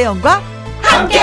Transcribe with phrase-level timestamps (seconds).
[0.00, 0.42] 김혜영과
[0.80, 1.18] 함께.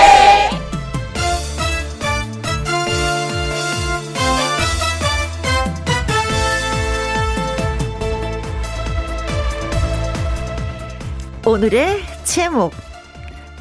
[11.44, 12.72] 오늘의 제목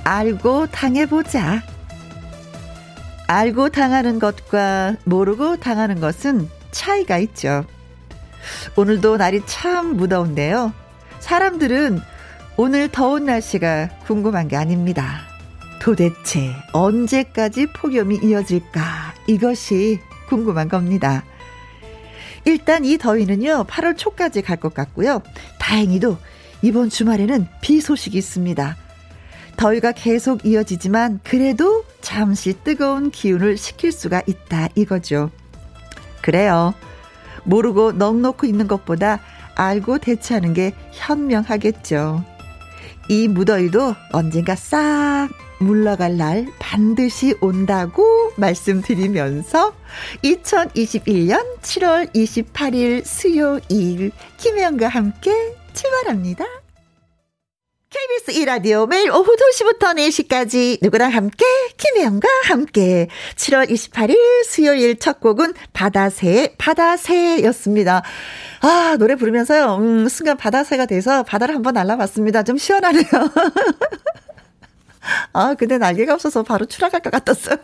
[0.03, 1.63] 알고 당해보자.
[3.25, 7.65] 알고 당하는 것과 모르고 당하는 것은 차이가 있죠.
[8.75, 10.73] 오늘도 날이 참 무더운데요.
[11.19, 12.01] 사람들은
[12.57, 15.21] 오늘 더운 날씨가 궁금한 게 아닙니다.
[15.79, 18.81] 도대체 언제까지 폭염이 이어질까?
[19.27, 21.23] 이것이 궁금한 겁니다.
[22.45, 25.21] 일단 이 더위는요, 8월 초까지 갈 것 같고요.
[25.59, 26.17] 다행히도
[26.63, 28.75] 이번 주말에는 비 소식이 있습니다.
[29.57, 35.29] 더위가 계속 이어지지만 그래도 잠시 뜨거운 기운을 식힐 수가 있다 이거죠.
[36.21, 36.73] 그래요.
[37.43, 39.19] 모르고 넉넉히 있는 것보다
[39.55, 42.23] 알고 대처하는 게 현명하겠죠.
[43.09, 49.73] 이 무더위도 언젠가 싹 물러갈 날 반드시 온다고 말씀드리면서
[50.23, 56.45] 2021년 7월 28일 수요일 김혜영과 함께 출발합니다.
[57.89, 61.45] KBS 1라디오 매일 오후 2시부터 4시까지 누구랑 함께
[61.77, 68.03] 김혜영과 함께 7월 28일 수요일 첫 곡은 바다새 바다새였습니다.
[68.67, 72.43] 아 노래 부르면서요 음, 순간 바다새가 돼서 바다를 한번 날라봤습니다.
[72.43, 73.05] 좀 시원하네요.
[75.31, 77.55] 아, 근데 날개가 없어서 바로 추락할 것 같았어요.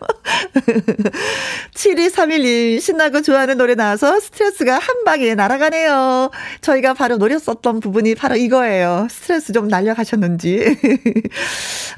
[1.75, 6.31] 7231님, 신나고 좋아하는 노래 나와서 스트레스가 한 방에 날아가네요.
[6.61, 9.07] 저희가 바로 노렸었던 부분이 바로 이거예요.
[9.09, 10.63] 스트레스 좀 날려가셨는지.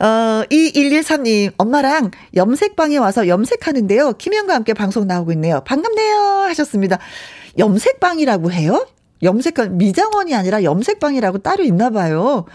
[0.02, 4.14] 어, 2113님, 엄마랑 염색방에 와서 염색하는데요.
[4.14, 5.62] 김현과 함께 방송 나오고 있네요.
[5.66, 6.46] 반갑네요.
[6.48, 6.98] 하셨습니다.
[7.60, 8.88] 염색방이라고 해요?
[9.26, 12.46] 염색한, 미장원이 아니라 염색방이라고 따로 있나 봐요.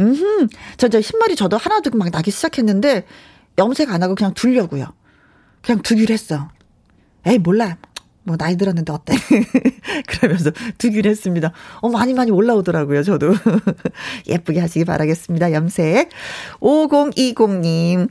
[0.00, 3.04] 음, 저, 저 흰머리 저도 하나둘 막 나기 시작했는데,
[3.58, 4.86] 염색 안 하고 그냥 두려고요.
[5.60, 6.48] 그냥 두기로 했어.
[7.26, 7.76] 에이, 몰라.
[8.24, 9.14] 뭐, 나이 들었는데 어때?
[10.06, 11.52] 그러면서 두기로 했습니다.
[11.80, 13.34] 어, 많이 많이 올라오더라고요, 저도.
[14.28, 16.10] 예쁘게 하시기 바라겠습니다, 염색.
[16.60, 18.08] 5020님.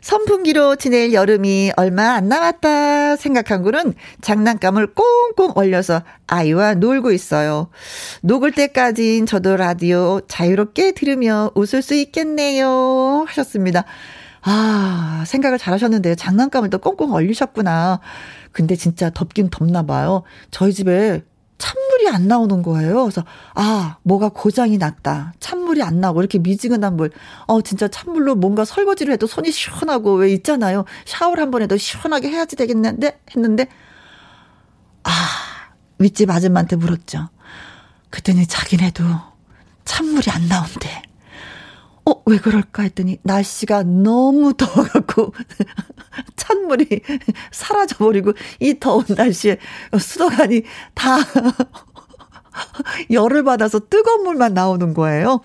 [0.00, 7.68] 선풍기로 지낼 여름이 얼마 안 남았다 생각한 거는 장난감을 꽁꽁 얼려서 아이와 놀고 있어요.
[8.22, 13.24] 녹을 때까진 저도 라디오 자유롭게 들으며 웃을 수 있겠네요.
[13.28, 13.84] 하셨습니다.
[14.44, 16.16] 아, 생각을 잘 하셨는데요.
[16.16, 18.00] 장난감을 또 꽁꽁 얼리셨구나.
[18.52, 20.22] 근데 진짜 덥긴 덥나 봐요.
[20.50, 21.22] 저희 집에
[21.58, 23.04] 찬물이 안 나오는 거예요.
[23.04, 23.24] 그래서
[23.54, 25.32] 아 뭐가 고장이 났다.
[25.38, 27.10] 찬물이 안 나고 이렇게 미지근한 물.
[27.46, 30.84] 어 진짜 찬물로 뭔가 설거지를 해도 손이 시원하고 왜 있잖아요.
[31.04, 33.68] 샤워를 한 번 해도 시원하게 해야지 되겠는데 했는데
[35.04, 35.10] 아
[35.98, 37.28] 윗집 아줌마한테 물었죠.
[38.10, 39.04] 그랬더니 자기네도
[39.84, 41.02] 찬물이 안 나온대.
[42.04, 45.32] 어, 왜 그럴까 했더니 날씨가 너무 더워갖고
[46.36, 47.02] 찬물이
[47.52, 49.58] 사라져버리고 이 더운 날씨에
[49.98, 50.62] 수도관이
[50.94, 51.18] 다
[53.10, 55.40] 열을 받아서 뜨거운 물만 나오는 거예요.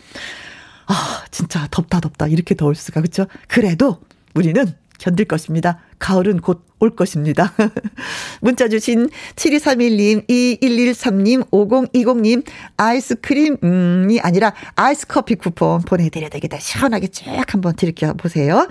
[0.87, 3.27] 아, 진짜 덥다 덥다 이렇게 더울 수가 그렇죠?
[3.47, 3.99] 그래도
[4.33, 4.65] 우리는
[4.97, 5.79] 견딜 것입니다.
[5.99, 7.53] 가을은 곧 올 것입니다.
[8.41, 12.45] 문자 주신 7231님, 2113님, 5020님,
[12.77, 16.59] 아이스크림이 아니라 아이스 커피 쿠폰 보내드려야 되겠다.
[16.59, 18.13] 시원하게 쭉 한번 드릴게요.
[18.15, 18.67] 보세요.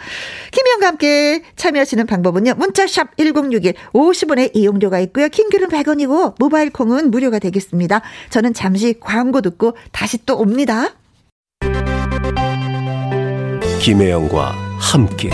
[0.53, 2.54] 김희영과 함께 참여하시는 방법은요.
[2.54, 5.28] 문자샵 1061, 50원의 이용료가 있고요.
[5.28, 8.03] 킹글은 100원이고, 모바일 콩은 무료가 되겠습니다.
[8.31, 10.94] 저는 잠시 광고 듣고 다시 또 옵니다.
[13.81, 15.31] 김혜영과 함께.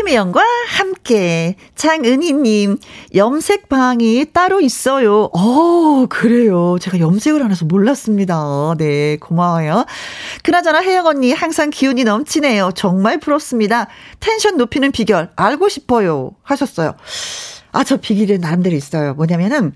[0.00, 2.76] 김혜영과 함께 장은희님
[3.14, 5.30] 염색방이 따로 있어요.
[5.32, 6.76] 어 그래요.
[6.78, 8.74] 제가 염색을 안 해서 몰랐습니다.
[8.76, 9.86] 네 고마워요.
[10.42, 12.72] 그나저나 혜영 언니 항상 기운이 넘치네요.
[12.74, 13.88] 정말 부럽습니다.
[14.20, 16.94] 텐션 높이는 비결 알고 싶어요 하셨어요.
[17.72, 19.14] 아 저 비결이 나름대로 있어요.
[19.14, 19.72] 뭐냐면은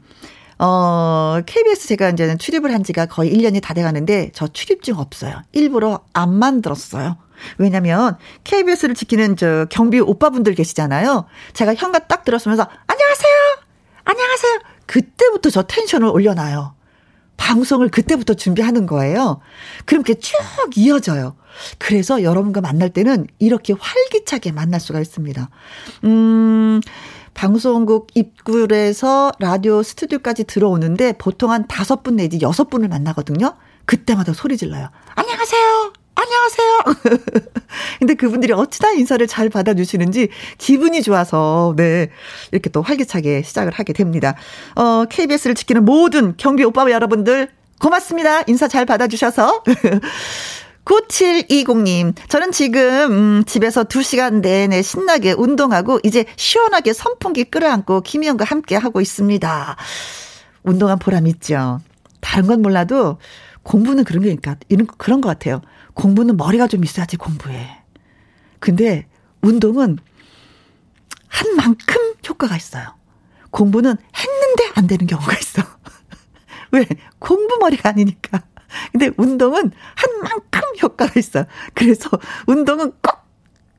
[0.59, 5.41] 어, KBS 제가 이제는 출입을 한 지가 거의 1년이 다 돼가는데 저 출입증 없어요.
[5.53, 7.17] 일부러 안 만들었어요.
[7.59, 11.27] 왜냐면 KBS를 지키는 저 경비 오빠분들 계시잖아요.
[11.53, 13.33] 제가 현관 딱 들었으면서 안녕하세요.
[14.05, 14.59] 안녕하세요.
[14.87, 16.75] 그때부터 저 텐션을 올려놔요.
[17.37, 19.41] 방송을 그때부터 준비하는 거예요.
[19.87, 20.37] 그렇게 쭉
[20.77, 21.37] 이어져요.
[21.79, 25.49] 그래서 여러분과 만날 때는 이렇게 활기차게 만날 수가 있습니다.
[26.05, 26.81] 음,
[27.35, 33.57] 방송국 입구에서 라디오 스튜디오까지 들어오는데 보통 한 다섯 분 내지 여섯 분을 만나거든요.
[33.87, 34.91] 그때마다 소리 질러요.
[35.15, 36.00] 안녕하세요.
[36.21, 37.23] 안녕하세요.
[37.99, 40.29] 근데 그분들이 어찌나 인사를 잘 받아주시는지
[40.59, 42.11] 기분이 좋아서, 네.
[42.53, 44.35] 이렇게 또 활기차게 시작을 하게 됩니다.
[44.75, 47.49] 어, KBS를 지키는 모든 경비 오빠 여러분들
[47.81, 48.43] 고맙습니다.
[48.47, 49.65] 인사 잘 받아주셔서.
[50.85, 58.77] 9720님, 저는 지금, 음, 집에서 2시간 내내 신나게 운동하고, 이제 시원하게 선풍기 끌어안고 김희영과 함께
[58.77, 59.77] 하고 있습니다.
[60.65, 61.81] 운동한 보람 있죠.
[62.21, 63.19] 다른 건 몰라도,
[63.63, 65.61] 공부는 그런 게니까, 이런, 그런 것 같아요.
[65.95, 67.83] 공부는 머리가 좀 있어야지 공부해.
[68.59, 69.07] 근데,
[69.43, 69.99] 운동은
[71.29, 72.95] 한 만큼 효과가 있어요.
[73.51, 75.63] 공부는 했는데 안 되는 경우가 있어.
[76.73, 76.87] 왜?
[77.19, 78.43] 공부 머리가 아니니까.
[78.93, 81.45] 근데 운동은 한 만큼 효과가 있어.
[81.75, 82.09] 그래서
[82.47, 83.19] 운동은 꼭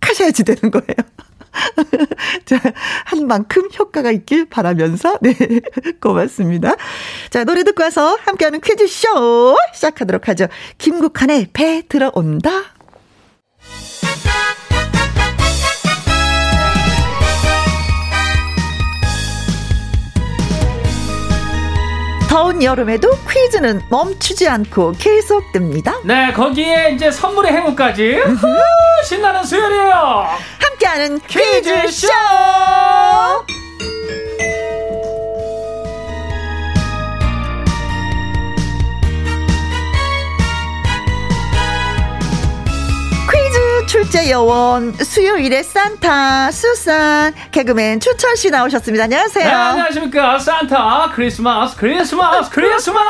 [0.02, 0.96] 하셔야지 되는 거예요.
[2.46, 2.60] 자,
[3.06, 5.36] 한 만큼 효과가 있길 바라면서, 네,
[6.00, 6.76] 고맙습니다.
[7.30, 10.48] 자, 노래 듣고 와서 함께하는 퀴즈쇼 시작하도록 하죠.
[10.78, 12.52] 김국환의 배 들어온다.
[22.32, 25.96] 더운 여름에도 퀴즈는 멈추지 않고 계속됩니다.
[26.06, 28.22] 네, 거기에 이제 선물의 행운까지
[29.04, 30.28] 신나는 수요일이에요.
[30.58, 32.08] 함께하는 퀴즈쇼.
[32.08, 32.08] 퀴즈쇼.
[43.92, 49.04] 출제 여원 수요일에 산타 수산 개그맨 추철 씨 나오셨습니다.
[49.04, 49.46] 안녕하세요.
[49.46, 53.02] 네, 안녕하십니까 산타 크리스마스 크리스마스 크리스마스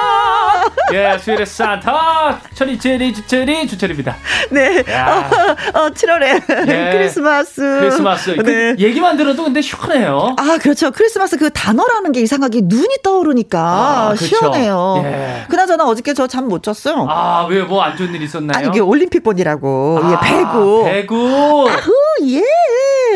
[0.93, 4.15] 예 수요일에 산타 철이 제리 주철이 주철입니다.
[4.49, 4.79] 네.
[4.79, 8.73] 어, 어, 7월에 예, 크리스마스 크리스마스 그 네.
[8.75, 10.35] 그 얘기만 들어도 근데 시원해요.
[10.39, 14.25] 아 그렇죠 크리스마스 그 단어라는 게 이상하게 눈이 떠오르니까 아, 그렇죠.
[14.25, 15.01] 시원해요.
[15.05, 15.45] 예.
[15.47, 17.05] 그나저나 어저께 저 잠 못 잤어요.
[17.07, 18.57] 아 왜 뭐 안 좋은 일 있었나요?
[18.57, 21.67] 아니 이게 올림픽 본이라고 아, 예 배구 배구.
[21.69, 21.91] 아후,
[22.23, 22.43] 예.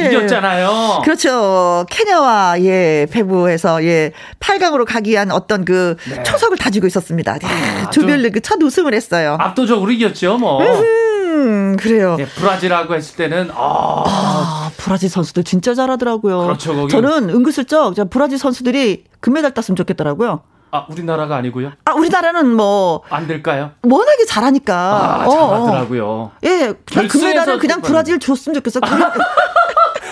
[0.08, 1.02] 이겼잖아요.
[1.04, 1.86] 그렇죠.
[1.90, 6.22] 케냐와 예, 배구에서 예, 8강으로 가기 위한 어떤 그 네.
[6.24, 7.38] 초석을 다지고 있었습니다.
[7.40, 9.38] 네, 아, 조별리 그 첫 우승을 했어요.
[9.40, 10.62] 압도적으로 이겼죠, 뭐.
[10.62, 12.16] 음, 그래요.
[12.20, 16.40] 예, 브라질하고 했을 때는 아, 아 브라질 선수들 진짜 잘하더라고요.
[16.44, 16.76] 그렇죠.
[16.76, 16.92] 거기.
[16.92, 20.42] 저는 은근슬쩍 브라질 선수들이 금메달 땄으면 좋겠더라고요.
[20.72, 21.72] 아, 우리나라가 아니고요?
[21.86, 23.02] 아, 우리나라는 뭐.
[23.10, 23.72] 안 될까요?
[23.84, 24.76] 워낙에 잘하니까.
[24.76, 26.06] 아, 잘하더라고요.
[26.06, 26.38] 어, 어.
[26.44, 28.80] 예, 그냥 금메달을 그냥 브라질 줬으면 좋겠어.
[28.82, 29.12] 그냥.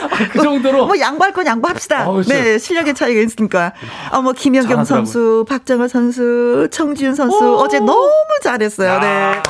[0.04, 2.10] 아, 그 정도로 뭐 양보할 건 양보합시다.
[2.10, 3.74] 어, 네, 실력의 차이가 있으니까.
[4.12, 8.12] 아, 뭐 김연경 선수, 박정호 선수, 청지윤 선수 어제 너무
[8.42, 8.88] 잘했어요.
[8.90, 9.00] 야.
[9.00, 9.44] 네.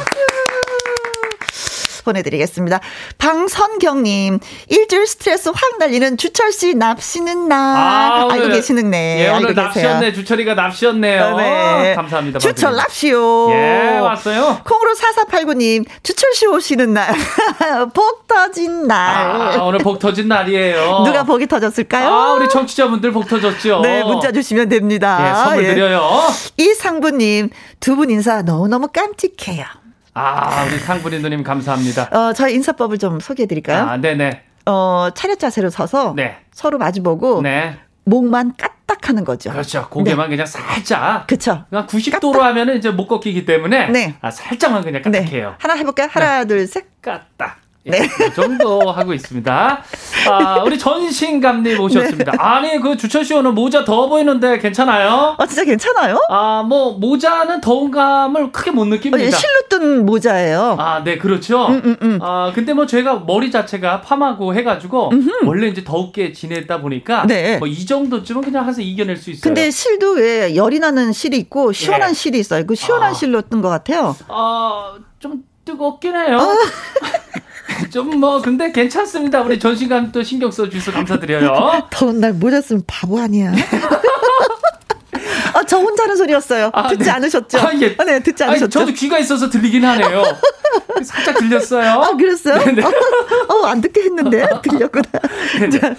[2.04, 2.80] 보내드리겠습니다.
[3.18, 4.40] 방선경님,
[4.70, 7.60] 일주일 스트레스 확 날리는 주철씨 납시는 날.
[7.78, 9.26] 아, 알고 계시는네.
[9.26, 10.14] 예, 오늘 납시였네.
[10.14, 11.38] 주철이가 납시였네요.
[11.38, 11.94] 네.
[11.96, 12.40] 감사합니다.
[12.40, 13.50] 주철 납시오.
[13.52, 14.62] 예, 왔어요.
[14.66, 17.14] 콩으로 4489님, 주철씨 오시는 날.
[17.94, 18.98] 복 터진 날.
[19.58, 21.04] 아, 오늘 복 터진 날이에요.
[21.06, 22.08] 누가 복이 터졌을까요?
[22.08, 23.82] 아, 우리 청취자분들 복 터졌죠.
[23.82, 25.30] 네, 문자 주시면 됩니다.
[25.30, 25.74] 예, 선물 예.
[25.76, 26.24] 드려요.
[26.58, 27.50] 이상부님,
[27.80, 29.66] 두 분 인사 너무너무 깜찍해요.
[30.14, 32.10] 아, 우리 상분이 누님 감사합니다.
[32.12, 33.84] 어, 저희 인사법을 좀 소개해 드릴까요?
[33.90, 34.44] 아, 네네.
[34.66, 36.38] 어, 차렷 자세로 서서 네.
[36.54, 37.78] 서로 마주보고 네.
[38.06, 39.52] 목만 까딱 하는 거죠.
[39.52, 39.88] 그렇죠.
[39.90, 40.36] 고개만 네.
[40.36, 41.26] 그냥 살짝.
[41.28, 41.66] 그렇죠.
[41.70, 42.44] 그냥 90도로 까딱.
[42.50, 44.16] 하면은 이제 못 꺾이기 때문에 네.
[44.22, 45.50] 아, 살짝만 그냥 까딱해요.
[45.50, 45.56] 네.
[45.58, 46.08] 하나 해볼까요?
[46.12, 46.48] 하나, 네.
[46.48, 46.86] 둘, 셋.
[47.02, 47.63] 까딱.
[47.86, 48.08] 네.
[48.08, 49.84] 그 정도 하고 있습니다.
[50.30, 52.32] 아, 우리 전신 감님 오셨습니다.
[52.32, 52.38] 네.
[52.40, 55.36] 아니, 그 주철 씨 오늘 모자 더워 보이는데 괜찮아요?
[55.38, 56.18] 아, 진짜 괜찮아요?
[56.30, 59.28] 아, 뭐, 모자는 더운 감을 크게 못 느낍니다.
[59.28, 60.78] 어, 실로 뜬 모자예요.
[60.80, 61.68] 아, 네, 그렇죠.
[61.68, 62.20] 음, 음, 음.
[62.22, 65.46] 아, 근데 뭐 저희가 머리 자체가 파마고 해가지고, 음흠.
[65.46, 67.58] 원래 이제 더웁게 지내다 보니까, 네.
[67.58, 69.42] 뭐 이 정도쯤은 그냥 해서 이겨낼 수 있어요.
[69.44, 72.14] 근데 실도 왜 열이 나는 실이 있고, 시원한 네.
[72.14, 72.66] 실이 있어요.
[72.66, 73.14] 그 시원한 아.
[73.14, 74.16] 실로 뜬 것 같아요.
[74.30, 76.38] 아, 좀 뜨겁긴 해요.
[76.40, 76.56] 아.
[77.92, 79.42] 좀 뭐 근데 괜찮습니다.
[79.42, 81.88] 우리 전신감 또 신경 써주셔서 감사드려요.
[81.92, 83.52] 더운 날 모자 쓰면 바보 아니야?
[85.56, 86.72] 아, 저 혼자 하는 소리였어요.
[86.74, 87.10] 아, 듣지 네.
[87.12, 87.60] 않으셨죠?
[87.60, 87.96] 아, 예.
[88.00, 88.80] 아, 네, 듣지 않으셨죠?
[88.80, 90.24] 아니, 저도 귀가 있어서 들리긴 하네요.
[91.04, 91.92] 살짝 들렸어요.
[91.92, 92.58] 아, 그랬어요?
[92.66, 92.84] 네, 네.
[92.84, 92.90] 어,
[93.54, 94.46] 어, 안 듣게 했는데.
[94.64, 95.04] 들렸구나.
[95.80, 95.96] 자,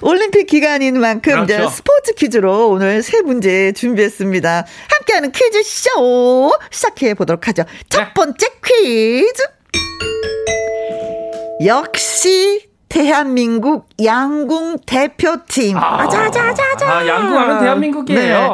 [0.00, 1.64] 올림픽 기간인 만큼 그렇죠.
[1.64, 4.64] 이제 스포츠 퀴즈로 오늘 세 문제 준비했습니다.
[4.98, 7.64] 함께하는 퀴즈 쇼 시작해 보도록 하죠.
[7.90, 8.12] 첫 네.
[8.14, 9.42] 번째 퀴즈.
[11.64, 15.76] 역시 대한민국 양궁 대표팀.
[15.76, 16.88] 아, 아자자자자.
[16.88, 18.38] 아, 양궁하면 대한민국이에요.
[18.38, 18.48] 네.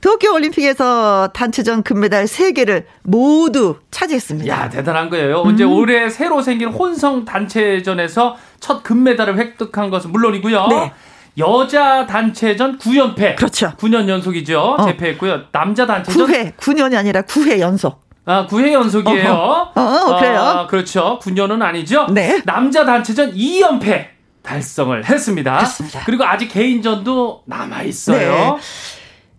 [0.00, 4.54] 도쿄올림픽에서 단체전 금메달 3개를 모두 차지했습니다.
[4.54, 5.42] 야, 대단한 거예요.
[5.42, 5.54] 음.
[5.54, 10.66] 이제 올해 새로 생긴 혼성 단체전에서 첫 금메달을 획득한 것은 물론이고요.
[10.68, 10.92] 네.
[11.38, 13.36] 여자 단체전 9연패.
[13.36, 13.72] 그렇죠.
[13.78, 14.60] 9년 연속이죠.
[14.60, 14.86] 어.
[14.86, 15.44] 재패했고요.
[15.52, 18.03] 남자 단체전 9회, 9년이 아니라 9회 연속.
[18.26, 19.32] 아, 9회 연속이에요.
[19.32, 20.40] 어, 어, 어 그래요?
[20.40, 21.18] 아, 그렇죠.
[21.22, 22.06] 9년은 아니죠.
[22.10, 22.40] 네.
[22.44, 24.08] 남자 단체전 2연패
[24.42, 25.56] 달성을 했습니다.
[25.56, 26.02] 그렇습니다.
[26.06, 28.58] 그리고 아직 개인전도 남아 있어요.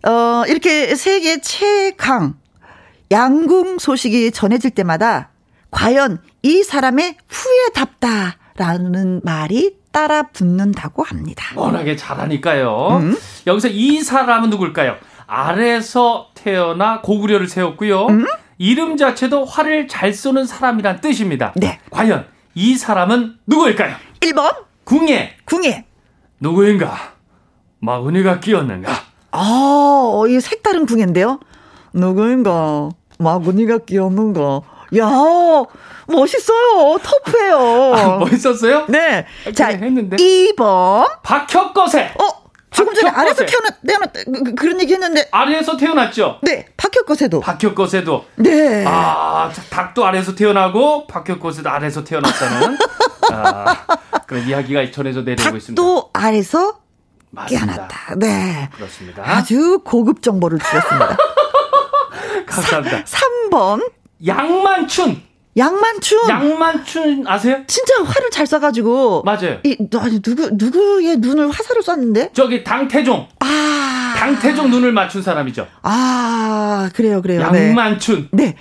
[0.02, 0.10] 네.
[0.10, 2.34] 어, 이렇게 세계 최강
[3.10, 5.30] 양궁 소식이 전해질 때마다
[5.70, 11.44] 과연 이 사람의 후회답다라는 말이 따라 붙는다고 합니다.
[11.56, 12.98] 워낙에 잘하니까요.
[13.00, 13.16] 음.
[13.46, 14.96] 여기서 이 사람은 누굴까요?
[15.26, 18.06] 아래서 태어나 고구려를 세웠고요.
[18.06, 18.26] 음?
[18.58, 21.52] 이름 자체도 활을 잘 쏘는 사람이란 뜻입니다.
[21.56, 21.78] 네.
[21.90, 23.94] 과연 이 사람은 누구일까요?
[24.20, 25.36] 1번 궁예.
[25.44, 25.84] 궁예.
[26.40, 27.14] 누구인가?
[27.80, 28.92] 마구니가 끼었는가?
[29.32, 31.40] 아, 이 색다른 궁예인데요.
[31.92, 32.90] 누구인가?
[33.18, 34.62] 마구니가 끼었는가?
[34.98, 35.10] 야,
[36.06, 36.98] 멋있어요.
[37.02, 37.58] 터프해요.
[37.94, 38.86] 아, 멋있었어요?
[38.88, 39.26] 네.
[39.54, 40.16] 자, 했는데.
[40.16, 41.06] 2번.
[41.22, 42.12] 박혁거세.
[42.20, 45.28] 어, 조금 전에 아래에서 태어났, 태어났, 그, 그런 얘기 했는데.
[45.30, 46.38] 아래에서 태어났죠?
[46.42, 46.66] 네.
[46.76, 47.40] 박혁거세도.
[47.40, 48.24] 박혁거세도.
[48.36, 48.84] 네.
[48.86, 52.76] 아, 닭도 아래에서 태어나고, 박혁거세도 아래에서 태어났다는,
[53.32, 53.76] 아,
[54.26, 55.80] 그런 이야기가 전해져 내려오고 있습니다.
[55.80, 56.80] 닭도 아래서
[57.48, 58.14] 깨어났다.
[58.16, 58.68] 네.
[58.74, 59.22] 그렇습니다.
[59.24, 61.16] 아주 고급 정보를 주셨습니다.
[62.46, 63.04] 감사합니다.
[63.04, 63.90] 3번.
[64.26, 65.22] 양만춘.
[65.56, 66.28] 양만춘.
[66.28, 67.58] 양만춘 아세요?
[67.66, 69.24] 진짜 활을 잘 쏴가지고.
[69.24, 69.58] 맞아요.
[69.64, 72.30] 이 아니 누구 누구의 눈을 화살을 쐈는데?
[72.34, 73.26] 저기 당태종.
[73.40, 74.14] 아.
[74.16, 75.66] 당태종 눈을 맞춘 사람이죠.
[75.82, 77.40] 아 그래요 그래요.
[77.40, 78.28] 양만춘.
[78.32, 78.44] 네.
[78.44, 78.56] 네.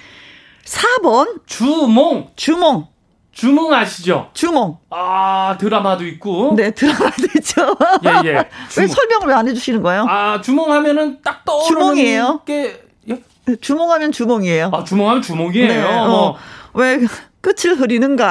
[0.66, 2.30] 4번 주몽.
[2.36, 2.88] 주몽.
[3.34, 4.30] 주몽 아시죠?
[4.34, 4.78] 주몽.
[4.90, 6.54] 아 드라마도 있고.
[6.56, 7.76] 네 드라마도 있죠.
[8.06, 8.34] 예예.
[8.34, 8.50] 예.
[8.80, 10.06] 왜 설명을 왜 안 해주시는 거예요?
[10.08, 12.42] 아 주몽 하면은 딱 떠오르는 주몽이에요.
[12.46, 13.22] 게 예?
[13.60, 14.72] 주몽하면 주몽이에요.
[14.74, 15.68] 아 주몽하면 주몽이에요.
[15.68, 16.08] 네, 어.
[16.08, 16.38] 뭐.
[16.76, 17.00] 왜
[17.42, 18.26] 끝을 흐리는가?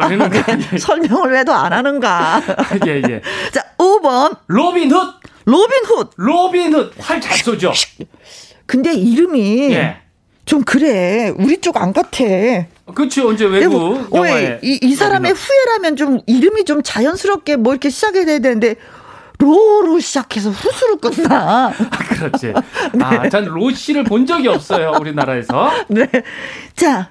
[0.00, 0.44] 아, 흐리는가?
[0.78, 2.42] 설명을 왜도 안 하는가?
[2.86, 3.20] 예, 예.
[3.52, 4.36] 자, 5번.
[4.46, 5.12] 로빈훗!
[5.44, 6.06] 로빈훗!
[6.16, 6.90] 로빈훗!
[6.98, 7.72] 활 잘 쏘죠?
[8.66, 9.72] 근데 이름이.
[9.72, 9.96] 예.
[10.44, 11.32] 좀 그래.
[11.36, 12.24] 우리 쪽 안 같아.
[12.94, 13.28] 그렇죠.
[13.28, 14.58] 언제 외국 영화에.
[14.62, 18.74] 이, 이 사람의 후회라면 좀 이름이 좀 자연스럽게 뭐 이렇게 시작이 돼야 되는데
[19.38, 21.68] 로로 시작해서 후수로 끝나.
[21.68, 21.72] 아,
[22.10, 22.52] 그렇지.
[22.94, 23.04] 네.
[23.04, 24.92] 아, 전 로씨를 본 적이 없어요.
[25.00, 25.70] 우리나라에서.
[25.88, 26.06] 네.
[26.74, 27.10] 자,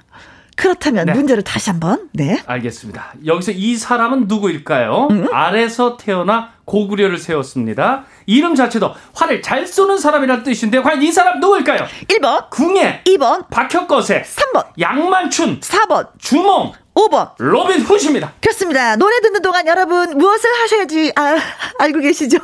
[0.60, 1.13] 그렇다면 네.
[1.13, 2.10] 문제를 다시 한번.
[2.12, 2.38] 네.
[2.46, 3.13] 알겠습니다.
[3.25, 5.08] 여기서 이 사람은 누구일까요?
[5.10, 5.28] 음?
[5.32, 8.04] 알에서 태어나 고구려를 세웠습니다.
[8.25, 11.88] 이름 자체도 활을 잘 쏘는 사람이라는 뜻인데 과연 이 사람 누구일까요?
[12.10, 18.34] 1번 궁예 2번 박혁거세 3번 양만춘 4번 주몽 5번 로빈 훗입니다.
[18.41, 18.96] 그렇습니다.
[18.98, 21.38] 노래 듣는 동안 여러분 무엇을 하셔야지 아,
[21.79, 22.38] 알고 계시죠?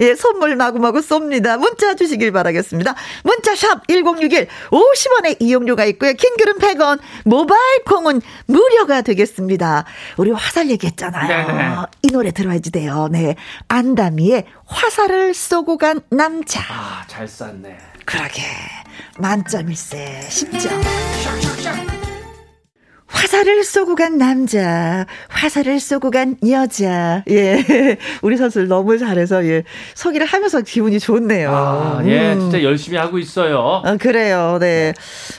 [0.00, 1.58] 예, 선물 마구마구 쏩니다.
[1.58, 2.94] 문자 주시길 바라겠습니다.
[3.24, 6.12] 문자샵 1061 50원의 이용료가 있고요.
[6.12, 9.84] 킹글은 100원, 모바일 콩은 무료가 되겠습니다.
[10.18, 11.46] 우리 화살 얘기했잖아요.
[11.46, 11.76] 네네.
[12.02, 13.08] 이 노래 들어야지 돼요.
[13.10, 13.36] 네.
[13.68, 16.60] 안다미의 화살을 쏘고 간 남자.
[16.68, 17.78] 아, 잘 쐈네.
[18.04, 18.42] 그러게.
[19.18, 20.20] 만점일세.
[20.28, 22.01] 10점.
[23.12, 27.22] 화살을 쏘고 간 남자, 화살을 쏘고 간 여자.
[27.30, 27.62] 예.
[28.22, 29.62] 우리 선수들 너무 잘해서, 예.
[29.94, 31.50] 소개를 하면서 기분이 좋네요.
[31.54, 32.32] 아, 예.
[32.32, 32.40] 음.
[32.40, 33.82] 진짜 열심히 하고 있어요.
[33.84, 34.58] 아, 그래요.
[34.60, 34.92] 네.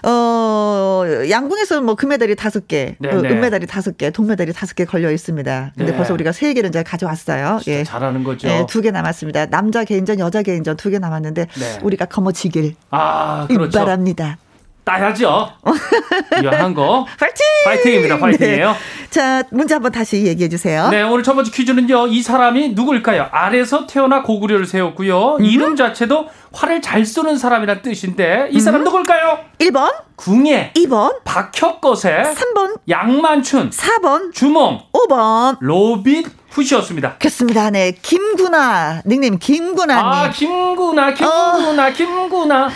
[0.04, 3.30] 어, 양궁에서 뭐 금메달이 다섯 개, 네, 그 네.
[3.30, 5.74] 은메달이 다섯 개, 동메달이 다섯 개 걸려 있습니다.
[5.76, 5.98] 근데 네.
[5.98, 7.60] 벌써 우리가 세 개는 이제 가져왔어요.
[7.68, 7.84] 예.
[7.84, 8.48] 잘하는 거죠.
[8.48, 8.66] 예.
[8.70, 9.46] 두 개 남았습니다.
[9.48, 11.80] 남자 개인전, 여자 개인전 두 개 남았는데, 네.
[11.82, 12.76] 우리가 거머쥐길.
[12.92, 13.80] 아, 그렇죠.
[13.80, 14.38] 바랍니다.
[14.84, 15.50] 따야죠.
[16.44, 17.06] 이한 거.
[17.20, 17.46] 파이팅!
[17.66, 18.18] 파이팅입니다.
[18.18, 18.72] 파이팅이에요.
[18.72, 18.78] 네.
[19.10, 20.90] 자, 문제 한번 다시 얘기해 주세요.
[20.90, 22.08] 네, 오늘 첫 번째 퀴즈는요.
[22.08, 23.30] 이 사람이 누구일까요?
[23.32, 25.38] 알에서 태어나 고구려를 세웠고요.
[25.38, 25.46] 음.
[25.46, 28.84] 이름 자체도 활을 잘 쏘는 사람이란 뜻인데 이 사람 음.
[28.86, 29.40] 누굴까요?
[29.60, 37.18] 1번 궁예 2번 박혁거세 3번 양만춘 4번 주몽 5번 로빈 훗이었습니다.
[37.18, 37.70] 그렇습니다.
[37.72, 37.92] 네.
[38.02, 39.02] 김구나.
[39.06, 40.06] 닉네임 김구나님.
[40.06, 41.92] 아, 김구나, 김구나, 어.
[41.92, 42.70] 김구나.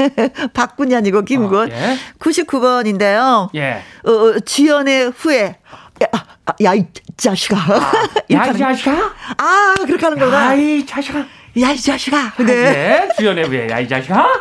[0.54, 1.70] 박군이 아니고 김군.
[1.70, 1.96] 어, 예.
[2.18, 3.50] 99번인데요.
[3.54, 3.82] 예.
[4.04, 5.58] 어, 어 지연의 후에.
[6.02, 6.06] 야,
[6.46, 6.84] 아, 야, 이
[7.16, 7.56] 자식아.
[7.56, 7.92] 아,
[8.32, 8.92] 야, 이 자식아?
[9.36, 10.46] 아, 그렇게 하는 거구나.
[10.46, 11.18] 야, 이 자식아.
[11.60, 12.34] 야, 이 자식아.
[12.38, 12.44] 네.
[12.44, 13.08] 네.
[13.18, 14.40] 주연의 후에, 야, 이 자식아.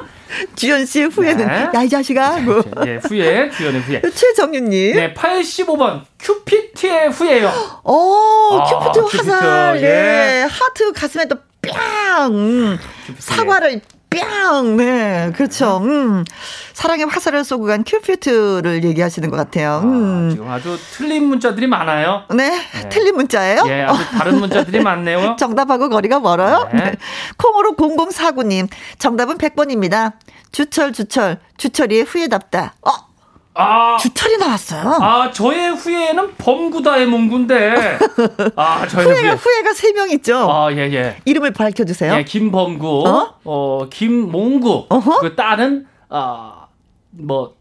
[0.56, 1.70] 주연 씨의 후예는 네.
[1.74, 2.40] 야이 자식아.
[2.40, 2.64] 뭐.
[2.86, 4.02] 예, 후예, 주연의 후예.
[4.14, 4.96] 최정윤님.
[4.96, 7.52] 네, 85번 큐피트의 후예요.
[7.84, 9.78] 오, 아, 큐피트 화살.
[9.78, 9.82] 예.
[9.82, 10.42] 네.
[10.50, 12.78] 하트 가슴에 또 뿅.
[13.20, 13.82] 사과를
[14.20, 14.78] 뿅!
[14.78, 15.80] 네, 그렇죠.
[15.84, 16.24] 음.
[16.74, 19.82] 사랑의 화살을 쏘고 간 큐피트를 얘기하시는 것 같아요.
[19.84, 20.28] 음.
[20.28, 22.24] 아, 지금 아주 틀린 문자들이 많아요.
[22.36, 22.90] 네, 네.
[22.90, 23.64] 틀린 문자예요?
[23.68, 25.36] 예, 아주 다른 문자들이 많네요.
[25.40, 26.70] 정답하고 거리가 멀어요?
[26.74, 26.84] 네.
[26.84, 26.92] 네.
[27.38, 28.68] 콩으로 0049님,
[29.00, 30.14] 정답은 100번입니다.
[30.52, 32.74] 주철, 주철, 주철이의 후회답다.
[32.82, 33.07] 어?
[33.58, 35.00] 아, 주철이 나왔어요.
[35.02, 37.98] 아, 저의 후예는 범구다의 몽구인데.
[38.56, 39.62] 아, 저의 후예가, 후예.
[39.64, 40.50] 가 세 명 있죠?
[40.52, 41.18] 아, 예, 예.
[41.26, 42.14] 이름을 밝혀 주세요.
[42.14, 44.86] 예, 김범구, 어, 어 김몽구.
[44.90, 45.20] 어허?
[45.22, 46.68] 그 딸은, 아,
[47.12, 47.56] 뭐,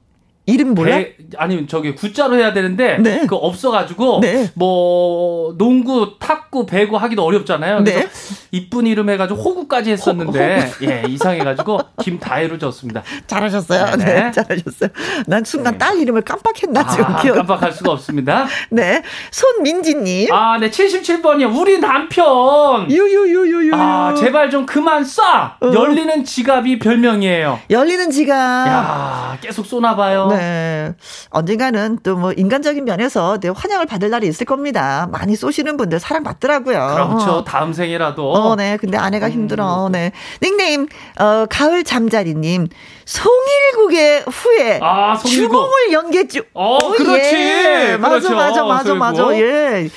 [0.47, 0.97] 이름 몰라?
[0.99, 3.27] 배, 아니면 저기 구자로 해야 되는데 네.
[3.27, 4.49] 그 없어가지고 네.
[4.55, 7.83] 뭐 농구, 탁구, 배구 하기도 어렵잖아요.
[7.83, 8.09] 그래서 네.
[8.53, 13.03] 이쁜 이름 해가지고 호구까지 했었는데 호, 예 이상해가지고 김다혜로 졌습니다.
[13.27, 13.97] 잘하셨어요.
[13.97, 14.31] 네, 네.
[14.31, 14.91] 잘하셨어요.
[15.27, 15.79] 난 순간 네.
[15.79, 17.35] 딸 이름을 깜빡했나 아, 지금 기억.
[17.35, 18.47] 깜빡할 수가 없습니다.
[18.71, 20.33] 네, 손민지님.
[20.33, 21.59] 아, 네 77번이요.
[21.59, 22.89] 우리 남편.
[22.89, 23.75] 유유유유유.
[23.75, 25.21] 아 제발 좀 그만 쏴.
[25.61, 25.73] 어.
[25.75, 27.59] 열리는 지갑이 별명이에요.
[27.71, 28.37] 열리는 지갑.
[28.69, 30.29] 야 계속 쏘나 봐요.
[30.37, 30.93] 네.
[31.31, 35.07] 언젠가는 또 뭐 인간적인 면에서 네, 환영을 받을 날이 있을 겁니다.
[35.13, 36.75] 많이 쏘시는 분들 사랑받더라고요.
[36.95, 37.31] 그렇죠.
[37.33, 37.45] 어.
[37.45, 38.33] 다음 생이라도.
[38.33, 38.77] 어, 네.
[38.79, 39.33] 근데 아내가 음.
[39.33, 39.89] 힘들어.
[39.93, 40.13] 네.
[40.43, 40.87] 닉네임,
[41.19, 42.69] 어, 가을 잠자리님.
[43.05, 45.53] 송일국의 후에 아, 송일국.
[45.53, 46.43] 주몽을 연기해 주.
[46.55, 47.35] 어, 그렇지.
[47.37, 47.97] 예.
[48.01, 48.35] 맞아, 그렇죠.
[48.35, 49.37] 맞아, 맞아, 맞아.
[49.39, 49.89] 예.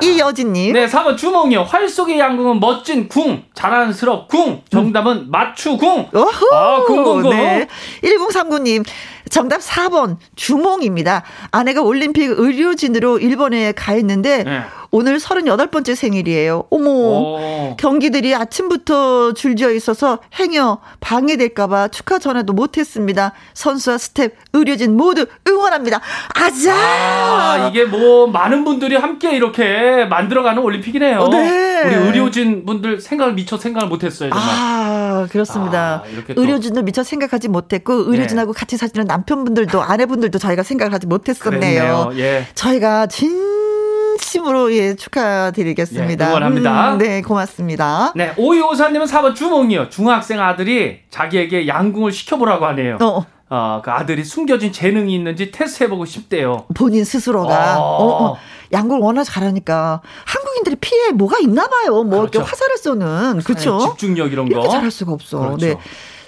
[0.00, 0.72] 이여진님.
[0.74, 1.62] 네, 4번 주몽이요.
[1.64, 4.62] 활 속의 양궁은 멋진 궁, 자랑스럽 궁.
[4.70, 6.08] 정답은 맞추궁.
[6.14, 6.46] 어허.
[6.56, 7.30] 아, 궁궁궁.
[7.30, 7.66] 네.
[8.04, 8.84] 1039님.
[9.32, 11.22] 정답 4번 주몽입니다.
[11.52, 14.60] 아내가 올림픽 의료진으로 일본에 가 있는데 네.
[14.94, 16.64] 오늘 38번째 생일이에요.
[16.70, 16.90] 어머.
[16.90, 17.76] 오.
[17.78, 23.32] 경기들이 아침부터 줄지어 있어서 행여 방해될까봐 축하 전화도 못했습니다.
[23.54, 26.02] 선수와 스텝, 의료진 모두 응원합니다.
[26.34, 26.74] 아자!
[26.74, 31.20] 아, 이게 뭐 많은 분들이 함께 이렇게 만들어가는 올림픽이네요.
[31.20, 31.84] 어, 네.
[31.86, 34.28] 우리 의료진 분들 생각을 미처 생각을 못했어요.
[34.28, 34.48] 정말.
[34.50, 36.04] 아, 그렇습니다.
[36.04, 38.58] 아, 의료진도 미처 생각하지 못했고 의료진하고 네.
[38.58, 42.10] 같이 사시는 남편분들도 아내분들도 저희가 생각을 하지 못했었네요.
[42.16, 42.46] 예.
[42.54, 43.71] 저희가 진
[44.18, 46.24] 진심으로 예 축하드리겠습니다.
[46.24, 46.92] 예, 응원합니다.
[46.94, 48.12] 음, 네, 고맙습니다.
[48.14, 49.88] 네, 오이오사님은 4번 주몽이요.
[49.90, 52.98] 중학생 아들이 자기에게 양궁을 시켜보라고 하네요.
[53.00, 53.24] 어.
[53.54, 56.66] 어, 그 아들이 숨겨진 재능이 있는지 테스트해보고 싶대요.
[56.74, 57.78] 본인 스스로가.
[57.78, 57.82] 어.
[57.82, 58.36] 어, 어.
[58.72, 62.02] 양궁 워낙 잘하니까 한국인들이 피해 뭐가 있나 봐요.
[62.04, 62.38] 뭐 그렇죠.
[62.38, 63.78] 이렇게 화살을 쏘는 그렇죠.
[63.80, 65.38] 집중력 이런 거 이렇게 잘할 수가 없어.
[65.38, 65.66] 그렇죠.
[65.66, 65.76] 네.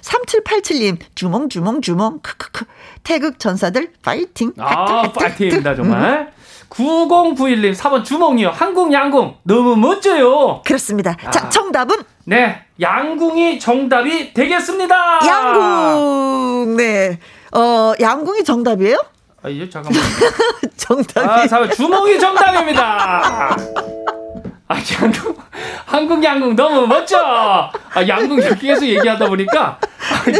[0.01, 2.65] 3787님, 주몽, 주몽, 주몽, 크크크.
[3.03, 4.53] 태극 전사들, 파이팅.
[4.59, 6.31] 아, 파이팅입니다, 정말.
[6.31, 6.44] 음.
[6.75, 8.49] 9091님 4번 주몽이요.
[8.49, 10.61] 한국 양궁 너무 멋져요.
[10.65, 11.15] 그렇습니다.
[11.25, 11.31] 아.
[11.31, 11.95] 자, 정답은?
[12.25, 12.61] 네.
[12.81, 15.19] 양궁이 정답이 되겠습니다.
[15.25, 16.75] 양궁.
[16.75, 17.19] 네.
[17.53, 18.97] 어, 양궁이 정답이에요?
[19.43, 20.01] 아, 예, 잠깐만.
[20.75, 21.27] 정답이.
[21.27, 23.55] 아, 잠깐 주몽이 정답입니다.
[24.67, 25.35] 아, 양궁,
[25.85, 27.19] 한국 양궁 너무 멋져!
[27.19, 29.79] 아, 양궁 계속 얘기하다 보니까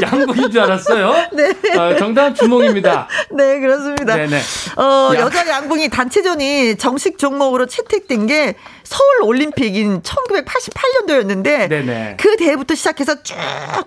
[0.01, 1.13] 양궁인 줄 알았어요.
[1.31, 1.51] 네.
[1.77, 3.07] 어, 정답 주몽입니다.
[3.31, 4.15] 네, 그렇습니다.
[4.15, 4.39] 네네.
[4.77, 5.19] 어, 야.
[5.19, 12.17] 여자 양궁이 단체전이 정식 종목으로 채택된 게 서울 올림픽인 1988년도였는데 네네.
[12.19, 13.83] 그 대회부터 시작해서 쭉한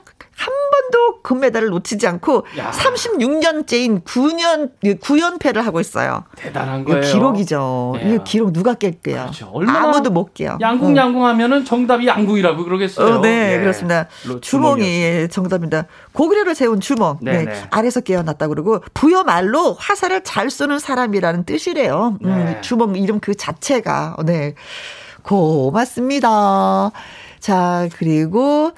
[0.78, 2.70] 번도 금메달을 놓치지 않고 야.
[2.70, 6.24] 36년째인 9년 9연패를 하고 있어요.
[6.36, 7.00] 대단한 거예요.
[7.00, 7.94] 기록이죠.
[8.02, 8.18] 이 예.
[8.24, 9.22] 기록 누가 깰게요?
[9.22, 9.52] 그렇죠.
[9.66, 10.58] 아무도 못 깨요.
[10.60, 13.16] 양궁 양궁 하면은 정답이 양궁이라고 그러겠어요.
[13.16, 13.60] 어, 네, 예.
[13.60, 14.08] 그렇습니다.
[14.40, 15.86] 주몽이 정답입니다.
[16.12, 17.18] 고구려를 세운 주몽.
[17.20, 17.62] 네, 네.
[17.70, 22.18] 아래서 깨어났다 그러고 부여 말로 화살을 잘 쏘는 사람이라는 뜻이래요.
[22.24, 22.60] 음, 네.
[22.60, 24.54] 주몽 이름 그 자체가 네.
[25.22, 26.90] 고맙습니다.
[27.40, 28.72] 자, 그리고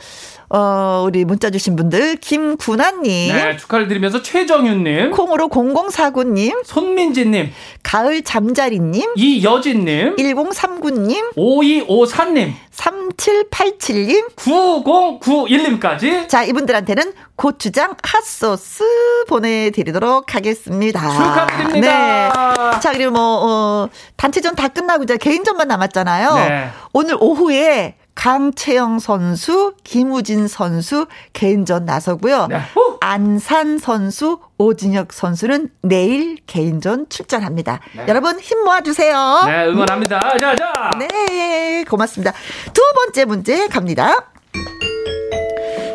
[0.53, 3.33] 어, 우리 문자 주신 분들, 김군아님.
[3.33, 5.13] 네, 축하를 드리면서 최정윤님.
[5.13, 6.65] 콩으로 0049님.
[6.65, 7.53] 손민지님.
[7.85, 9.13] 가을 잠자리님.
[9.17, 10.17] 이여진님.
[10.17, 11.37] 1039님.
[11.37, 12.53] 5254님.
[12.73, 14.35] 3787님.
[14.35, 16.29] 9091님까지.
[16.29, 18.83] 자, 이분들한테는 고추장 핫소스
[19.29, 21.01] 보내드리도록 하겠습니다.
[21.11, 22.33] 축하드립니다.
[22.75, 22.81] 네.
[22.81, 26.35] 자, 그리고 뭐, 어, 단체전 다 끝나고 이제 개인전만 남았잖아요.
[26.35, 26.69] 네.
[26.93, 32.49] 오늘 오후에 강채영 선수, 김우진 선수 개인전 나서고요.
[32.49, 32.61] 네.
[33.01, 37.81] 안산 선수, 오진혁 선수는 내일 개인전 출전합니다.
[37.97, 38.05] 네.
[38.09, 39.43] 여러분 힘 모아주세요.
[39.47, 40.21] 네, 응원합니다.
[40.39, 40.91] 자, 자.
[40.99, 42.33] 네, 고맙습니다.
[42.75, 44.31] 두 번째 문제 갑니다.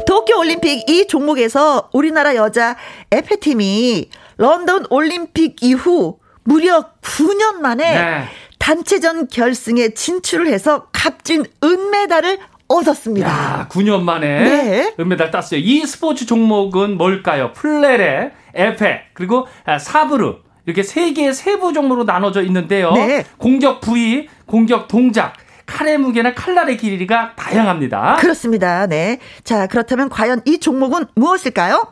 [0.08, 2.76] 도쿄 올림픽 이 종목에서 우리나라 여자
[3.12, 8.26] 에페팀이 런던 올림픽 이후 무려 9년 만에 네.
[8.66, 13.30] 단체전 결승에 진출을 해서 값진 은메달을 얻었습니다.
[13.30, 14.96] 야, 9년 만에 네.
[15.00, 15.60] 은메달 땄어요.
[15.60, 17.54] 이 스포츠 종목은 뭘까요?
[17.54, 19.48] 플레레, 에페, 그리고
[19.80, 22.92] 사브르 이렇게 세 개의 세부 종목으로 나눠져 있는데요.
[22.94, 23.24] 네.
[23.38, 25.34] 공격 부위, 공격 동작,
[25.68, 28.16] 칼의 무게나 칼날의 길이가 다양합니다.
[28.16, 28.88] 그렇습니다.
[28.88, 29.20] 네.
[29.44, 31.92] 자, 그렇다면 과연 이 종목은 무엇일까요?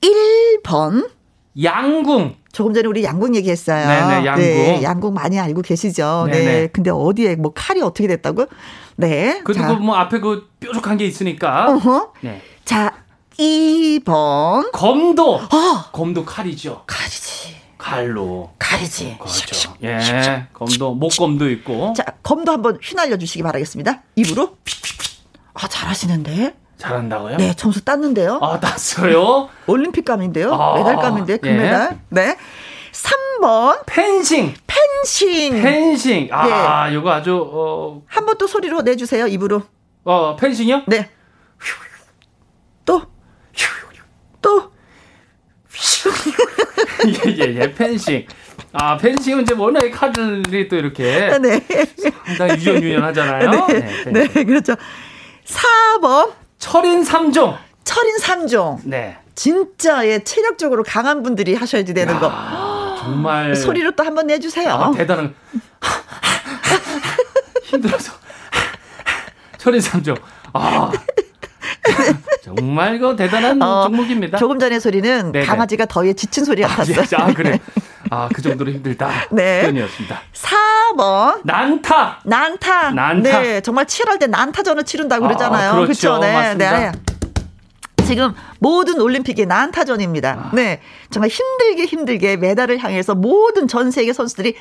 [0.00, 1.08] 1번
[1.60, 3.86] 양궁 조금 전에 우리 양궁 얘기했어요.
[3.86, 4.44] 네네, 양궁.
[4.44, 6.28] 네, 양궁 많이 알고 계시죠.
[6.30, 6.44] 네네.
[6.44, 6.66] 네.
[6.68, 8.46] 근데 어디에 뭐 칼이 어떻게 됐다고?
[8.96, 9.40] 네.
[9.44, 11.70] 그리고 뭐 앞에 그 뾰족한 게 있으니까.
[11.70, 12.12] 어허.
[12.20, 12.42] 네.
[12.64, 12.94] 자,
[13.38, 14.70] 2번.
[14.72, 15.34] 검도.
[15.34, 15.90] 어.
[15.92, 16.84] 검도 칼이죠.
[16.86, 17.56] 칼이지.
[17.78, 18.50] 칼로.
[18.58, 19.18] 칼이지.
[19.18, 19.74] 그렇죠.
[19.82, 20.46] 예.
[20.52, 21.94] 검도, 목검도 있고.
[21.96, 24.02] 자, 검도 한번 휘날려 주시기 바라겠습니다.
[24.16, 24.56] 입으로.
[25.54, 26.54] 아, 잘하시는데?
[26.82, 27.36] 잘한다고요?
[27.36, 28.38] 네, 점수 땄는데요.
[28.42, 29.48] 아, 땄어요?
[29.66, 30.52] 올림픽감인데요.
[30.52, 31.90] 아, 메달감인데, 금메달.
[31.92, 31.98] 예.
[32.08, 32.36] 네.
[32.92, 33.82] 3번.
[33.86, 34.54] 펜싱.
[34.66, 35.62] 펜싱.
[35.62, 36.28] 펜싱.
[36.32, 36.96] 아, 네.
[36.96, 38.02] 이거 아주, 어.
[38.06, 39.62] 한 번 또 소리로 내 주세요, 입으로.
[40.04, 40.82] 어, 펜싱이요?
[40.88, 41.08] 네.
[42.84, 43.02] 또.
[44.40, 44.72] 또.
[47.06, 48.26] 예, 예, 예, 펜싱.
[48.72, 51.30] 아, 펜싱은 이제 워낙에 칼들이 또 이렇게.
[51.40, 51.60] 네.
[52.36, 53.66] 상당히 유연유연하잖아요.
[53.68, 54.74] 네, 네, 네, 그렇죠.
[55.44, 56.32] 4번.
[56.62, 57.58] 철인 3종.
[57.82, 58.78] 철인 3종.
[58.84, 59.18] 네.
[59.34, 62.96] 진짜 예, 체력적으로 강한 분들이 하셔야지 되는 야, 거.
[63.00, 63.56] 정말.
[63.56, 64.70] 소리로 또 한번 내주세요.
[64.70, 65.34] 아, 대단한.
[67.64, 68.12] 힘들어서.
[69.58, 70.16] 철인 3종.
[70.52, 70.92] 아.
[72.42, 74.38] 정말 그 대단한 어, 종목입니다.
[74.38, 75.46] 조금 전의 소리는 네네.
[75.46, 77.04] 강아지가 더위에 지친 소리 같았어요.
[77.16, 77.58] 아, 아, 그래.
[78.10, 79.10] 아, 그 정도로 힘들다.
[79.30, 79.62] 네.
[79.62, 80.20] 표현이었습니다.
[80.32, 81.40] 4번.
[81.44, 82.20] 난타.
[82.24, 82.90] 난타.
[82.90, 83.40] 난타.
[83.40, 83.60] 네.
[83.62, 85.70] 정말 치열할 때 난타전을 치른다고 그러잖아요.
[85.70, 86.18] 아, 그렇죠.
[86.18, 86.32] 네.
[86.32, 86.78] 맞습니다.
[86.78, 86.92] 네.
[88.04, 90.30] 지금 모든 올림픽이 난타전입니다.
[90.30, 90.50] 아.
[90.54, 90.80] 네.
[91.10, 94.56] 정말 힘들게 힘들게 메달을 향해서 모든 전 세계 선수들이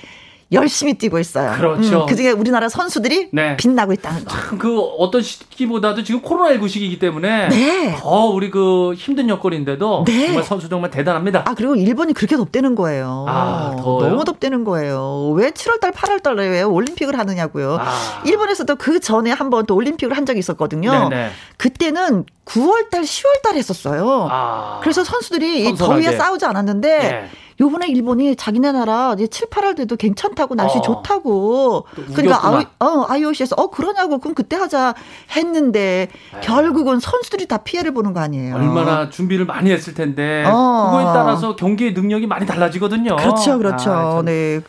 [0.52, 1.54] 열심히 뛰고 있어요.
[1.56, 2.02] 그렇죠.
[2.02, 3.56] 음, 그중에 우리나라 선수들이 네.
[3.56, 4.36] 빛나고 있다는 거.
[4.58, 7.96] 그 어떤 시기보다도 지금 코로나19 시기이기 때문에 네.
[7.98, 10.26] 더 우리 그 힘든 여건인데도 네.
[10.28, 11.44] 정말 선수 정말 대단합니다.
[11.46, 13.26] 아 그리고 일본이 그렇게 덥대는 거예요.
[13.30, 15.30] 아, 너무 덥대는 거예요.
[15.36, 17.78] 왜 7월달, 8월달에 왜 올림픽을 하느냐고요.
[17.80, 18.22] 아.
[18.26, 20.92] 일본에서도 그 전에 한 번 또 올림픽을 한 적이 있었거든요.
[20.92, 21.10] 네네.
[21.10, 21.30] 네.
[21.58, 24.28] 그때는 9월달, 10월달 했었어요.
[24.32, 24.80] 아.
[24.82, 26.04] 그래서 선수들이 선선하게.
[26.06, 26.98] 더위에 싸우지 않았는데.
[26.98, 27.30] 네.
[27.62, 30.82] 요번에 일본이 자기네 나라 이제 7, 8월 때도 괜찮다고 날씨 어.
[30.82, 31.86] 좋다고.
[32.15, 34.95] 그러니까 아이, 어, IOC에서 어 그러냐고 그럼 그때 하자
[35.36, 36.08] 했는데 에이.
[36.34, 36.39] 네.
[36.41, 38.56] 결국은 선수들이 다 피해를 보는 거 아니에요.
[38.56, 40.88] 얼마나 준비를 많이 했을 텐데 어.
[40.89, 43.15] 그거에 따라서 경기의 능력이 많이 달라지거든요.
[43.17, 43.91] 그렇죠, 그렇죠.
[43.91, 44.62] 아, 네,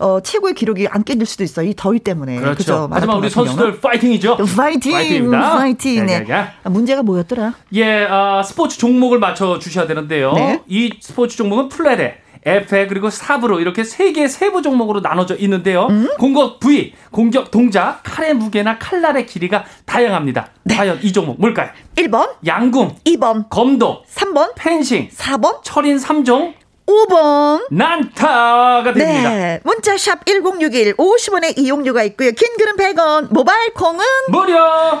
[0.00, 2.40] 어, 최고의 기록이 안 깨질 수도 있어 이 더위 때문에.
[2.40, 2.64] 그렇죠.
[2.64, 2.88] 그렇죠?
[2.90, 4.38] 하지만 우리 선수들 파이팅이죠.
[4.56, 5.56] 파이팅, 파이팅입니다.
[5.56, 6.06] 파이팅.
[6.06, 6.24] 네.
[6.24, 6.46] 네.
[6.64, 7.54] 문제가 뭐였더라?
[7.74, 10.32] 예, 아, 스포츠 종목을 맞춰 주셔야 되는데요.
[10.32, 10.62] 네.
[10.66, 12.18] 이 스포츠 종목은 플뢰레.
[12.44, 15.86] 에페 그리고 사브르 이렇게 세개 세부 종목으로 나눠져 있는데요.
[15.90, 16.08] 음?
[16.18, 20.48] 공격 부위, 공격 동작, 칼의 무게나 칼날의 길이가 다양합니다.
[20.64, 20.74] 네.
[20.76, 21.70] 과연 이 종목 뭘까요?
[21.96, 26.54] 1번 양궁 2번 검도 3번 펜싱 4번 철인 3종
[26.90, 29.30] 5번 난타가 됩니다.
[29.30, 29.60] 네.
[29.62, 32.32] 문자샵 1061 50원의 이용료가 있고요.
[32.32, 34.58] 긴 글은 100원, 모바일 콩은 무료.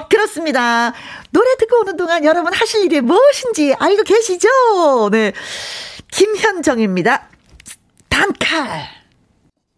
[0.08, 0.92] 그렇습니다.
[1.30, 4.48] 노래 듣고 오는 동안 여러분 하실 일이 무엇인지 알고 계시죠?
[5.10, 5.32] 네.
[6.10, 7.28] 김현정입니다.
[8.08, 8.99] 단칼.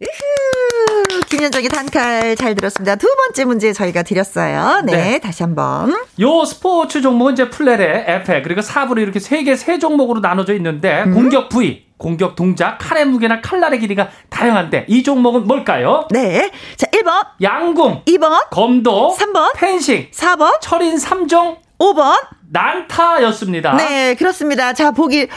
[0.02, 2.96] 으흐, 김현정의 단칼 잘 들었습니다.
[2.96, 4.82] 두 번째 문제 저희가 드렸어요.
[4.84, 5.18] 네, 네.
[5.20, 5.94] 다시 한번.
[6.20, 11.04] 요 스포츠 종목은 이제 플레레, 에페, 그리고 사부로 이렇게 세 개 세 종목으로 나눠져 있는데,
[11.04, 11.14] 음?
[11.14, 16.08] 공격 부위, 공격 동작, 칼의 무게나 칼날의 길이가 다양한데, 이 종목은 뭘까요?
[16.10, 16.50] 네.
[16.76, 17.24] 자, 1번.
[17.40, 18.02] 양궁.
[18.06, 18.48] 2번.
[18.50, 19.16] 검도.
[19.18, 19.54] 3번.
[19.54, 20.08] 펜싱.
[20.10, 20.60] 4번.
[20.60, 21.58] 철인 3종.
[21.78, 22.16] 5번.
[22.50, 23.76] 난타였습니다.
[23.76, 24.72] 네, 그렇습니다.
[24.72, 25.28] 자, 보기.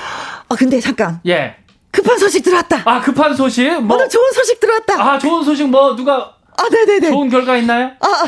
[0.49, 1.19] 아, 근데 잠깐.
[1.27, 1.55] 예.
[1.95, 2.81] 급한 소식 들어왔다.
[2.85, 3.69] 아, 급한 소식?
[3.81, 3.95] 뭐.
[3.95, 5.01] 오늘 좋은 소식 들어왔다.
[5.01, 6.35] 아, 좋은 소식 뭐, 누가.
[6.57, 7.09] 아, 네네네.
[7.09, 7.91] 좋은 결과 있나요?
[8.01, 8.27] 아, 아.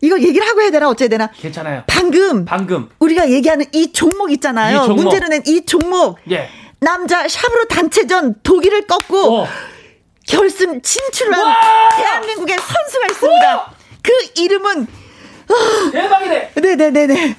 [0.00, 1.28] 이거 얘기를 하고 해야 되나 어째야 되나?
[1.36, 1.82] 괜찮아요.
[1.86, 4.78] 방금 방금 우리가 얘기하는 이 종목 있잖아요.
[4.78, 5.02] 이 종목.
[5.02, 6.18] 문제는 이 종목.
[6.30, 6.48] 예.
[6.78, 9.46] 남자 샵으로 단체전 독일을 꺾고 오.
[10.26, 11.54] 결승 진출한 와!
[11.96, 13.56] 대한민국의 선수가 있습니다.
[13.56, 13.60] 오!
[14.02, 14.86] 그 이름은
[15.92, 16.52] 대박이네.
[16.54, 17.36] 네네네네.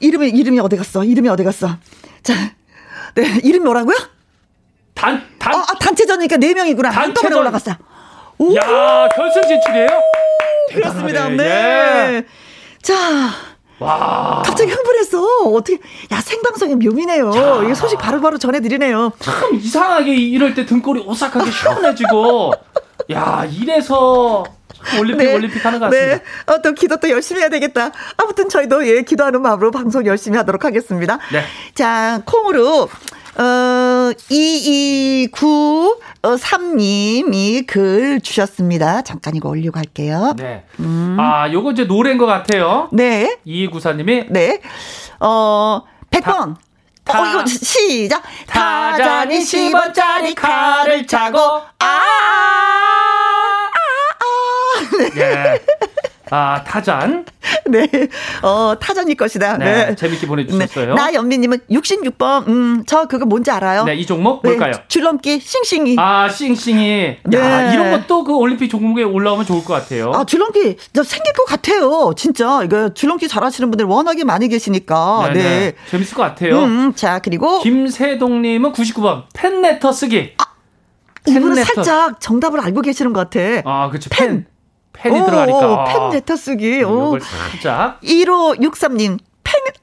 [0.00, 1.04] 이름이 이름이 어디 갔어?
[1.04, 1.76] 이름이 어디 갔어?
[2.22, 2.34] 자,
[3.16, 3.96] 네 이름이 뭐라고요?
[4.98, 5.54] 단, 단.
[5.54, 6.90] 어, 아, 단체전이니까 네 명이구나.
[6.90, 7.70] 한꺼번에 올라갔어.
[8.38, 8.54] 오!
[8.56, 9.88] 야, 결승 진출이에요?
[10.74, 11.28] 그렇습니다.
[11.28, 11.44] 네.
[11.44, 12.24] 예.
[12.82, 12.94] 자.
[13.78, 14.42] 와.
[14.44, 15.22] 갑자기 흥분했어.
[15.54, 15.78] 어떻게,
[16.10, 17.68] 야, 생방송의 묘미네요.
[17.70, 19.12] 이 소식 바로바로 바로 전해드리네요.
[19.20, 22.52] 참 이상하게 이럴 때 등골이 오싹하게 시원해지고,
[23.10, 24.44] 야, 이래서
[24.98, 25.34] 올림픽 네.
[25.34, 26.16] 올림픽 하는 것 같습니다.
[26.16, 26.22] 네.
[26.52, 27.90] 어, 또 기도 또 열심히 해야 되겠다.
[28.16, 31.18] 아무튼 저희도 예, 기도하는 마음으로 방송 열심히 하도록 하겠습니다.
[31.32, 31.42] 네.
[31.74, 32.88] 자, 콩으로
[33.38, 34.12] 어,
[36.22, 39.02] 2293님이 글 주셨습니다.
[39.02, 40.34] 잠깐 이거 올리고 갈게요.
[40.36, 40.64] 네.
[40.80, 41.16] 음.
[41.18, 42.88] 아, 요거 이제 노래인 것 같아요.
[42.92, 43.38] 네.
[43.46, 44.26] 2294님이.
[44.30, 44.60] 네.
[45.20, 46.22] 어, 100번.
[46.24, 46.56] 다,
[47.08, 48.22] 어, 이거 시작.
[48.46, 51.88] 타잔이 10원짜리 칼을 차고, 아, 아,
[53.72, 53.80] 아,
[54.20, 55.10] 아.
[55.16, 55.60] 예.
[56.30, 57.24] 아, 타잔.
[57.66, 57.88] 네.
[58.42, 59.58] 어, 타잔일 것이다.
[59.58, 59.86] 네.
[59.86, 59.94] 네.
[59.94, 60.88] 재밌게 보내주셨어요.
[60.88, 60.94] 네.
[60.94, 63.84] 나연미님은 66번, 음, 저 그거 뭔지 알아요?
[63.84, 64.50] 네, 이 종목 네.
[64.50, 64.72] 뭘까요?
[64.88, 65.96] 줄넘기, 싱싱이.
[65.98, 67.16] 아, 싱싱이.
[67.24, 67.38] 네.
[67.38, 70.12] 야, 이런 것도 그 올림픽 종목에 올라오면 좋을 것 같아요.
[70.14, 72.12] 아, 줄넘기, 저 생길 것 같아요.
[72.16, 72.62] 진짜.
[72.64, 75.30] 이거 줄넘기 잘하시는 분들 워낙에 많이 계시니까.
[75.32, 75.42] 네네.
[75.42, 75.74] 네.
[75.90, 76.58] 재밌을 것 같아요.
[76.58, 77.60] 음, 음, 자, 그리고.
[77.60, 80.32] 김세동님은 99번, 펜레터 쓰기.
[80.38, 80.44] 아,
[81.26, 83.62] 이분은 살짝 정답을 알고 계시는 것 같아.
[83.64, 84.08] 아, 그렇죠.
[84.10, 84.28] 펜.
[84.28, 84.46] 펜
[85.06, 85.84] 이 오, 들어가니까.
[85.84, 86.82] 펜 레터 쓰기.
[86.82, 87.18] 오.
[87.20, 88.00] 살짝.
[88.02, 89.18] 1563님.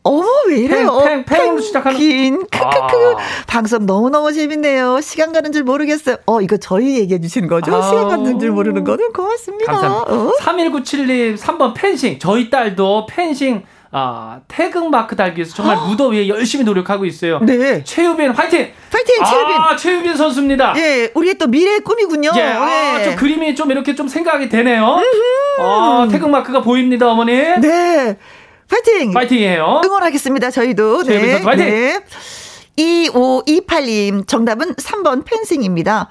[0.04, 1.00] 어머, 왜 이래요?
[1.04, 1.98] 팽, 팽, 팽 으로 시작하는.
[1.98, 2.68] 긴, 크크크.
[2.68, 3.18] 아.
[3.48, 5.02] 방송 너무너무 재밌네요.
[5.02, 6.18] 시간 가는 줄 모르겠어요.
[6.28, 7.76] 어, 이거 저희 얘기해 주시는 거죠?
[7.76, 7.82] 아.
[7.82, 9.72] 시간 가는 줄 모르는 거는 고맙습니다.
[9.72, 10.14] 감사합니다.
[10.14, 10.32] 어?
[10.40, 12.20] 3197님, 3번 펜싱.
[12.20, 13.64] 저희 딸도 펜싱
[13.98, 17.40] 아, 태극 마크 달기 위해서 정말 무더 위에 열심히 노력하고 있어요.
[17.40, 17.82] 네.
[17.86, 18.74] 최유빈 화이팅!
[18.92, 19.16] 화이팅!
[19.26, 19.56] 최유빈!
[19.56, 20.74] 아, 최유빈 선수입니다.
[20.76, 22.32] 예, 우리의 또 미래의 꿈이군요.
[22.36, 23.04] 예, 아, 네.
[23.06, 25.00] 좀 그림이 좀 이렇게 좀 생각이 되네요.
[25.62, 27.32] 아, 태극 마크가 보입니다, 어머니.
[27.62, 28.18] 네.
[28.70, 29.14] 파이팅!
[29.14, 29.84] 파이팅이에요.
[29.86, 31.04] 응원하겠습니다, 저희도.
[31.06, 31.32] 최유빈 네.
[31.32, 31.66] 선수 파이팅!
[31.66, 32.00] 네.
[32.78, 36.10] 2528님, 정답은 3번 펜싱입니다.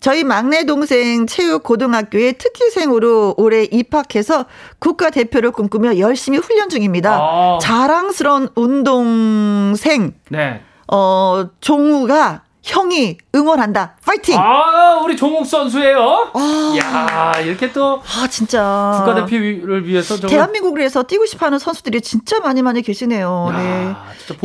[0.00, 4.46] 저희 막내 동생 체육 고등학교에 특기생으로 올해 입학해서
[4.78, 7.18] 국가대표를 꿈꾸며 열심히 훈련 중입니다.
[7.18, 7.58] 아.
[7.60, 10.14] 자랑스러운 운동생.
[10.30, 10.62] 네.
[10.92, 13.94] 어, 종우가 형이 응원한다.
[14.04, 14.36] 파이팅!
[14.36, 16.30] 아, 우리 종욱 선수예요.
[16.34, 22.40] 아, 야, 이렇게 또 아, 진짜 국가대표를 위해서 대한민국을 위해서 뛰고 싶어 하는 선수들이 진짜
[22.40, 23.50] 많이 많이 계시네요.
[23.52, 23.94] 야, 네.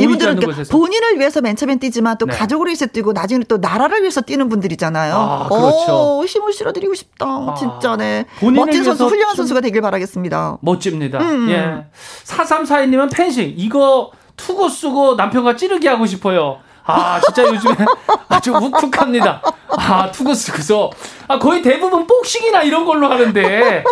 [0.04, 2.32] 이분들은 그러니까 본인을 위해서 맨 처음엔 뛰지만 또 네.
[2.32, 5.14] 가족을 위해서 뛰고 나중에 또 나라를 위해서 뛰는 분들이잖아요.
[5.16, 6.18] 아, 그렇죠.
[6.18, 7.26] 오, 힘을 실어드리고 싶다.
[7.26, 8.24] 아, 진짜 네.
[8.40, 10.58] 멋진 선수, 훌륭한 선수가 되길 바라겠습니다.
[10.60, 11.18] 멋집니다.
[11.18, 11.50] 음.
[11.50, 11.86] 예.
[12.24, 16.60] 4342님은 펜싱 이거 투고 쓰고 남편과 찌르기 하고 싶어요.
[16.84, 17.74] 아, 진짜 요즘에
[18.28, 19.40] 아주 욱욱합니다.
[19.68, 20.90] 아, 투구 쓰고서.
[21.28, 23.84] 아, 거의 대부분 복싱이나 이런 걸로 하는데.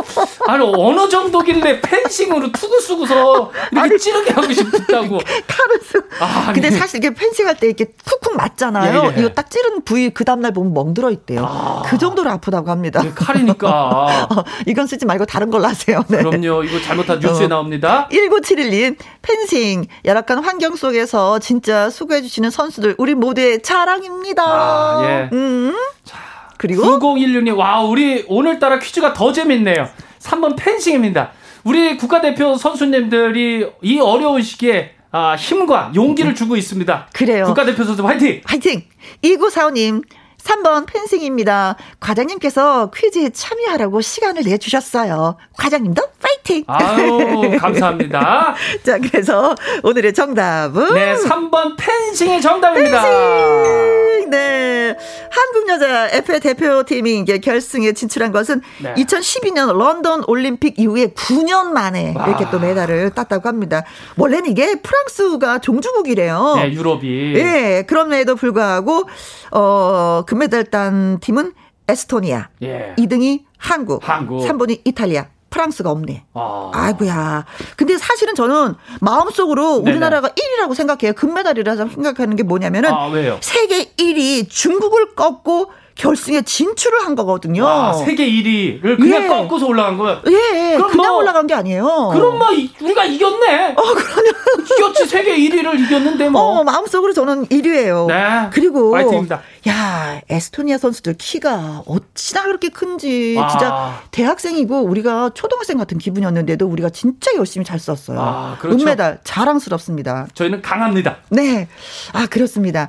[0.47, 5.19] 아니, 어느 정도길래 펜싱으로 투구 쓰고서 이렇게 아니, 찌르게 하고 싶다고.
[5.19, 9.11] 칼을 쓰 아, 근데 사실 이게 펜싱 할 때 이렇게 쿡쿡 맞잖아요.
[9.13, 9.21] 예, 예.
[9.21, 11.45] 이거 딱 찌른 부위 그 다음날 보면 멍들어 있대요.
[11.47, 13.03] 아, 그 정도로 아프다고 합니다.
[13.03, 13.69] 네, 칼이니까.
[14.31, 16.03] 어, 이건 쓰지 말고 다른 걸로 하세요.
[16.09, 16.19] 네.
[16.23, 16.65] 그럼요.
[16.65, 17.49] 이거 잘못한 뉴스에 어.
[17.49, 18.09] 나옵니다.
[18.13, 19.87] 1971님, 펜싱.
[20.05, 24.43] 열악한 환경 속에서 진짜 수고해주시는 선수 선수들 우리 모두의 자랑입니다.
[24.45, 25.37] 아, 예.
[25.37, 25.75] 음.
[26.05, 26.19] 자,
[26.57, 29.89] 그리고 9016님 와 우리 오늘따라 퀴즈가 더 재밌네요.
[30.19, 31.31] 3번 펜싱입니다.
[31.63, 37.09] 우리 국가대표 선수님들이 이 어려운 시기에 아, 힘과 용기를 주고 있습니다.
[37.13, 37.45] 그래요.
[37.47, 38.41] 국가대표 선수 화이팅!
[38.45, 38.85] 화이팅!
[39.25, 40.05] 2945님,
[40.45, 41.77] 3번 펜싱입니다.
[42.01, 45.37] 과장님께서 퀴즈에 참여하라고 시간을 내주셨어요.
[45.57, 46.65] 과장님도 파이팅!
[46.67, 48.55] 아유, 감사합니다.
[48.83, 50.95] 자, 그래서 오늘의 정답은?
[50.95, 53.03] 네, 3번 펜싱이 정답입니다.
[53.03, 54.31] 펜싱!
[54.31, 54.97] 네.
[55.31, 58.95] 한국 여자 FA 대표팀이 이제 결승에 진출한 것은 네.
[58.95, 62.27] 2012년 런던 올림픽 이후에 9년 만에 와.
[62.27, 63.85] 이렇게 또 메달을 땄다고 합니다.
[64.17, 66.55] 원래는 이게 프랑스가 종주국이래요.
[66.57, 67.33] 네, 유럽이.
[67.35, 69.09] 네, 그럼에도 불구하고,
[69.53, 71.55] 어, 금메달 딴 팀은
[71.89, 72.51] 에스토니아.
[72.63, 72.95] 예.
[72.97, 74.09] 2등이 한국.
[74.09, 74.47] 한국.
[74.47, 75.27] 3번이 이탈리아.
[75.51, 76.25] 프랑스가 없네.
[76.35, 76.71] 아.
[76.73, 77.45] 아이고야.
[77.75, 80.37] 근데 사실은 저는 마음속으로 우리나라가 네네.
[80.69, 81.15] 1위라고 생각해요.
[81.15, 87.67] 금메달이라고 생각하는 게 뭐냐면은 아, 세계 1위 중국을 꺾고 결승에 진출을 한 거거든요.
[87.67, 89.29] 아, 세계 1위를 그냥 예.
[89.29, 90.23] 꺾고서 올라간 거야.
[90.27, 92.11] 예, 그럼 그냥 뭐, 올라간 게 아니에요.
[92.13, 92.49] 그럼 뭐
[92.81, 93.75] 우리가 이겼네.
[93.77, 94.31] 어, 그러냐.
[94.79, 96.41] 이겼지 세계 1위를 이겼는데 뭐.
[96.41, 98.07] 어, 마음속으로 저는 1위예요.
[98.07, 98.49] 네.
[98.53, 99.43] 그리고 파이팅입니다.
[99.69, 103.49] 야, 에스토니아 선수들 키가 어찌나 그렇게 큰지 아.
[103.49, 108.21] 진짜 대학생이고 우리가 초등학생 같은 기분이었는데도 우리가 진짜 열심히 잘 썼어요.
[108.21, 108.81] 아, 그렇죠.
[108.81, 110.29] 은메달 자랑스럽습니다.
[110.35, 111.19] 저희는 강합니다.
[111.31, 111.69] 네.
[112.13, 112.89] 아, 그렇습니다.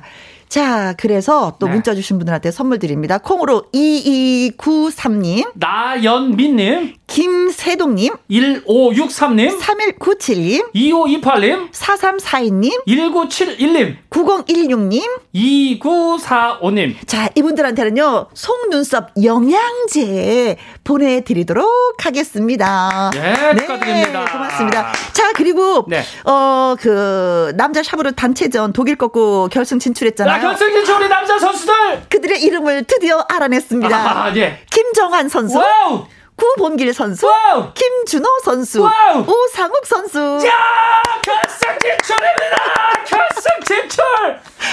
[0.52, 1.72] 자, 그래서 또 네.
[1.72, 3.16] 문자 주신 분들한테 선물 드립니다.
[3.16, 15.02] 콩으로 2293님, 나연민님, 김세동님, 1563님, 3197님, 2528님, 4342님, 1971님, 9016님,
[15.34, 16.96] 2945님.
[17.06, 21.66] 자, 이분들한테는요, 속눈썹 영양제 보내드리도록
[21.98, 23.10] 하겠습니다.
[23.14, 24.24] 네, 축하드립니다.
[24.26, 24.92] 네, 고맙습니다.
[25.14, 26.02] 자, 그리고, 네.
[26.26, 30.41] 어, 그, 남자 사브르 단체전 독일 꺾고 결승 진출했잖아요.
[30.42, 32.02] 아, 결승 진출 우리 남자 선수들!
[32.08, 33.96] 그들의 이름을 드디어 알아냈습니다.
[33.96, 34.58] 아, 예.
[34.70, 35.56] 김정한 선수.
[35.58, 36.06] wow!
[36.34, 37.72] 구본길 선수, wow!
[37.74, 39.24] 김준호 선수, wow!
[39.24, 40.18] 오상욱 선수.
[40.46, 43.04] 야, 결승 진출입니다.
[43.06, 44.04] 결승 진출.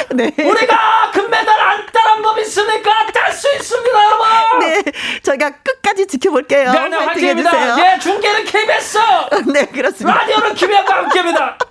[0.16, 0.32] 네.
[0.40, 3.06] 우리가 금메달 안 따란 법 있습니까?
[3.14, 4.60] 딸 수 있습니다, 여러분.
[4.60, 4.84] 네,
[5.22, 6.72] 저희가 끝까지 지켜볼게요.
[6.72, 7.94] 네, 네, 화이팅입니다.
[7.96, 8.98] 예, 중계는 KBS.
[9.54, 10.20] 네, 그렇습니다.
[10.22, 11.58] 라디오는 김혜영과 함께입니다.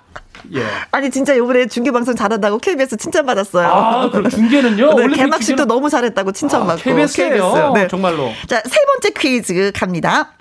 [0.54, 0.62] 예.
[0.90, 3.66] 아니 진짜 이번에 중계 방송 잘한다고 KBS 칭찬받았어요.
[3.68, 4.94] 아, 그럼 중계는요?
[4.94, 6.80] 네, 개막식도 너무 잘했다고 칭찬받고.
[6.80, 7.52] 아, KBS예요.
[7.52, 7.72] KBS.
[7.74, 7.88] 네.
[7.88, 8.30] 정말로.
[8.46, 10.32] 자, 세 번째 퀴즈 갑니다.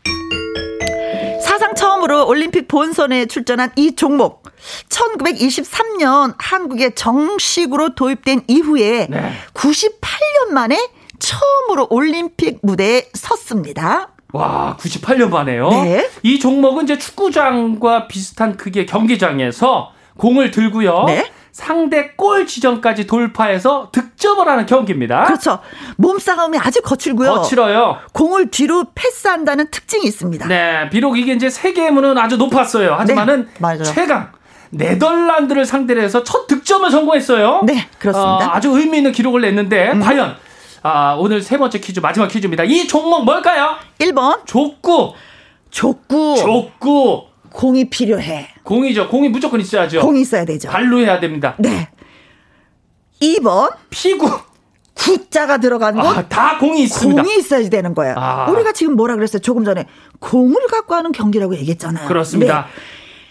[1.41, 4.43] 사상 처음으로 올림픽 본선에 출전한 이 종목.
[4.89, 9.31] 1923년 한국에 정식으로 도입된 이후에 네.
[9.53, 10.77] 98년 만에
[11.19, 14.09] 처음으로 올림픽 무대에 섰습니다.
[14.33, 15.69] 와, 98년 만에요?
[15.69, 16.09] 네.
[16.21, 21.05] 이 종목은 이제 축구장과 비슷한 크기의 경기장에서 공을 들고요.
[21.07, 21.31] 네.
[21.51, 25.23] 상대 골 지점까지 돌파해서 득점을 하는 경기입니다.
[25.23, 25.57] 그렇죠.
[25.97, 27.31] 몸싸움이 아주 거칠고요.
[27.33, 27.97] 거칠어요.
[28.13, 30.47] 공을 뒤로 패스한다는 특징이 있습니다.
[30.47, 32.93] 네, 비록 이게 이제 세계의 문은 아주 높았어요.
[32.93, 34.31] 하지만은 네, 최강
[34.69, 37.61] 네덜란드를 상대로 해서 첫 득점을 성공했어요.
[37.65, 38.47] 네, 그렇습니다.
[38.47, 39.99] 어, 아주 의미 있는 기록을 냈는데 음.
[39.99, 40.35] 과연
[40.83, 42.63] 아, 오늘 세 번째 퀴즈 마지막 퀴즈입니다.
[42.65, 43.77] 이 종목 뭘까요?
[43.99, 45.13] 1번 족구.
[45.71, 46.35] 족구.
[46.37, 47.23] 족구.
[47.57, 48.49] 공이 필요해.
[48.61, 49.09] 공이죠.
[49.09, 50.01] 공이 무조건 있어야죠.
[50.01, 50.69] 공이 있어야 되죠.
[50.69, 51.55] 발로 해야 됩니다.
[51.57, 51.89] 네.
[53.19, 54.29] 2번 피구.
[54.93, 56.05] 구자가 들어간 곳.
[56.05, 57.23] 아, 다 공이 있습니다.
[57.23, 58.13] 공이 있어야 되는 거예요.
[58.15, 58.47] 아.
[58.51, 59.41] 우리가 지금 뭐라 그랬어요?
[59.41, 59.87] 조금 전에
[60.19, 62.07] 공을 갖고 하는 경기라고 얘기했잖아요.
[62.07, 62.67] 그렇습니다.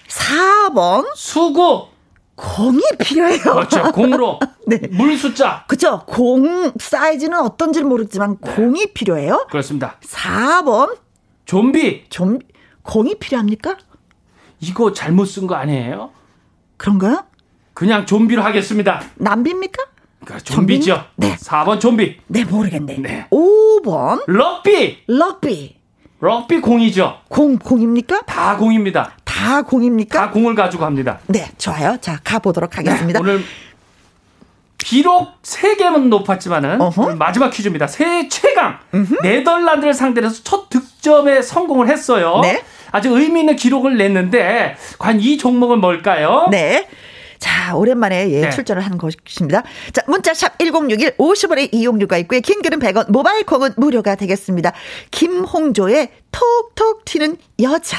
[0.09, 0.71] 네.
[0.73, 1.87] 4번 수구.
[2.35, 3.39] 공이 필요해요.
[3.43, 3.93] 그렇죠.
[3.93, 4.41] 공으로.
[4.67, 4.81] 네.
[4.91, 5.65] 물 숫자.
[5.69, 6.03] 그렇죠.
[6.05, 8.55] 공 사이즈는 어떤지는 모르지만 네.
[8.55, 9.47] 공이 필요해요.
[9.51, 10.01] 그렇습니다.
[10.03, 10.97] 4번
[11.45, 12.07] 좀비.
[12.11, 12.41] 좀
[12.83, 13.77] 공이 필요합니까?
[14.61, 16.11] 이거 잘못 쓴 거 아니에요?
[16.77, 17.25] 그런가요?
[17.75, 19.03] 그냥 좀비로 하겠습니다.
[19.17, 19.83] 남비입니까?
[20.25, 21.05] 그러니까 좀비죠.
[21.17, 21.37] 네.
[21.37, 22.17] 4번 좀비.
[22.27, 22.97] 네, 모르겠네.
[22.99, 23.27] 네.
[23.31, 24.25] 5번.
[24.27, 25.05] 럭비.
[25.07, 25.77] 럭비.
[26.21, 27.19] 럭비 공이죠.
[27.29, 28.23] 공, 공입니까?
[28.23, 29.13] 다 공입니다.
[29.25, 30.19] 다 공입니까?
[30.19, 31.21] 다 공을 가지고 합니다.
[31.27, 31.99] 네, 좋아요.
[32.01, 33.21] 자, 가보도록 하겠습니다.
[33.21, 33.45] 네, 오늘
[34.79, 36.79] 비록 세 개는 높았지만은
[37.19, 37.87] 마지막 퀴즈입니다.
[37.87, 39.17] 세 최강 음흠.
[39.23, 42.41] 네덜란드를 상대로 해서 첫 득점에 성공을 했어요.
[42.43, 42.63] 네.
[42.93, 46.49] 아주 의미 있는 기록을 냈는데 과연 이 종목은 뭘까요?
[46.51, 46.87] 네.
[47.39, 48.51] 자, 오랜만에 예, 네.
[48.51, 49.63] 출전을 하는 것입니다.
[49.93, 52.41] 자, 문자샵 1061 50원의 이용료가 있고요.
[52.41, 54.73] 긴 글은 100원, 모바일 콩은 무료가 되겠습니다.
[55.11, 57.99] 김홍조의 톡톡 튀는 여자.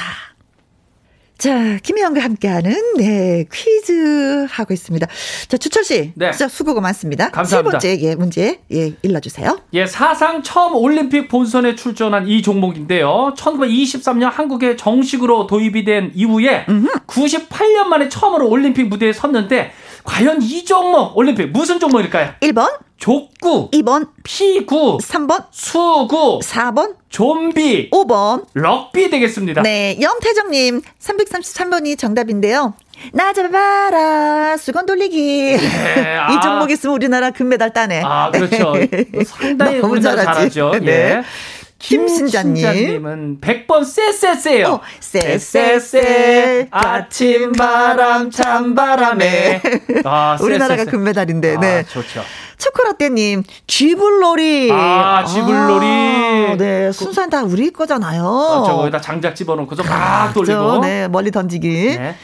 [1.38, 5.06] 자, 김혜영과 함께하는 네 퀴즈 하고 있습니다.
[5.46, 6.32] 자, 주철 씨, 네.
[6.32, 7.30] 진짜 수고가 많습니다.
[7.30, 7.78] 감사합니다.
[7.78, 9.56] 세 번째 예, 문제 예 일러주세요.
[9.74, 13.34] 예, 사상 처음 올림픽 본선에 출전한 이 종목인데요.
[13.36, 16.88] 1923년 한국에 정식으로 도입이 된 이후에 음흠.
[17.06, 19.70] 98년 만에 처음으로 올림픽 무대에 섰는데
[20.08, 22.32] 과연 이 종목 올림픽 무슨 종목일까요?
[22.40, 29.62] 1번 족구 2번 피구 3번 수구 4번 좀비 5번 럭비 되겠습니다.
[29.62, 32.72] 네, 염태정님 333번이 정답인데요.
[33.12, 36.32] 나 잡아라 수건 돌리기 네, 아.
[36.32, 38.02] 이 종목 있으면 우리나라 금메달 따네.
[38.02, 38.72] 아 그렇죠.
[39.26, 40.72] 상당히 너무 잘하죠.
[40.80, 40.86] 네.
[40.90, 41.22] 예.
[41.78, 43.06] 김신자님.
[43.06, 44.66] 은 100번 쎄쎄쎄요.
[44.66, 46.68] 어, 쎄쎄쎄.
[46.70, 49.62] 아침 바람, 찬바람에.
[50.04, 51.78] 아, 우리나라가 금메달인데, 네.
[51.78, 52.22] 아, 좋죠.
[52.58, 54.70] 초코라떼님, 쥐불놀이.
[54.72, 55.86] 아, 쥐불놀이.
[55.86, 58.24] 아, 네, 순수한 다 우리 거잖아요.
[58.24, 60.78] 아, 저 거기다 장작 집어넣고서 막 돌리고.
[60.78, 61.96] 네, 멀리 던지기.
[61.96, 62.16] 네.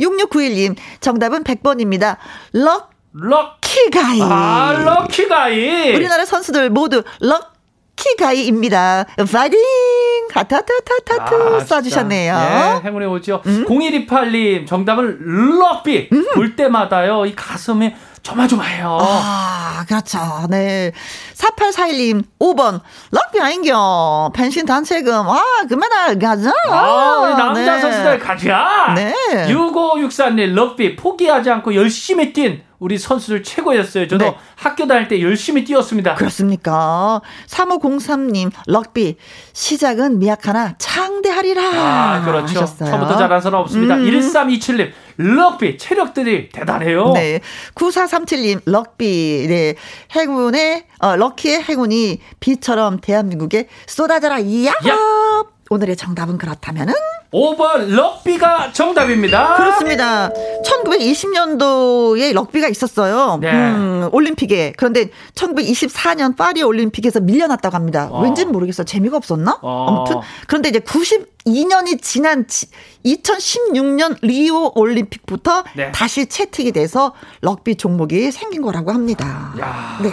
[0.00, 2.16] 6691님, 정답은 100번입니다.
[2.52, 2.90] 럭.
[3.16, 4.20] 럭키가이.
[4.22, 5.94] 아, 럭키가이.
[5.94, 7.53] 우리나라 선수들 모두 럭
[7.96, 9.06] 키가이입니다.
[9.32, 9.58] 파이팅!
[10.32, 12.08] 하트, 아, 쏴주셨네요.
[12.08, 13.42] 네, 행운의 오죠.
[13.46, 13.64] 음?
[13.68, 15.18] 0128님, 정답은
[15.58, 16.08] 럭비.
[16.12, 16.26] 음.
[16.34, 17.94] 볼 때마다요, 이 가슴이
[18.24, 18.98] 조마조마해요.
[19.00, 20.18] 아, 그렇죠.
[20.48, 20.92] 네.
[21.34, 22.80] 4841님, 5번.
[23.10, 24.32] 럭비 아닌겨.
[24.34, 25.12] 펜신 단체금.
[25.12, 26.50] 아, 금메달 가자.
[26.70, 27.80] 아, 우리 남자 네.
[27.80, 28.94] 선수들 가자.
[28.96, 29.14] 네.
[29.48, 34.08] 6564님, 럭비 포기하지 않고 열심히 뛴 우리 선수들 최고였어요.
[34.08, 34.36] 저도 네.
[34.56, 36.14] 학교 다닐 때 열심히 뛰었습니다.
[36.14, 37.20] 그렇습니까?
[37.46, 39.16] 3503님, 럭비.
[39.52, 41.62] 시작은 미약하나 창대하리라.
[41.62, 42.60] 아, 그렇죠.
[42.60, 42.90] 하셨어요.
[42.90, 43.96] 처음부터 잘한 사람 없습니다.
[43.96, 44.04] 음.
[44.04, 45.78] 1327님, 럭비.
[45.78, 47.12] 체력들이 대단해요.
[47.12, 47.40] 네.
[47.74, 49.46] 9437님, 럭비.
[49.48, 49.74] 네.
[50.14, 54.38] 행운의, 어, 럭키의 행운이 비처럼 대한민국에 쏟아져라.
[54.40, 54.72] 이야!
[54.88, 55.53] 야!
[55.74, 56.94] 오늘의 정답은 그렇다면은
[57.32, 59.56] 5번 럭비가 정답입니다.
[59.56, 60.30] 그렇습니다.
[60.64, 63.38] 1920년도에 럭비가 있었어요.
[63.40, 63.50] 네.
[63.50, 64.72] 음, 올림픽에.
[64.76, 68.08] 그런데 1924년 파리 올림픽에서 밀려났다고 합니다.
[68.12, 68.22] 어.
[68.22, 68.84] 왠지는 모르겠어요.
[68.84, 69.58] 재미가 없었나?
[69.62, 69.86] 어.
[69.88, 72.46] 아무튼 그런데 이제 92년이 지난
[73.04, 75.90] 2016년 리오 올림픽부터 네.
[75.90, 79.52] 다시 채택이 돼서 럭비 종목이 생긴 거라고 합니다.
[79.58, 79.98] 야.
[80.00, 80.10] 네.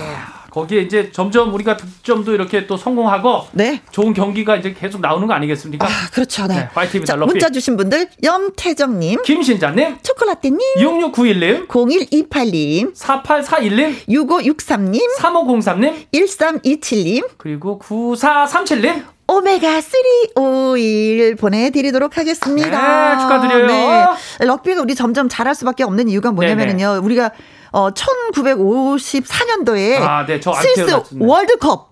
[0.51, 3.81] 거기에 이제 점점 우리가 득점도 이렇게 또 성공하고 네.
[3.89, 5.85] 좋은 경기가 이제 계속 나오는 거 아니겠습니까?
[5.85, 6.45] 아, 그렇죠.
[6.45, 6.55] 네.
[6.55, 7.13] 네 화이팅입니다.
[7.13, 19.05] 자, 문자 주신 분들 염태정님, 김신자님, 초콜라떼님, 6691님, 0128님, 4841님, 6563님, 3503님, 1327님, 그리고 9437님,
[19.27, 23.15] 오메가3 오일 보내드리도록 하겠습니다.
[23.15, 23.67] 네, 축하드려요.
[23.67, 24.05] 네.
[24.45, 26.99] 럭비가 우리 점점 잘할 수밖에 없는 이유가 뭐냐면요.
[27.01, 27.31] 우리가
[27.71, 31.91] 어 1954년도에 아, 네, 스위스 월드컵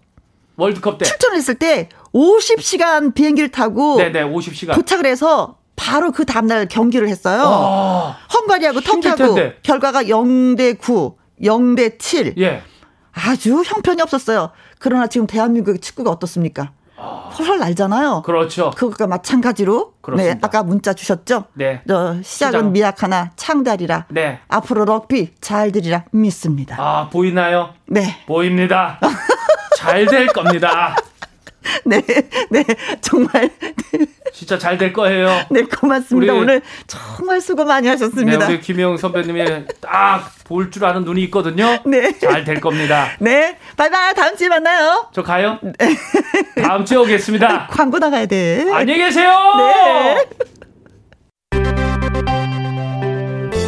[0.57, 7.07] 월드컵 때 출전했을 때 50시간 비행기를 타고 네네 50시간 도착을 해서 바로 그 다음날 경기를
[7.07, 7.43] 했어요.
[7.43, 12.34] 와, 헝가리하고 터키하고 결과가 0대 9, 0대 7.
[12.38, 12.61] 예.
[13.13, 14.51] 아주 형편이 없었어요.
[14.80, 16.73] 그러나 지금 대한민국의 축구가 어떻습니까?
[17.30, 18.23] 헐헐 날잖아요.
[18.25, 18.71] 그렇죠.
[18.71, 20.34] 그것과 마찬가지로 네, 그렇습니다.
[20.36, 21.45] 네, 아까 문자 주셨죠?
[21.53, 21.82] 네.
[21.88, 22.71] 저 시작은 시작.
[22.71, 24.05] 미약하나 창달이라.
[24.09, 24.39] 네.
[24.47, 26.75] 앞으로 럭비 잘 되리라 믿습니다.
[26.80, 27.73] 아, 보이나요?
[27.88, 28.17] 네.
[28.27, 28.99] 보입니다.
[29.77, 30.95] 잘 될 겁니다.
[31.86, 32.01] 네,
[32.49, 32.63] 네,
[33.01, 33.49] 정말.
[34.34, 35.28] 진짜 잘 될 거예요.
[35.49, 36.34] 네, 고맙습니다.
[36.34, 38.47] 오늘 정말 수고 많이 하셨습니다.
[38.47, 39.43] 네, 우리 김영 선배님이
[39.82, 41.78] 딱 볼 줄 아는 눈이 있거든요.
[41.86, 42.17] 네.
[42.17, 43.09] 잘 될 겁니다.
[43.20, 43.55] 네.
[43.78, 44.15] 바이바이.
[44.15, 45.07] 다음 주에 만나요.
[45.13, 45.59] 저 가요?
[45.61, 45.95] 네.
[46.63, 47.67] 다음 주에 오겠습니다.
[47.72, 48.65] 광고 나가야 돼.
[48.74, 49.32] 안녕히 계세요.
[49.59, 50.26] 네.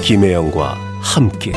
[0.02, 1.52] 김혜영과 함께.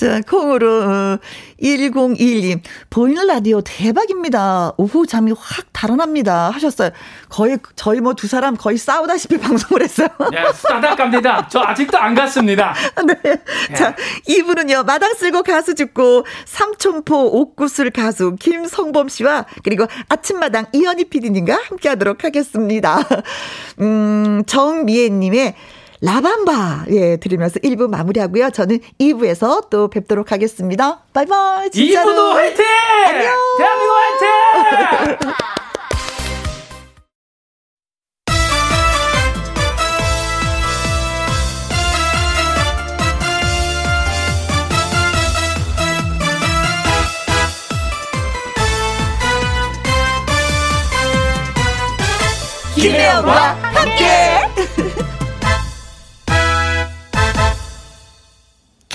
[0.00, 1.18] 자, 콩으로, 어,
[1.60, 4.72] 1021님, 보이는 라디오 대박입니다.
[4.78, 6.48] 오후 잠이 확 달아납니다.
[6.48, 6.88] 하셨어요.
[7.28, 10.08] 거의, 저희 뭐 두 사람 거의 싸우다시피 방송을 했어요.
[10.30, 11.46] 네, 싸다 갑니다.
[11.50, 12.74] 저 아직도 안 갔습니다.
[13.06, 13.14] 네.
[13.68, 13.74] 네.
[13.74, 13.94] 자,
[14.26, 21.90] 이분은요, 마당 쓸고 가수 죽고, 삼촌포 옥구슬 가수 김성범 씨와, 그리고 아침마당 이현희 PD님과 함께
[21.90, 23.00] 하도록 하겠습니다.
[23.80, 25.54] 음, 정미애 님의
[26.02, 28.50] 라밤바 예 들으면서 1부 마무리하고요.
[28.50, 31.00] 저는 2부에서 또 뵙도록 하겠습니다.
[31.12, 31.70] 바이바이.
[31.70, 32.10] 진짜로.
[32.10, 32.64] 2부도 화이팅!
[33.06, 33.32] 안녕.
[33.58, 35.30] 대한민국 화이팅!
[52.76, 54.79] 김혜영과 함께.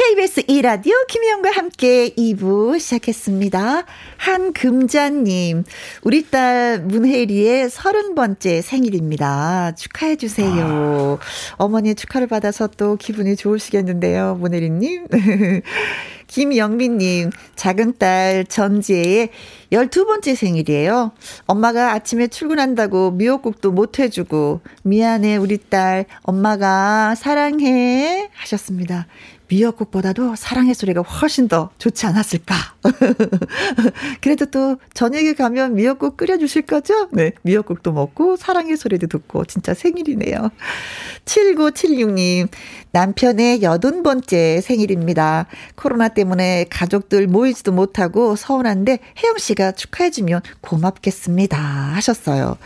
[0.08, 3.86] KBS 2라디오 김희영과 함께 2부 시작했습니다.
[4.18, 5.64] 한금자님,
[6.04, 9.74] 우리 딸 문혜리의 30번째 생일입니다.
[9.74, 11.18] 축하해주세요.
[11.20, 11.56] 아.
[11.58, 15.08] 어머니의 축하를 받아서 또 기분이 좋으시겠는데요, 문혜리님.
[16.28, 19.30] 김영민님, 작은 딸 전지혜의
[19.72, 21.12] 12번째 생일이에요.
[21.46, 26.06] 엄마가 아침에 출근한다고 미역국도 못 해주고, 미안해, 우리 딸.
[26.24, 28.30] 엄마가 사랑해.
[28.34, 29.08] 하셨습니다.
[29.48, 32.56] 미역국보다도 사랑의 소리가 훨씬 더 좋지 않았을까.
[34.22, 37.10] 그래도 또 저녁에 가면 미역국 끓여주실 거죠?
[37.12, 37.32] 네.
[37.44, 40.50] 미역국도 먹고 사랑의 소리도 듣고 진짜 생일이네요.
[41.26, 42.48] 7976님,
[42.96, 45.48] 남편의 여든 번째 생일입니다.
[45.76, 51.58] 코로나 때문에 가족들 모이지도 못하고 서운한데 혜영 씨가 축하해주면 고맙겠습니다.
[51.58, 52.58] 하셨어요.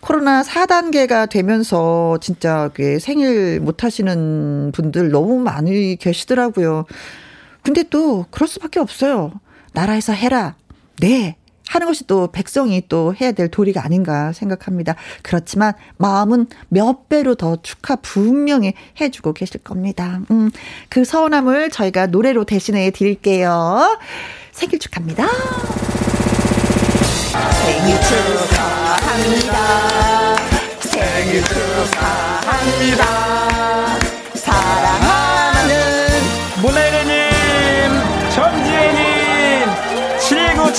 [0.00, 2.70] 코로나 4단계가 되면서 진짜
[3.00, 6.84] 생일 못 하시는 분들 너무 많이 계시더라고요.
[7.62, 9.30] 근데 또 그럴 수밖에 없어요.
[9.74, 10.56] 나라에서 해라.
[10.98, 11.36] 네.
[11.68, 14.94] 하는 것이 또 백성이 또 해야 될 도리가 아닌가 생각합니다.
[15.22, 20.20] 그렇지만 마음은 몇 배로 더 축하 분명히 해주고 계실 겁니다.
[20.30, 20.50] 음,
[20.88, 23.98] 그 서운함을 저희가 노래로 대신해 드릴게요.
[24.52, 25.26] 생일 축하합니다.
[27.62, 29.56] 생일 축하합니다.
[30.80, 32.98] 생일 축하합니다.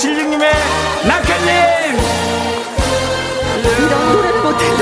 [0.00, 0.44] 7976님의
[1.06, 1.98] 낙하님!
[3.62, 4.80] 이런 노래를 못했네.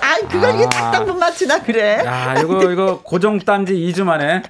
[0.00, 2.02] 아, 그걸 이게 딱딱분 맞추나, 그래?
[2.04, 4.42] 야, 이거, 이거 고정 딴지 2주 만에.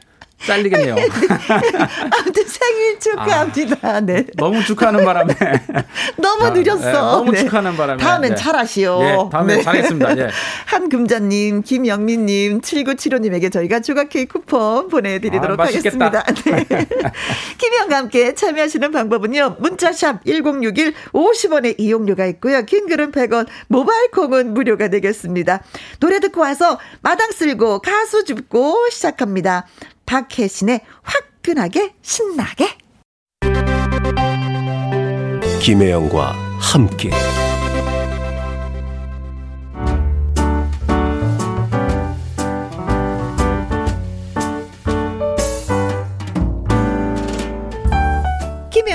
[0.47, 0.97] 잘리겠네요.
[2.11, 3.77] 아무튼 생일 축하합니다.
[3.83, 4.27] 아, 네.
[4.37, 5.35] 너무 축하하는 바람에.
[6.19, 6.85] 너무 느렸어.
[6.85, 7.39] 네, 너무 네.
[7.41, 8.03] 축하하는 바람에.
[8.03, 8.37] 다음엔 네.
[8.37, 9.03] 잘하시오.
[9.03, 9.63] 예, 다음엔 네.
[9.63, 10.19] 잘했습니다.
[10.19, 10.29] 예.
[10.67, 16.25] 한금자님, 김영민님, 7975님에게 저희가 조각 케이크 쿠폰 보내드리도록 아, 하겠습니다.
[16.45, 16.67] 네.
[17.59, 19.57] 김영과 함께 참여하시는 방법은요.
[19.61, 22.65] 문자샵 1061 50원의 이용료가 있고요.
[22.65, 25.63] 킹글은 100원, 모바일 콩은 무료가 되겠습니다.
[26.01, 29.67] 노래 듣고 와서 마당 쓸고 가수 줍고 시작합니다.
[30.13, 32.69] 박혜신의 화끈하게 신나게.
[35.63, 37.11] 김혜영과 함께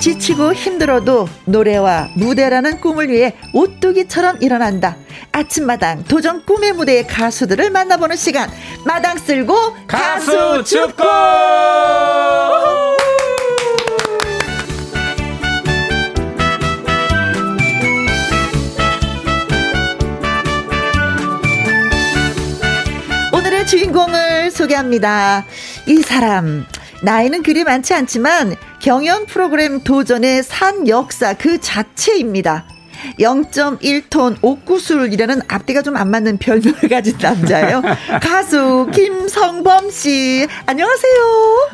[0.00, 4.96] 지치고 힘들어도 노래와 무대라는 꿈을 위해 오뚜기처럼 일어난다.
[5.30, 8.50] 아침마당 도전 꿈의 무대의 가수들을 만나보는 시간.
[8.86, 11.04] 마당 쓸고 가수 축구!
[23.34, 25.44] 오늘의 주인공을 소개합니다.
[25.86, 26.66] 이 사람.
[27.02, 32.66] 나이는 그리 많지 않지만 경연 프로그램 도전의 산 역사 그 자체입니다.
[33.18, 37.82] 0.1톤 옥구슬이라는 앞뒤가 좀 안 맞는 별명을 가진 남자예요.
[38.22, 40.46] 가수 김성범 씨.
[40.66, 41.14] 안녕하세요.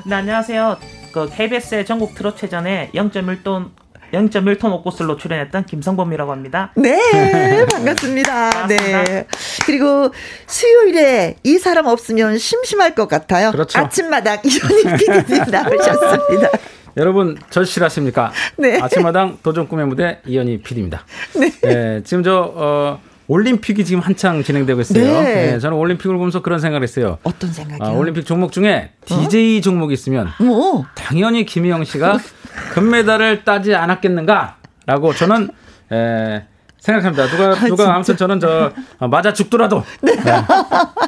[0.07, 0.77] 네, 안녕하세요.
[1.12, 3.70] 그 KBS의 전국 트롯 체전에 0.1톤
[4.12, 6.72] 0.1톤 옥구슬로 출연했던 김성범이라고 합니다.
[6.76, 8.66] 네, 반갑습니다.
[8.68, 9.26] 네.
[9.64, 10.11] 그리고
[10.46, 13.50] 수요일에 이 사람 없으면 심심할 것 같아요.
[13.50, 13.78] 그렇죠.
[13.78, 16.50] 아침마당 이현희 PD님 나오셨습니다.
[16.96, 18.32] 여러분 절실하십니까?
[18.57, 18.80] 네.
[18.80, 21.04] 아침마당 도전 꿈의 무대 이현희 PD입니다.
[21.38, 21.50] 네.
[21.61, 25.02] 네 지금 저 어, 올림픽이 지금 한창 진행되고 있어요.
[25.22, 25.52] 네.
[25.52, 25.59] 네.
[25.59, 27.18] 저는 올림픽을 보면서 그런 생각을 했어요.
[27.22, 27.84] 어떤 생각이요?
[27.86, 29.61] 아, 올림픽 종목 중에 DJ 어?
[29.61, 30.84] 종목이 있으면 뭐?
[30.94, 32.18] 당연히 김희영 씨가
[32.72, 35.48] 금메달을 따지 않았겠는가라고 저는
[35.92, 36.44] 에,
[36.86, 37.26] 생각합니다.
[37.26, 40.14] 누가 아, 누가 아, 아무튼 저는 저 어, 맞아 죽더라도 네.
[40.14, 40.32] 네.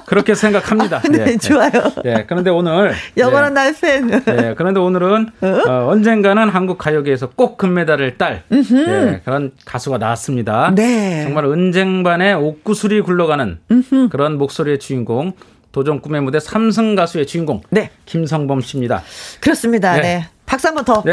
[0.06, 1.00] 그렇게 생각합니다.
[1.10, 1.70] 네, 네, 좋아요.
[2.02, 4.06] 네, 그런데 오늘 영원한 네, 나의 팬.
[4.08, 5.46] 네, 그런데 오늘은 어?
[5.46, 10.72] 어, 언젠가는 한국 가요계에서 꼭 금메달을 딸 네, 그런 가수가 나왔습니다.
[10.74, 11.22] 네.
[11.24, 14.08] 정말 은쟁반의 옥구슬이 굴러가는 음흠.
[14.10, 15.32] 그런 목소리의 주인공.
[15.70, 17.90] 도전 꿈의 무대 삼승 가수의 주인공 네.
[18.06, 19.02] 김성범 씨입니다.
[19.40, 20.00] 그렇습니다.
[20.00, 20.26] 네.
[20.48, 20.50] 네.
[20.50, 21.02] 박수 한 번 더.
[21.04, 21.12] 네.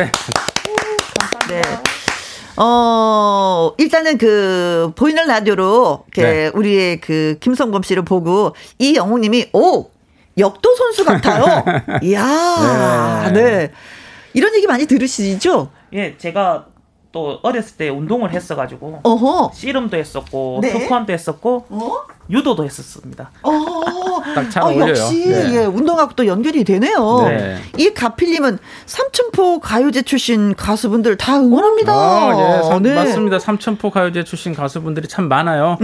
[0.69, 1.61] 오, 네.
[2.57, 6.47] 어, 일단은 그, 보이는 라디오로, 네.
[6.53, 9.89] 우리의 그, 김성범 씨를 보고, 이영웅 님이, 오!
[10.38, 11.63] 역도 선수 같아요.
[12.01, 13.41] 이야, 네.
[13.41, 13.71] 네.
[14.33, 15.69] 이런 얘기 많이 들으시죠?
[15.93, 16.67] 예, 제가
[17.11, 19.51] 또 어렸을 때 운동을 했어가지고 어허.
[19.53, 20.73] 씨름도 했었고 네.
[20.73, 22.01] 투크함도 했었고 어?
[22.30, 23.32] 유도도 했었습니다.
[23.43, 23.51] 어,
[24.34, 24.89] 딱잘 어, 어울려요.
[24.89, 25.53] 역시 네.
[25.53, 27.23] 예, 운동하고 또 연결이 되네요.
[27.28, 27.57] 네.
[27.78, 31.93] 이 가필님은 삼천포 가요제 출신 가수분들 다 응원합니다.
[31.93, 32.95] 아, 예, 삼, 네.
[32.95, 33.39] 맞습니다.
[33.39, 35.78] 삼천포 가요제 출신 가수분들이 참 많아요.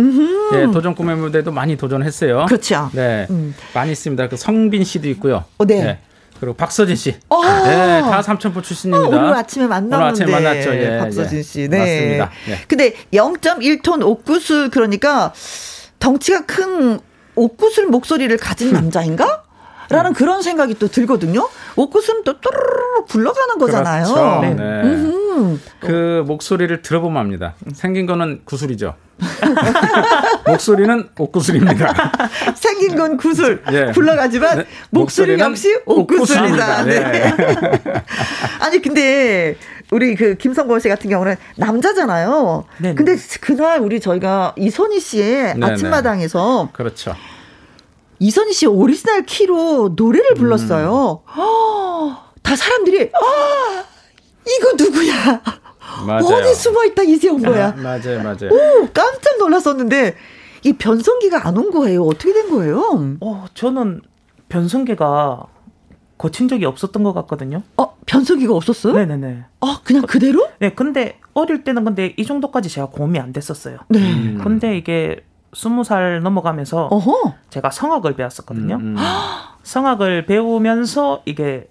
[0.53, 2.45] 예, 도전 꿈의 무대도 많이 도전했어요.
[2.47, 2.89] 그렇죠.
[2.93, 3.53] 네, 음.
[3.73, 4.27] 많이 있습니다.
[4.29, 5.43] 그 성빈 씨도 있고요.
[5.57, 5.83] 어, 네.
[5.83, 5.99] 네.
[6.39, 7.15] 그리고 박서진 씨.
[7.29, 7.39] 어.
[7.45, 9.15] 네, 다 삼천포 출신입니다.
[9.15, 9.95] 어, 오늘 아침에 만났는데.
[9.95, 10.75] 오늘 아침에 만났죠.
[10.75, 11.43] 예, 박서진 예.
[11.43, 11.69] 씨.
[11.69, 11.77] 네.
[11.77, 12.31] 맞습니다.
[12.49, 12.57] 예.
[12.67, 15.33] 근데 0.1톤 옥구슬 그러니까
[16.01, 16.99] 덩치가 큰
[17.35, 19.43] 옥구슬 목소리를 가진 남자인가?
[19.89, 21.49] 라는 그런 생각이 또 들거든요.
[21.75, 24.05] 옥구슬은 또 또르르 굴러가는 거잖아요.
[24.05, 24.39] 그렇죠.
[24.41, 24.53] 네.
[24.53, 25.57] 네.
[25.81, 27.55] 그 목소리를 들어보면 압니다.
[27.73, 28.95] 생긴 거는 구슬이죠.
[30.47, 31.93] 목소리는 옥구슬입니다.
[32.55, 33.61] 생긴 건 구슬.
[33.73, 33.91] 예.
[33.93, 34.65] 굴러가지만 네.
[34.91, 36.83] 목소리 역시 옥구슬이다.
[36.83, 36.99] 네.
[36.99, 37.33] 네.
[38.61, 39.57] 아니 근데
[39.91, 42.63] 우리 그 김성권 씨 같은 경우는 남자잖아요.
[42.81, 42.95] 네네.
[42.95, 45.65] 근데 그날 우리 저희가 이선희 씨의 네네.
[45.65, 47.13] 아침마당에서 그렇죠.
[48.19, 51.23] 이선희 씨 오리지널 키로 노래를 불렀어요.
[51.27, 51.31] 음.
[51.35, 53.83] 허, 다 사람들이 아
[54.47, 55.41] 이거 누구야?
[56.07, 56.25] 맞아요.
[56.25, 57.67] 어디 숨어 있다 이제 온 거야.
[57.67, 58.49] 아, 맞아요, 맞아요.
[58.51, 60.15] 오 깜짝 놀랐었는데
[60.63, 62.05] 이 변성기가 안 온 거예요.
[62.05, 63.17] 어떻게 된 거예요?
[63.19, 64.01] 어 저는
[64.47, 65.43] 변성기가
[66.17, 67.63] 거친 적이 없었던 것 같거든요.
[67.77, 68.93] 어, 변성기가 없었어요?
[68.93, 69.45] 네네네.
[69.61, 70.49] 아, 그냥 그대로?
[70.59, 73.77] 네, 근데 어릴 때는 근데 이 정도까지 제가 고음이 안 됐었어요.
[73.87, 73.99] 네.
[73.99, 74.39] 음.
[74.43, 77.35] 근데 이게 스무 살 넘어가면서 어허.
[77.49, 78.75] 제가 성악을 배웠었거든요.
[78.75, 78.97] 음, 음.
[79.63, 81.69] 성악을 배우면서 이게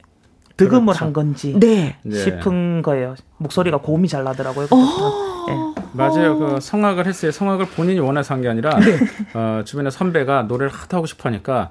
[0.65, 1.05] 득음을 그렇죠.
[1.07, 1.97] 한 건지 네.
[2.03, 2.17] 네.
[2.19, 3.15] 싶은 거예요.
[3.39, 4.67] 목소리가 고음이 잘 나더라고요.
[4.67, 5.55] 네.
[5.93, 6.39] 맞아요.
[6.39, 7.33] 그 성악을 했어요.
[7.33, 8.97] 성악을 본인이 원해서 한 게 아니라 네.
[9.35, 11.71] 어, 주변에 선배가 노래를 하도 하고 싶어 하니까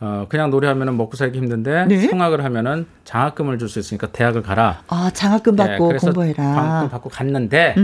[0.00, 2.08] 어, 그냥 노래하면은 먹고 살기 힘든데 네.
[2.08, 4.82] 성악을 하면은 장학금을 줄 수 있으니까 대학을 가라.
[4.88, 6.34] 아 장학금 받고 네, 공부해라.
[6.54, 7.74] 장학금 받고 갔는데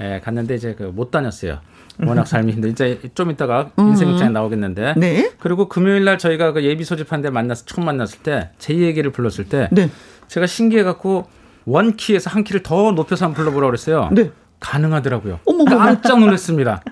[0.00, 1.58] 예, 갔는데 이제 그 못 다녔어요.
[2.06, 2.70] 워낙 삶이 힘들.
[2.70, 4.94] 이제 좀 이따가 인생 극장에 나오겠는데.
[4.96, 5.32] 네.
[5.38, 9.68] 그리고 금요일 날 저희가 그 예비 소집한데 만났 처음 만났을 때 제 얘기를 불렀을 때
[9.72, 9.90] 네.
[10.28, 11.26] 제가 신기해 갖고
[11.64, 14.08] 원 키에서 한 키를 더 높여서 한번 불러보라고 그랬어요.
[14.12, 14.30] 네.
[14.60, 15.38] 가능하더라고요.
[15.44, 16.82] 어머, 깜짝 놀랐습니다.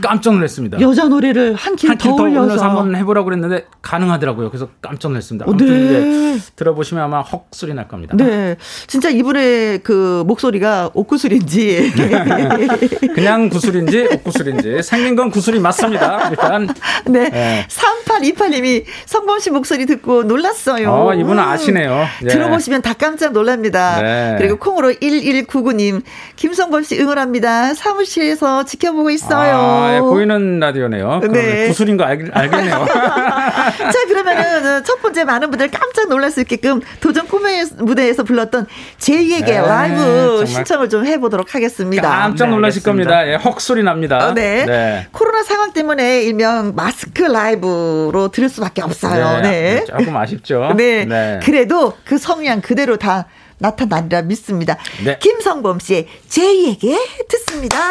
[0.00, 0.80] 깜짝 놀랐습니다.
[0.80, 4.50] 여자 노래를 한킬더 올려서 한번 해보라고 그랬는데 가능하더라고요.
[4.50, 5.46] 그래서 깜짝 놀랐습니다.
[5.46, 6.38] 어, 네.
[6.56, 8.16] 들어보시면 아마 헉 소리 날 겁니다.
[8.16, 8.56] 네,
[8.86, 11.92] 진짜 이분의 그 목소리가 옥구슬인지
[13.14, 16.28] 그냥 구슬인지 옥구슬인지 생긴 건 구슬이 맞습니다.
[16.30, 16.68] 일단
[17.06, 17.66] 네, 네.
[17.68, 20.90] 3828님이 성범 씨 목소리 듣고 놀랐어요.
[20.90, 22.06] 어, 이분은 아시네요.
[22.22, 22.28] 네.
[22.28, 24.00] 들어보시면 다 깜짝 놀랍니다.
[24.00, 24.36] 네.
[24.38, 26.02] 그리고 콩으로 1199님
[26.36, 27.74] 김성범 씨 응원합니다.
[27.74, 29.56] 사무실에서 지켜보고 있어요.
[29.56, 31.20] 아, 예, 보이는 라디오네요.
[31.30, 31.68] 네.
[31.68, 32.86] 구슬인 거 알, 알겠네요.
[32.86, 38.66] 자, 그러면은 첫 번째 많은 분들 깜짝 놀랄 수 있게끔 도전 코메 무대에서 불렀던
[38.98, 42.08] 제이에게 네, 라이브 신청을 좀 해보도록 하겠습니다.
[42.08, 43.28] 깜짝 놀라실 네, 겁니다.
[43.28, 44.28] 예, 헉 소리 납니다.
[44.28, 44.64] 어, 네.
[44.66, 45.06] 네.
[45.12, 49.40] 코로나 상황 때문에 일명 마스크 라이브로 들을 수밖에 없어요.
[49.42, 49.50] 네.
[49.50, 49.84] 네.
[49.84, 50.72] 조금 아쉽죠.
[50.76, 51.04] 네.
[51.04, 51.40] 네.
[51.42, 53.26] 그래도 그 성향 그대로 다
[53.58, 54.76] 나타나리라 믿습니다.
[55.04, 55.18] 네.
[55.18, 56.98] 김성범 씨의 제이에게
[57.28, 57.90] 듣습니다.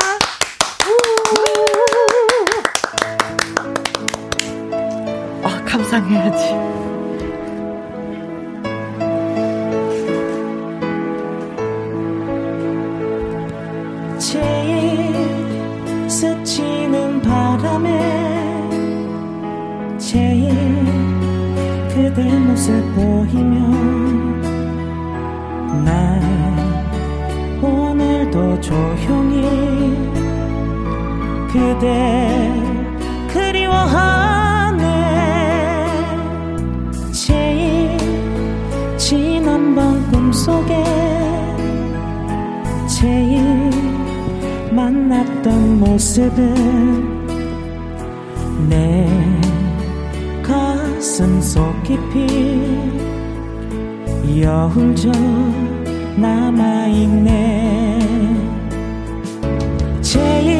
[5.75, 6.55] 감상해야지.
[14.17, 17.89] 제일 스치는 바람에
[19.97, 20.49] 제일
[21.89, 24.41] 그대 모습 보이면
[25.83, 26.21] 난
[27.61, 29.41] 오늘도 조용히
[31.51, 32.49] 그대
[33.27, 34.24] 그리워하
[45.95, 47.27] 모습은
[48.67, 49.07] 내
[50.43, 52.27] 가슴 속 깊이
[54.41, 55.09] 여울져
[56.17, 57.99] 남아있네.
[60.01, 60.54] 제일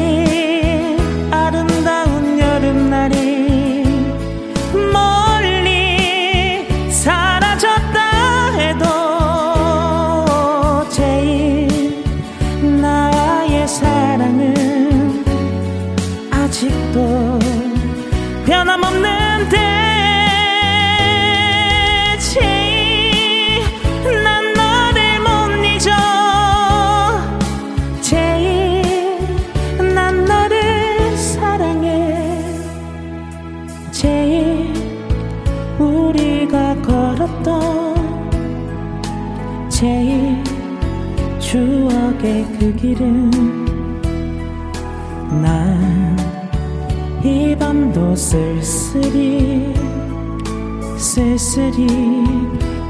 [51.56, 51.88] 쓸쓸히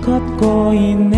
[0.02, 1.15] 걷고 있네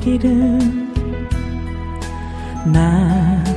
[0.00, 0.92] 길은
[2.72, 3.54] 나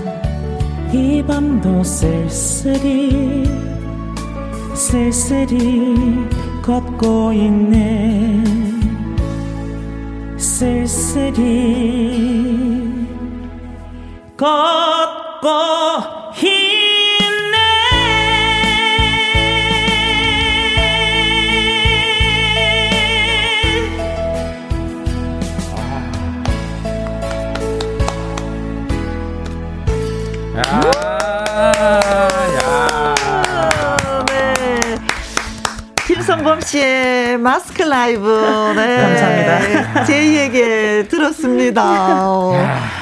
[0.94, 3.44] 이 밤도 쓸쓸히
[4.74, 5.96] 쓸쓸히
[6.62, 8.42] 걷고 있네.
[10.38, 11.46] 쓸쓸히
[14.38, 16.17] 걷고
[36.08, 38.28] 김성범 씨의 마스크 라이브.
[38.76, 38.98] 네.
[38.98, 40.06] 감사합니다.
[40.06, 41.84] 제이에게 들었습니다.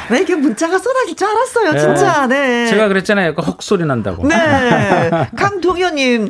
[0.10, 1.80] 네, 이렇게 문자가 쏟아질 줄 알았어요, 네.
[1.80, 2.28] 진짜.
[2.28, 2.68] 네.
[2.68, 3.36] 제가 그랬잖아요.
[3.38, 4.28] 헉 소리 난다고.
[4.28, 4.36] 네.
[5.38, 6.30] 강동현님.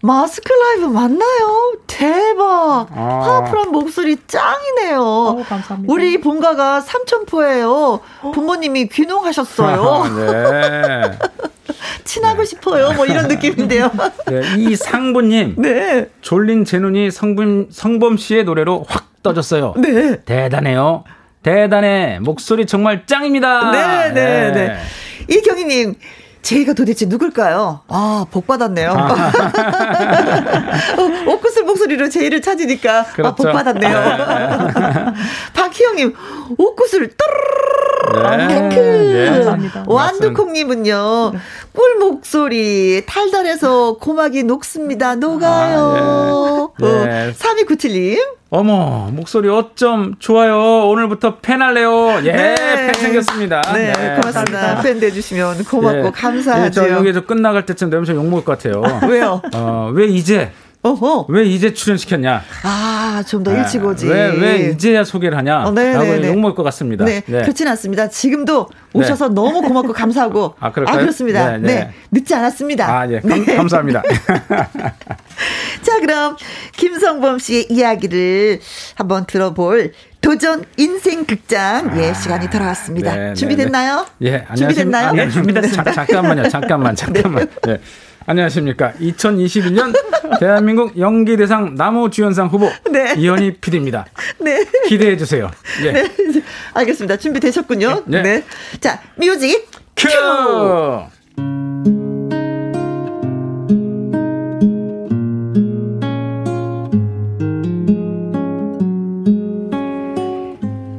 [0.00, 1.72] 마스크 라이브 맞나요?
[1.86, 2.86] 대박.
[2.90, 3.18] 아.
[3.20, 5.00] 파워풀한 목소리 짱이네요.
[5.00, 5.92] 오, 감사합니다.
[5.92, 8.00] 우리 본가가 삼천포예요.
[8.32, 10.04] 부모님이 귀농하셨어요.
[10.16, 11.18] 네.
[12.04, 12.44] 친하고 네.
[12.44, 12.92] 싶어요.
[12.92, 13.90] 뭐 이런 느낌인데요.
[14.26, 15.56] 네, 이 상부님.
[15.58, 16.08] 네.
[16.22, 19.74] 졸린 제 눈이 성범, 성범 씨의 노래로 확 떠졌어요.
[19.78, 20.22] 네.
[20.24, 21.04] 대단해요.
[21.42, 22.18] 대단해.
[22.20, 23.70] 목소리 정말 짱입니다.
[23.72, 24.50] 네, 네, 네.
[24.52, 24.78] 네.
[25.28, 25.94] 이경희님,
[26.42, 27.80] 제가 도대체 누굴까요?
[27.88, 28.92] 아, 복 받았네요.
[28.96, 29.32] 아.
[31.26, 33.28] 옷구슬 목소리로 제이를 찾으니까 그렇죠.
[33.28, 34.00] 아, 복 받았네요.
[34.00, 34.16] 네.
[35.54, 36.14] 박희영님,
[36.56, 38.68] 옷구슬 떠르르 네.
[38.68, 39.70] 네.
[39.86, 41.32] 완두콩님은요,
[41.72, 45.16] 꿀 목소리 탈달해서 고막이 녹습니다.
[45.16, 46.72] 녹아요.
[46.74, 47.06] 아, 네.
[47.06, 47.32] 네.
[47.32, 48.37] 3297님.
[48.50, 50.88] 어머 목소리 어쩜 좋아요.
[50.88, 52.18] 오늘부터 팬 할래요.
[52.24, 52.54] 예, 네.
[52.54, 53.60] 팬 생겼습니다.
[53.74, 54.14] 네, 네.
[54.16, 54.80] 고맙습니다.
[54.80, 56.10] 팬 돼주시면 고맙고 예.
[56.14, 56.64] 감사하죠.
[56.64, 58.82] 예, 저 여기 저 끝나갈 때쯤 되면 저 욕먹을 것 같아요.
[59.06, 59.42] 왜요?
[59.54, 60.50] 어, 왜 이제?
[60.82, 61.26] 어허.
[61.28, 62.42] 왜 이제 출연시켰냐?
[62.62, 64.06] 아, 좀 더 일찍 오지.
[64.06, 65.64] 왜, 왜 이제야 소개를 하냐?
[65.64, 66.28] 어, 네, 라고 네, 네.
[66.28, 67.04] 욕먹을 것 같습니다.
[67.04, 67.42] 네, 네.
[67.42, 68.08] 그렇진 않습니다.
[68.08, 69.34] 지금도 오셔서 네.
[69.34, 70.54] 너무 고맙고 감사하고.
[70.60, 70.96] 아, 그럴까요?
[70.96, 71.50] 아, 그렇습니다.
[71.52, 71.74] 네, 네.
[71.74, 72.88] 네, 늦지 않았습니다.
[72.88, 73.20] 아, 예.
[73.20, 74.02] 감, 감사합니다.
[75.82, 76.36] 자, 그럼
[76.76, 78.60] 김성범 씨의 이야기를
[78.94, 83.14] 한번 들어볼 도전 인생 극장 예 아, 시간이 돌아왔습니다.
[83.14, 84.06] 네, 준비됐나요?
[84.22, 85.12] 예, 준비됐나요?
[85.12, 85.90] 네, 준비됐습니다.
[85.92, 87.48] 잠깐만요, 잠깐만, 잠깐만.
[87.64, 87.78] 네.
[88.28, 88.92] 안녕하십니까.
[89.00, 89.94] 2021년
[90.38, 93.14] 대한민국 연기대상 남우주연상 후보 네.
[93.16, 94.04] 이현희 PD입니다.
[94.38, 94.66] 네.
[94.86, 95.50] 기대해 주세요.
[95.82, 95.92] 예.
[95.92, 96.04] 네.
[96.74, 97.16] 알겠습니다.
[97.16, 98.02] 준비되셨군요.
[98.04, 98.22] 네.
[98.22, 98.44] 네.
[98.80, 99.66] 자, music
[99.96, 100.08] cue!
[100.08, 101.04] cue!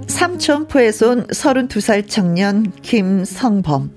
[0.08, 3.92] 삼천포에서 온 32살 청년 김성범.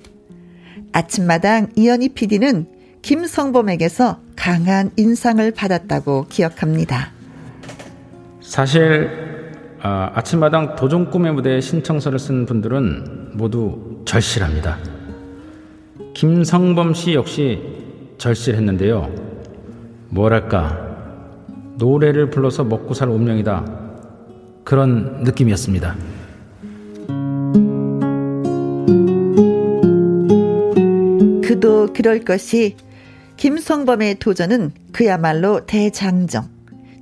[0.92, 7.10] 아침마당 이현희 PD는 김성범에게서 강한 인상을 받았다고 기억합니다.
[8.40, 9.10] 사실
[9.82, 14.78] 어, 아침마당 도전 꿈의 무대에 신청서를 쓴 분들은 모두 절실합니다.
[16.14, 17.60] 김성범 씨 역시
[18.18, 19.12] 절실했는데요.
[20.10, 20.92] 뭐랄까
[21.78, 23.64] 노래를 불러서 먹고 살 운명이다
[24.62, 25.96] 그런 느낌이었습니다.
[31.42, 32.76] 그도 그럴 것이
[33.42, 36.48] 김성범의 도전은 그야말로 대장정.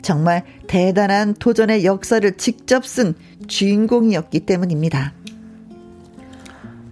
[0.01, 3.13] 정말 대단한 도전의 역사를 직접 쓴
[3.47, 5.13] 주인공이었기 때문입니다.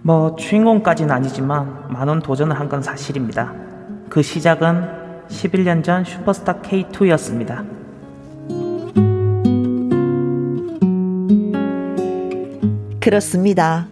[0.03, 3.55] 뭐 주인공까지는 아니지만 많은 도전을 한 건 사실입니다.
[4.07, 7.65] 그 시작은 11년 전 슈퍼스타 K2였습니다.
[13.01, 13.87] 그렇습니다.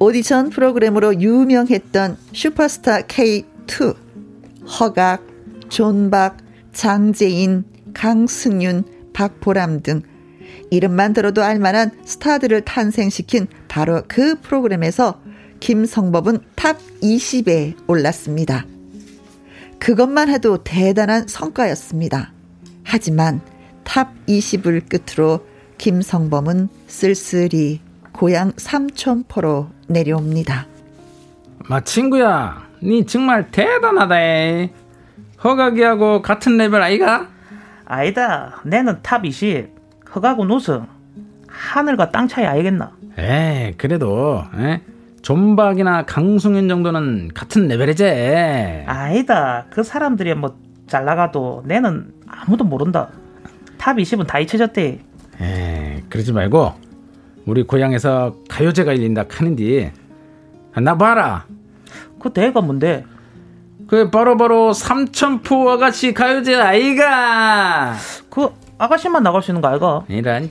[0.00, 4.07] 오디션 프로그램으로 유명했던 슈퍼스타 K2.
[4.68, 5.26] 허각,
[5.68, 6.36] 존박,
[6.72, 7.64] 장재인,
[7.94, 10.02] 강승윤, 박보람 등
[10.70, 15.20] 이름만 들어도 알만한 스타들을 탄생시킨 바로 그 프로그램에서
[15.60, 18.64] 김성범은 top 20에 올랐습니다.
[19.78, 22.32] 그것만 해도 대단한 성과였습니다.
[22.84, 23.40] 하지만
[23.84, 25.46] top 20을 끝으로
[25.78, 27.80] 김성범은 쓸쓸히
[28.12, 30.66] 고향 삼천포로 내려옵니다.
[31.68, 34.14] 마 친구야 니 정말 대단하다.
[35.42, 37.28] 허각이하고 같은 레벨 아이가?
[37.84, 38.60] 아니다.
[38.64, 39.68] 내는 top 20.
[40.14, 40.86] 허각은 우승.
[41.48, 42.92] 하늘과 땅 차이 알겠나?
[43.18, 44.80] 에 그래도 에?
[45.22, 48.84] 존박이나 강승윤 정도는 같은 레벨이지.
[48.86, 49.66] 아니다.
[49.70, 50.56] 그 사람들이 뭐
[50.88, 53.10] 잘 나가도 내는 아무도 모른다.
[53.76, 54.98] top 20은 다 잊혀졌대.
[55.40, 56.72] 에 그러지 말고
[57.44, 59.90] 우리 고향에서 가요제가 열린다 카는디
[60.82, 61.44] 나 봐라
[62.20, 63.04] 그 대가 뭔데?
[63.86, 67.94] 그 바로바로 삼천포 아가씨 가요제 아이가
[68.28, 70.04] 그 아가씨만 나갈 수 있는 거 아이가?
[70.08, 70.50] 이런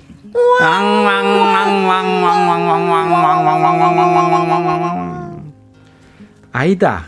[6.52, 7.04] 아이다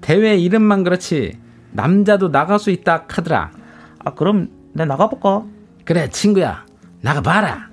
[0.00, 1.38] 대회 이름만 그렇지
[1.72, 3.50] 남자도 나갈 수 있다 카더라
[4.04, 5.44] 아 그럼 내 나가볼까?
[5.84, 6.64] 그래 친구야
[7.02, 7.68] 나가봐라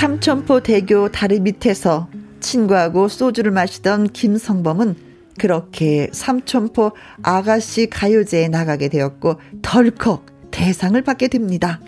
[0.00, 2.08] 삼천포 대교 다리 밑에서
[2.40, 4.96] 친구하고 소주를 마시던 김성범은
[5.38, 6.92] 그렇게 삼천포
[7.22, 11.80] 아가씨 가요제에 나가게 되었고 덜컥 대상을 받게 됩니다.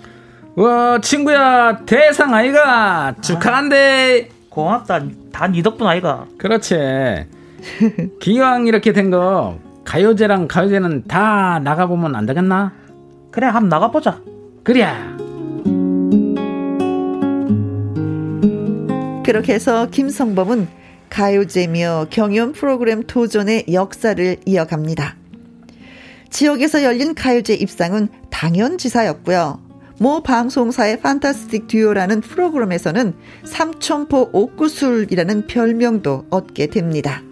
[0.57, 4.29] 와 친구야 대상 아이가 축하한대.
[4.51, 5.01] 고맙다.
[5.33, 6.27] 다 네 덕분 아이가.
[6.37, 6.77] 그렇지.
[8.21, 12.75] 기왕 이렇게 된 거 가요제랑 가요제는 다 나가보면 안 되겠나?
[13.31, 14.21] 그래 한번 나가보자.
[14.65, 14.87] 그래.
[19.33, 20.69] 그렇게 해서 김성범은
[21.09, 25.17] 가요제며 경연 프로그램 도전의 역사를 이어갑니다.
[26.29, 29.59] 지역에서 열린 가요제 입상은 당연지사였고요.
[29.99, 33.15] 모 방송사의 판타스틱 듀오라는 프로그램에서는
[33.45, 37.23] 삼천포 옥구술이라는 별명도 얻게 됩니다.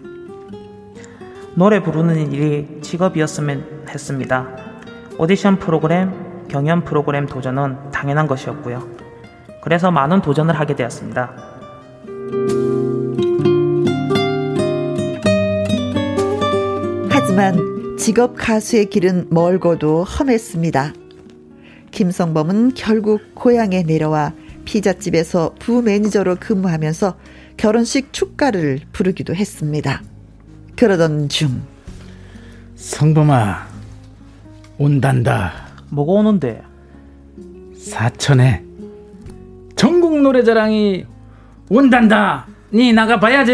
[1.53, 4.47] 노래 부르는 일이 직업이었으면 했습니다.
[5.19, 8.89] 오디션 프로그램, 경연 프로그램 도전은 당연한 것이었고요.
[9.61, 11.50] 그래서 많은 도전을 하게 되었습니다.
[17.09, 20.93] 하지만 직업 가수의 길은 멀고도 험했습니다.
[21.91, 24.33] 김성범은 결국 고향에 내려와
[24.65, 27.17] 피자집에서 부 매니저로 근무하면서
[27.57, 30.01] 결혼식 축가를 부르기도 했습니다.
[30.75, 31.61] 그러던 중
[32.75, 33.67] 성범아
[34.77, 35.67] 온단다.
[35.89, 36.63] 뭐가 오는데?
[37.77, 38.63] 사천에
[39.75, 41.05] 전국 노래자랑이
[41.73, 42.45] 온단다.
[42.73, 43.53] 니 나가 봐야지.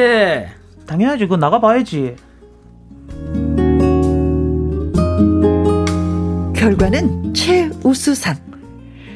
[0.88, 1.28] 당연하지.
[1.28, 2.16] 그 나가 봐야지.
[6.56, 8.36] 결과는 최우수상.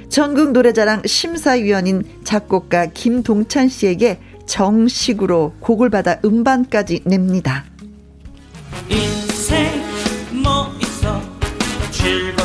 [0.08, 7.64] 전국 노래자랑 심사위원인 작곡가 김동찬 씨에게 정식으로 곡을 받아 음반까지 냅니다.
[8.88, 9.82] 인생
[10.44, 11.20] 뭐 있어
[11.90, 12.41] 즐겁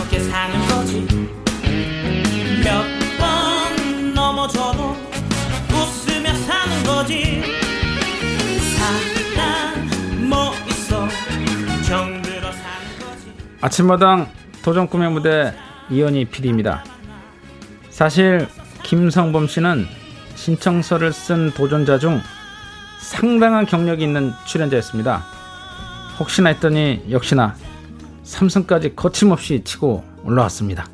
[13.67, 14.31] 아침마당
[14.63, 15.53] 도전 꿈의 무대
[15.91, 16.85] 이현희 PD입니다
[17.91, 18.47] 사실
[18.85, 19.87] 김성범 씨는
[20.37, 22.21] 신청서를 쓴 도전자 중
[23.01, 25.25] 상당한 경력이 있는 출연자였습니다
[26.21, 27.57] 혹시나 했더니 역시나
[28.23, 30.87] 삼성까지 거침없이 치고 올라왔습니다.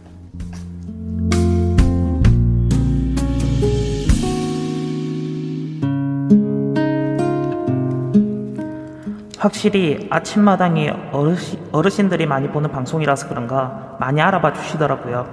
[9.43, 15.27] 확실히 아침마당이 어르신, 어르신 들이 많이 보는 방송이라서 그런가 많이 알아봐 주시더라고요.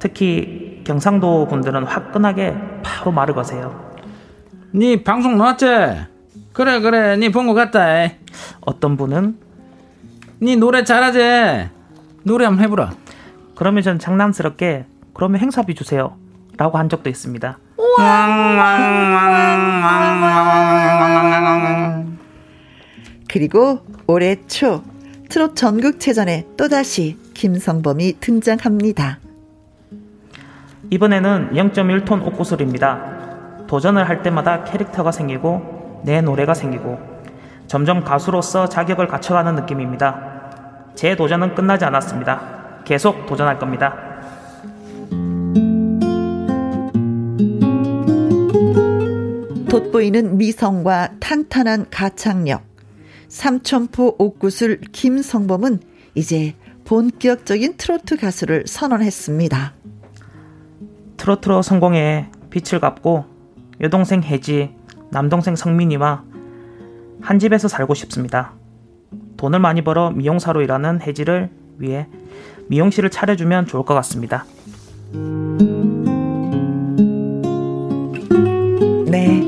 [0.00, 3.88] 특히 경상도 분들은 화끈하게 바로 말을 거세요.
[4.72, 5.64] 네 방송 나왔지?
[6.52, 7.16] 그래 그래.
[7.16, 8.12] 네 본 것 같다.
[8.62, 9.38] 어떤 분은?
[10.42, 11.68] 네 노래 잘하지?
[12.24, 12.90] 노래 한번 해보라.
[13.54, 16.16] 그러면 전 장난스럽게 그러면 행사비 주세요.
[16.56, 17.58] 라고 한 적도 있습니다
[23.32, 23.78] 그리고
[24.08, 24.82] 올해 초
[25.28, 29.20] 트롯 전국체전에 또다시 김성범이 등장합니다.
[30.90, 33.66] 이번에는 0.1톤 옥구슬입니다.
[33.68, 36.98] 도전을 할 때마다 캐릭터가 생기고 내 노래가 생기고
[37.68, 40.90] 점점 가수로서 자격을 갖춰가는 느낌입니다.
[40.96, 42.82] 제 도전은 끝나지 않았습니다.
[42.84, 43.94] 계속 도전할 겁니다.
[49.70, 52.69] 돋보이는 미성과 탄탄한 가창력.
[53.30, 55.78] 삼천포 옥구슬 김성범은
[56.16, 59.72] 이제 본격적인 트로트 가수를 선언했습니다.
[61.16, 63.24] 트로트로 성공해 빛을 갚고
[63.80, 64.74] 여동생 혜지,
[65.10, 66.24] 남동생 성민이와
[67.20, 68.52] 한 집에서 살고 싶습니다.
[69.36, 72.08] 돈을 많이 벌어 미용사로 일하는 혜지를 위해
[72.66, 74.44] 미용실을 차려주면 좋을 것 같습니다.
[79.06, 79.46] 네.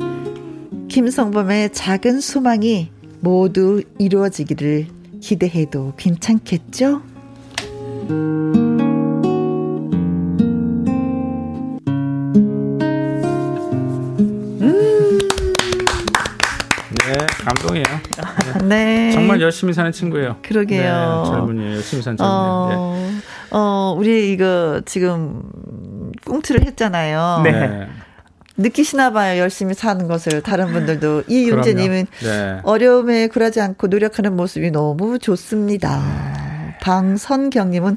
[0.89, 2.91] 김성범의 작은 소망이
[3.23, 4.87] 모두 이루어지기를
[5.21, 7.03] 기대해도 괜찮겠죠?
[17.45, 17.85] 감동이에요.
[18.65, 18.67] 네.
[18.67, 19.13] 네.
[19.13, 20.37] 정말 열심히 사는 친구예요.
[20.43, 21.23] 그러게요.
[21.25, 22.39] 네, 젊은이 열심히 사는 친구예요.
[22.41, 23.19] 어, 네.
[23.51, 25.43] 어, 우리 이거 지금
[26.25, 27.43] 꽁트를 했잖아요.
[27.45, 27.89] 네.
[28.63, 28.69] 네.
[28.69, 29.39] 느끼시나 봐요.
[29.41, 32.61] 열심히 사는 것을 다른 분들도 이윤재 님은 네.
[32.63, 36.01] 어려움에 굴하지 않고 노력하는 모습이 너무 좋습니다.
[36.81, 37.97] 방선경 님은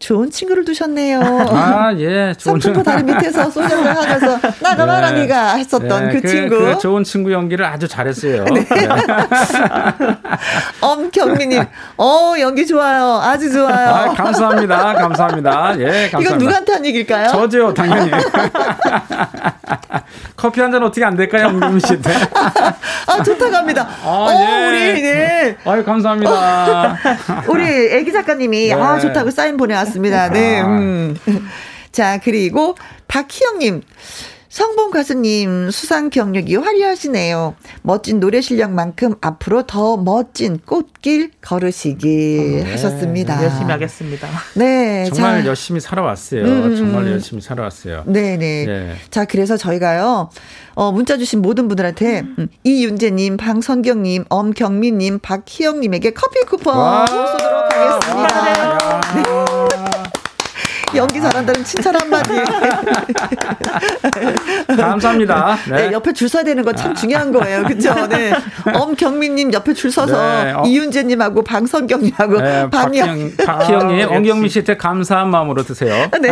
[0.00, 1.20] 좋은 친구를 두셨네요.
[1.20, 2.32] 아, 예.
[2.38, 5.20] 친구 다리 밑에서 소장을 하면서 나가봐라 네.
[5.20, 6.14] 네가 했었던 네.
[6.14, 6.58] 그, 그, 친구.
[6.58, 8.44] 그 좋은 친구 연기를 아주 잘했어요.
[8.44, 8.64] 네.
[8.64, 8.88] 네.
[10.80, 11.62] 엄경미님,
[11.98, 13.90] 어 연기 좋아요, 아주 좋아요.
[13.90, 15.78] 아, 감사합니다, 감사합니다.
[15.78, 16.20] 예, 감사합니다.
[16.20, 17.28] 이건 누구한테 한 얘기일까요?
[17.28, 18.10] 저죠, 당연히.
[20.36, 22.12] 커피 한 잔 어떻게 안 될까요, 엄경미 씨한테?
[23.06, 23.88] 아, 좋다고 합니다.
[24.04, 24.68] 아, 어, 예.
[24.92, 25.56] 우리, 네.
[25.64, 26.96] 아유, 감사합니다.
[27.48, 28.72] 우리 애기 작가님이, 네.
[28.74, 30.30] 아, 좋다고 사인 보내왔습니다.
[30.30, 30.60] 네.
[30.60, 30.66] 아.
[30.66, 31.16] 음.
[31.92, 32.76] 자, 그리고
[33.08, 33.82] 박희영님.
[34.50, 37.54] 성봉 가수님 수상 경력이 화려하시네요.
[37.82, 42.70] 멋진 노래 실력만큼 앞으로 더 멋진 꽃길 걸으시길 네.
[42.72, 43.44] 하셨습니다.
[43.44, 44.28] 열심히 하겠습니다.
[44.56, 45.04] 네.
[45.14, 45.48] 정말 자.
[45.48, 46.42] 열심히 살아왔어요.
[46.42, 46.76] 음, 음.
[46.76, 48.02] 정말 열심히 살아왔어요.
[48.06, 48.36] 네네.
[48.38, 48.66] 네.
[48.66, 48.94] 네.
[49.10, 50.30] 자, 그래서 저희가요,
[50.74, 52.48] 어, 문자 주신 모든 분들한테 음.
[52.64, 59.00] 이윤재님, 방선경님, 엄경민님, 박희영님에게 커피 쿠폰 쏘도록 하겠습니다.
[59.14, 59.49] 네.
[60.94, 62.30] 연기 잘한다는 칭찬 한마디.
[64.76, 65.56] 감사합니다.
[65.68, 65.88] 네.
[65.88, 65.92] 네.
[65.92, 67.64] 옆에 줄 서야 되는 건 참 중요한 거예요.
[67.64, 68.06] 그렇죠?
[68.06, 68.32] 네.
[68.72, 70.52] 엄경민님 옆에 줄 서서 네.
[70.52, 70.62] 어.
[70.64, 72.70] 이윤재님하고 방선경님하고 네.
[72.70, 76.08] 박희영, 박희영님, 아, 엄경민 씨한테 감사한 마음으로 드세요.
[76.22, 76.30] 네.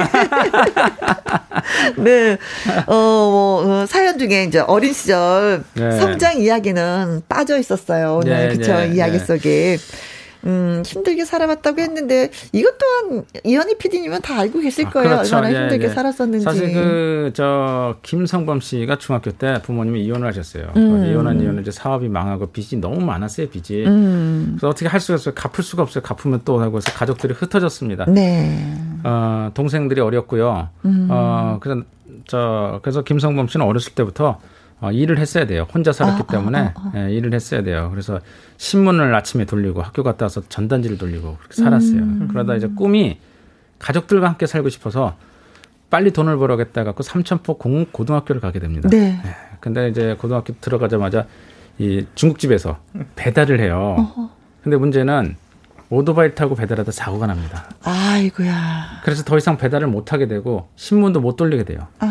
[1.97, 2.39] 네.
[2.87, 5.91] 어, 뭐, 어, 사연 중에 이제 어린 시절 네.
[5.99, 8.21] 성장 이야기는 빠져 있었어요.
[8.23, 8.73] 오늘 네, 그쵸?
[8.75, 9.77] 네, 이야기 속에.
[10.45, 15.09] 음, 힘들게 살아왔다고 했는데 이것 또한 이현희 PD님은 다 알고 계실 아, 거예요.
[15.09, 15.37] 아, 그렇죠.
[15.37, 15.95] 얼마나 예, 힘들게 예, 예.
[15.95, 16.45] 살았었는지.
[16.45, 20.73] 사실 그 저 김성범 씨가 중학교 때 부모님이 이혼을 하셨어요.
[20.77, 21.07] 음.
[21.07, 23.49] 이혼한 이유는 이제 사업이 망하고 빚이 너무 많았어요.
[23.49, 23.85] 빚이.
[23.87, 24.57] 음.
[24.59, 25.35] 그래서 어떻게 할 수가 없어요.
[25.35, 26.03] 갚을 수가 없어요.
[26.03, 28.07] 갚으면 또 하고 해서 가족들이 흩어졌습니다.
[28.07, 28.77] 네.
[29.05, 30.69] 어, 동생들이 어렸고요.
[30.85, 31.09] 음.
[31.11, 31.83] 어, 그래서
[32.27, 34.41] 저 그래서 김성범 씨는 어렸을 때부터
[34.81, 35.67] 어, 일을 했어야 돼요.
[35.73, 37.89] 혼자 살았기 아, 아 때문에 아, 아, 예, 일을 했어야 돼요.
[37.91, 38.21] 그래서
[38.59, 42.01] 신문을 아침에 돌리고 학교 갔다 와서 전단지를 돌리고 그렇게 살았어요.
[42.01, 42.29] 음.
[42.31, 43.19] 그러다 이제 꿈이
[43.79, 45.17] 가족들과 함께 살고 싶어서
[45.91, 48.89] 빨리 돈을 벌어겠다 갖고 삼천포 공 고등학교를 가게 됩니다.
[48.89, 49.21] 네.
[49.25, 51.27] 예, 근데 이제 고등학교 들어가자마자
[51.79, 52.79] 이 중국집에서
[53.17, 53.97] 배달을 해요.
[53.99, 54.31] 어허.
[54.63, 55.37] 근데 문제는
[55.91, 57.65] 오토바이 타고 배달하다 사고가 납니다.
[57.83, 59.01] 아이고야.
[59.05, 61.87] 그래서 더 이상 배달을 못 하게 되고 신문도 못 돌리게 돼요.
[61.99, 62.08] 아.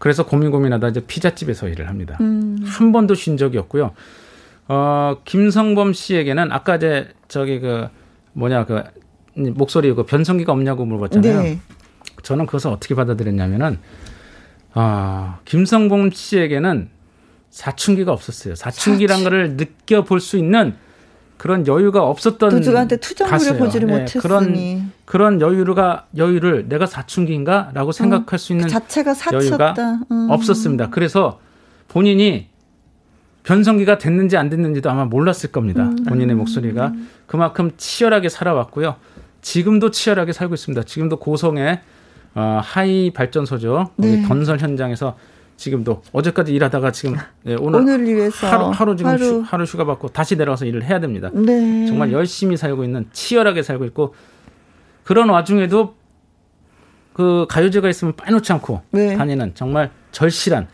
[0.00, 2.16] 그래서 고민 고민하다 이제 피자집에서 일을 합니다.
[2.22, 2.58] 음.
[2.64, 3.92] 한 번도 쉰 적이 없고요.
[4.66, 7.86] 어, 김성범 씨에게는 아까 이제 저기 그
[8.32, 8.82] 뭐냐 그
[9.34, 11.42] 목소리 그 변성기가 없냐고 물어봤잖아요.
[11.42, 11.60] 네.
[12.22, 13.78] 저는 그것을 어떻게 받아들였냐면은
[14.72, 16.88] 아, 김성범 씨에게는
[17.50, 18.54] 사춘기가 없었어요.
[18.54, 19.24] 사춘기란 사춘...
[19.24, 20.76] 거를 느껴볼 수 있는
[21.40, 28.34] 그런 여유가 없었던 누구한테 투정을 보지를 네, 못했으니 그런 그런 여유가 여유를 내가 사춘기인가라고 생각할
[28.34, 29.74] 어, 수 있는 그 자체가 여유가
[30.10, 30.26] 음.
[30.28, 30.90] 없었습니다.
[30.90, 31.40] 그래서
[31.88, 32.48] 본인이
[33.44, 35.84] 변성기가 됐는지 안 됐는지도 아마 몰랐을 겁니다.
[35.84, 36.04] 음.
[36.04, 36.92] 본인의 목소리가
[37.26, 38.96] 그만큼 치열하게 살아왔고요.
[39.40, 40.82] 지금도 치열하게 살고 있습니다.
[40.82, 41.80] 지금도 고성의
[42.34, 43.92] 어, 하이 발전소죠.
[43.96, 44.22] 네.
[44.28, 45.16] 건설 현장에서
[45.60, 49.26] 지금도 어제까지 일하다가 지금 네, 오늘 오늘 위해서 하루 하루 지금 하루.
[49.26, 51.30] 휴, 하루 휴가 받고 다시 내려와서 일을 해야 됩니다.
[51.34, 51.86] 네.
[51.86, 54.14] 정말 열심히 살고 있는 치열하게 살고 있고
[55.04, 55.94] 그런 와중에도
[57.12, 59.16] 그 가요제가 있으면 빠놓지 않고 네.
[59.16, 60.66] 다니는 정말 절실한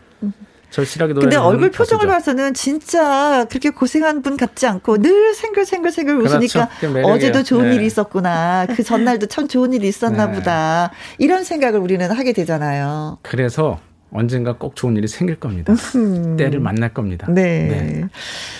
[0.69, 1.23] 절실하게 노래.
[1.25, 2.31] 근데 얼굴 표정을 가수죠.
[2.31, 7.07] 봐서는 진짜 그렇게 고생한 분 같지 않고 늘 생글생글생글 웃으니까 그렇죠.
[7.07, 7.75] 어제도 좋은 네.
[7.75, 8.67] 일이 있었구나.
[8.67, 10.33] 그 전날도 참 좋은 일이 있었나 네.
[10.33, 10.91] 보다.
[11.17, 13.17] 이런 생각을 우리는 하게 되잖아요.
[13.21, 13.79] 그래서
[14.11, 15.73] 언젠가 꼭 좋은 일이 생길 겁니다.
[15.95, 16.37] 음.
[16.37, 17.27] 때를 만날 겁니다.
[17.29, 17.67] 네.
[17.67, 18.03] 네.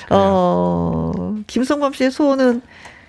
[0.09, 2.61] 어, 김성범 씨의 소원은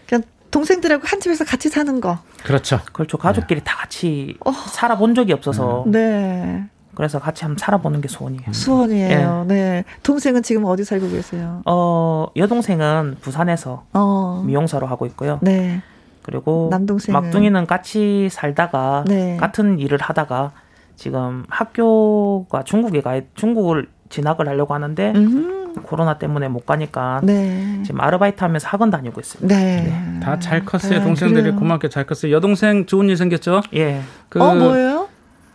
[0.09, 2.19] 그냥 동생들하고 한 집에서 같이 사는 거.
[2.45, 2.81] 그렇죠.
[2.93, 3.19] 그렇죠.
[3.19, 3.65] 가족끼리 네.
[3.65, 4.53] 다 같이 어.
[4.53, 5.85] 살아본 적이 없어서.
[5.87, 6.65] 네.
[6.95, 8.53] 그래서 같이 한번 살아보는 게 소원이에요.
[8.53, 9.45] 소원이에요.
[9.47, 9.55] 네.
[9.55, 9.85] 네.
[10.03, 11.63] 동생은 지금 어디 살고 계세요?
[11.65, 14.43] 어, 여동생은 부산에서 어.
[14.45, 15.39] 미용사로 하고 있고요.
[15.43, 15.81] 네.
[16.23, 19.37] 그리고 남동생은 막둥이는 같이 살다가 네.
[19.37, 20.53] 같은 일을 하다가
[20.99, 25.75] 지금 학교가 중국에 가 중국을 진학을 하려고 하는데 음.
[25.85, 27.81] 코로나 때문에 못 가니까 네.
[27.85, 29.55] 지금 아르바이트 하면서 학원 다니고 있습니다.
[29.57, 29.83] 네.
[29.83, 30.21] 네.
[30.21, 30.99] 다잘 컸어요.
[30.99, 31.57] 아, 동생들이 그래요.
[31.57, 32.33] 고맙게 잘 컸어요.
[32.33, 33.63] 여동생 좋은 일 생겼죠?
[33.75, 34.01] 예.
[34.29, 35.09] 그 어, 뭐예요?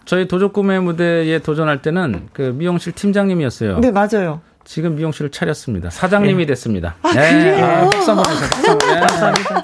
[0.06, 3.80] 저희 도적 구매 무대에 도전할 때는 그 미용실 팀장님이었어요.
[3.80, 4.40] 네, 맞아요.
[4.64, 5.90] 지금 미용실을 차렸습니다.
[5.90, 6.54] 사장님이 네.
[6.54, 6.96] 됐습니다.
[7.02, 7.34] 아, 네.
[7.34, 7.66] 그래요?
[7.66, 8.50] 아, 박수 한번 해주세요.
[8.50, 8.94] 박수 한번.
[8.94, 9.62] 네, 감사합니다.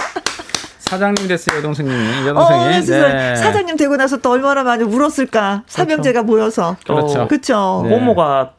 [0.89, 2.27] 사장님 됐어요, 여동생님이.
[2.27, 2.61] 여동생이.
[2.63, 3.35] 어, 네.
[3.35, 5.63] 사장님 되고 나서 또 얼마나 많이 울었을까.
[5.67, 6.25] 삼형제가 그렇죠.
[6.25, 6.77] 모여서.
[6.83, 7.27] 그렇죠.
[7.27, 7.81] 그렇죠.
[7.85, 7.89] 네.
[7.91, 8.53] 고모가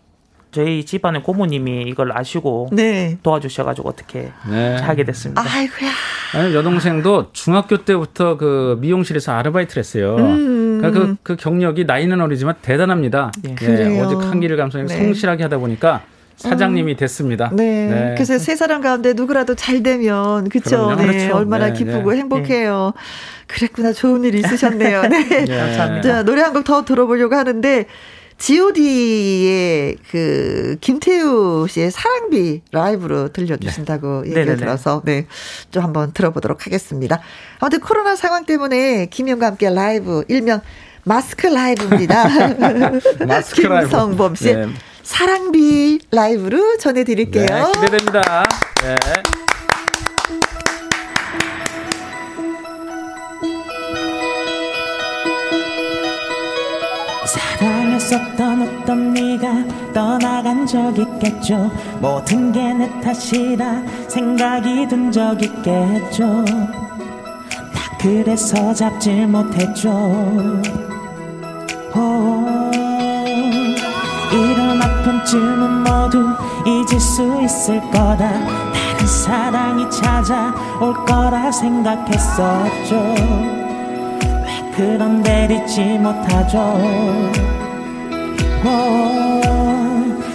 [0.53, 3.19] 저희 집안의 고모님이 이걸 아시고 네.
[3.23, 4.77] 도와주셔가지고 어떻게 네.
[4.77, 5.43] 하게 됐습니다.
[5.43, 5.91] 아이고야.
[6.35, 10.17] 아니, 여동생도 중학교 때부터 그 미용실에서 아르바이트를 했어요.
[10.17, 10.79] 음.
[10.81, 13.33] 그러니까 그, 그 경력이 나이는 어리지만 대단합니다.
[13.43, 13.55] 네.
[13.57, 14.01] 네.
[14.01, 14.97] 오직 한기를 감성이 네.
[14.97, 16.03] 성실하게 하다 보니까
[16.41, 16.97] 사장님이 음.
[16.97, 17.51] 됐습니다.
[17.53, 17.87] 네.
[17.89, 18.15] 네.
[18.17, 20.95] 그래서 세 사람 가운데 누구라도 잘 되면 그쵸?
[20.97, 21.07] 네.
[21.07, 21.37] 그렇죠.
[21.37, 22.19] 얼마나 네, 기쁘고 네.
[22.19, 22.93] 행복해요.
[23.47, 23.93] 그랬구나.
[23.93, 25.03] 좋은 일 있으셨네요.
[25.09, 25.29] 네.
[25.29, 25.45] 네.
[25.47, 26.03] 감사합니다.
[26.03, 27.87] 자, 노래 한 곡 더 들어보려고 하는데
[28.39, 34.31] G.O.D의 그 김태우 씨의 사랑비 라이브로 들려주신다고 네.
[34.31, 35.27] 얘기를 들어서 네,
[35.71, 37.21] 좀 한번 들어보도록 하겠습니다.
[37.59, 40.61] 아무튼 코로나 상황 때문에 김영과 함께 라이브 일명
[41.05, 42.29] 마스크 라이브입니다.
[43.27, 44.55] 마스크 김성범 씨.
[44.55, 44.67] 네.
[45.15, 47.45] 사랑비 라이브로 전해드릴게요.
[47.47, 48.45] 네, 기대됩니다.
[48.83, 48.95] 네.
[57.27, 67.99] 사랑했었던 어떤 네가 떠나간 적 있겠죠 모든 게 내 탓이라 생각이 든 적 있겠죠 나
[68.01, 69.91] 그래서 잡지 못했죠
[71.97, 72.47] 오,
[74.33, 74.60] 이런
[75.01, 76.37] 아픔쯤은 모두
[76.67, 78.17] 잊을 수 있을 거다.
[78.19, 83.15] 다른 사랑이 찾아올 거라 생각했었죠.
[84.77, 86.59] 그런데 잊지 못하죠?
[88.63, 89.41] 오,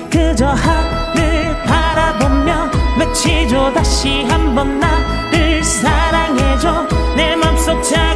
[0.09, 6.87] 그저 하늘 바라보며 외치죠 다시 한번 나를 사랑해줘.
[7.15, 8.14] 내 맘속 작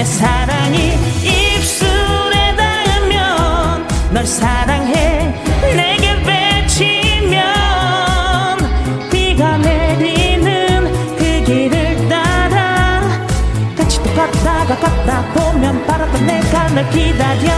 [0.00, 5.30] 내 사랑이 입술에 닿으면 널 사랑해.
[5.76, 7.44] 내게 외치면
[9.10, 13.02] 비가 내리는 그 길을 따라
[13.76, 17.52] 같이 또 걷다가 걷다 보면 바라던 내가 널 기다려.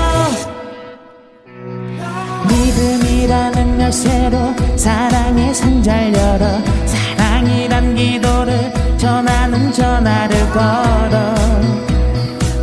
[2.49, 6.61] 믿음이라는 열쇠로 사랑의 상자를 열어.
[6.87, 11.92] 사랑이란 기도를 전하는 전화를 걸어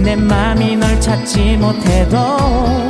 [0.02, 2.89] 내 맘이 널 찾지 못해도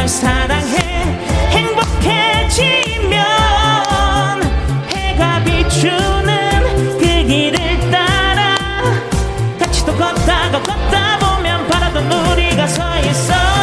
[0.00, 0.78] 널 사랑해.
[1.50, 3.20] 행복해지면
[4.88, 8.56] 해가 비추는 그 길을 따라
[9.58, 13.59] 같이 또 걷다가 걷다 보면 바라던 우리가 서 있어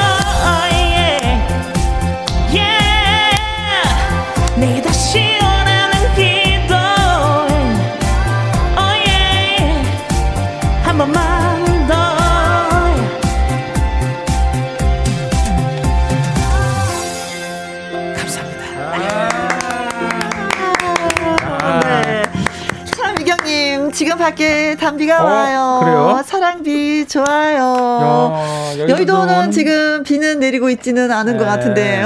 [24.31, 25.79] 밖에 단비가 어, 와요.
[25.81, 26.21] 그래요?
[26.25, 27.61] 사랑비 좋아요.
[27.61, 31.39] 야, 여의도는- 여의도는 지금 비는 내리고 있지는 않은 네.
[31.39, 32.03] 것 같은데.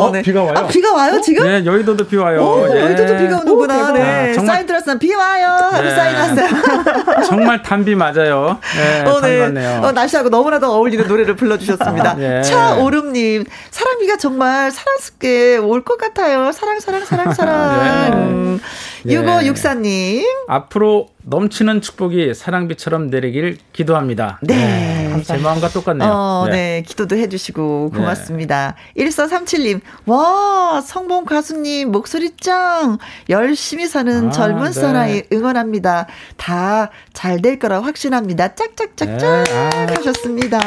[0.00, 0.54] 어, 어, 비가 와요?
[0.56, 1.44] 아, 비가 와요, 지금?
[1.44, 2.40] 네, 여의도도 비 와요.
[2.42, 2.80] 오, 예.
[2.80, 3.90] 여의도도 비가 오는구나.
[3.90, 4.30] 오, 네.
[4.30, 5.70] 아, 정말- 사인 들었으면 비 와요.
[5.74, 5.90] 네.
[5.94, 7.24] 사인 왔어요.
[7.28, 8.58] 정말 단비 맞아요.
[8.76, 9.40] 네, 어, 네.
[9.40, 9.82] 맞네요.
[9.84, 12.16] 어, 날씨하고 너무나도 어울리는 노래를 불러주셨습니다.
[12.38, 12.42] 예.
[12.42, 16.52] 차오름님, 사랑비가 정말 사랑스럽게 올 것 같아요.
[16.52, 18.60] 사랑, 사랑, 사랑, 사랑.
[19.06, 19.14] 예.
[19.16, 20.24] 6564님.
[20.48, 24.38] 앞으로 넘치는 축복이 사랑비처럼 내리길 기도합니다.
[24.42, 24.99] 네.
[25.24, 26.10] 제 마음과 똑같네요.
[26.10, 26.52] 어, 네.
[26.52, 26.82] 네.
[26.86, 28.74] 기도도 해주시고 고맙습니다.
[28.96, 32.98] 1437님, 와, 성봉 가수님 목소리 짱!
[33.28, 34.72] 열심히 사는 아, 젊은 네.
[34.72, 36.06] 사나이 응원합니다.
[36.36, 38.54] 다 잘 될 거라 확신합니다.
[38.54, 39.86] 짝짝짝짝 네, 아.
[39.96, 40.58] 하셨습니다.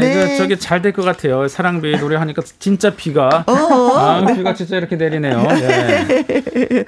[0.00, 1.48] 네, 이거 저기 잘 될 것 같아요.
[1.48, 3.54] 사랑비 노래 하니까 진짜 비가 어.
[3.96, 5.42] 아, 비가 진짜 이렇게 내리네요.
[5.42, 6.04] 네.
[6.04, 6.84] 네,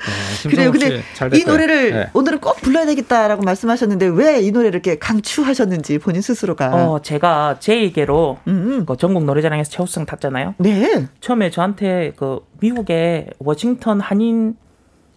[0.48, 0.70] 그래요.
[0.72, 1.44] 근데 씨, 잘될 이.
[1.44, 2.10] 노래를 네.
[2.12, 6.90] 오늘은 꼭 불러야 되겠다라고 말씀하셨는데 왜 이 노래를 이렇게 강추하셨는지 본인 스스로가 좋다.
[6.90, 8.84] 어, 제가 제2계로 음.
[8.86, 10.54] 그 전국 노래자랑에서 최우승 탔잖아요.
[10.58, 11.06] 네.
[11.20, 14.56] 처음에 저한테 그 미국의 워싱턴 한인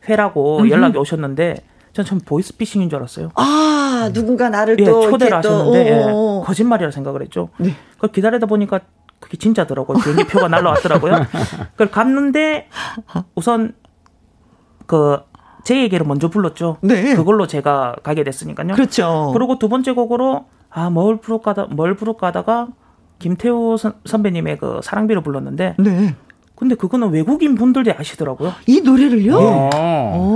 [0.07, 1.55] 회라고 음 연락이 오셨는데
[1.93, 3.31] 전 처음 보이스피싱인 줄 알았어요.
[3.35, 6.01] 아 누군가 나를 예, 또 초대를 하셨는데 예,
[6.45, 7.49] 거짓말이라 생각을 했죠.
[7.57, 7.73] 네.
[7.95, 8.79] 그걸 기다리다 보니까
[9.19, 9.97] 그게 진짜더라고요.
[9.99, 11.13] 비행기 표가 날라왔더라고요.
[11.75, 12.67] 그걸 갔는데
[13.35, 13.73] 우선
[14.85, 15.29] 그
[15.63, 16.77] 제 얘기를 먼저 불렀죠.
[16.81, 17.15] 네.
[17.15, 18.73] 그걸로 제가 가게 됐으니까요.
[18.73, 19.29] 그렇죠.
[19.33, 22.67] 그리고 두 번째 곡으로 아뭘 부를까 하다 뭘 부를까 하다가
[23.19, 26.15] 김태우 선, 선배님의 그 사랑비를 불렀는데 네.
[26.55, 28.53] 근데 그거는 외국인 분들이 아시더라고요.
[28.67, 29.39] 이 노래를요?
[29.39, 29.69] 네.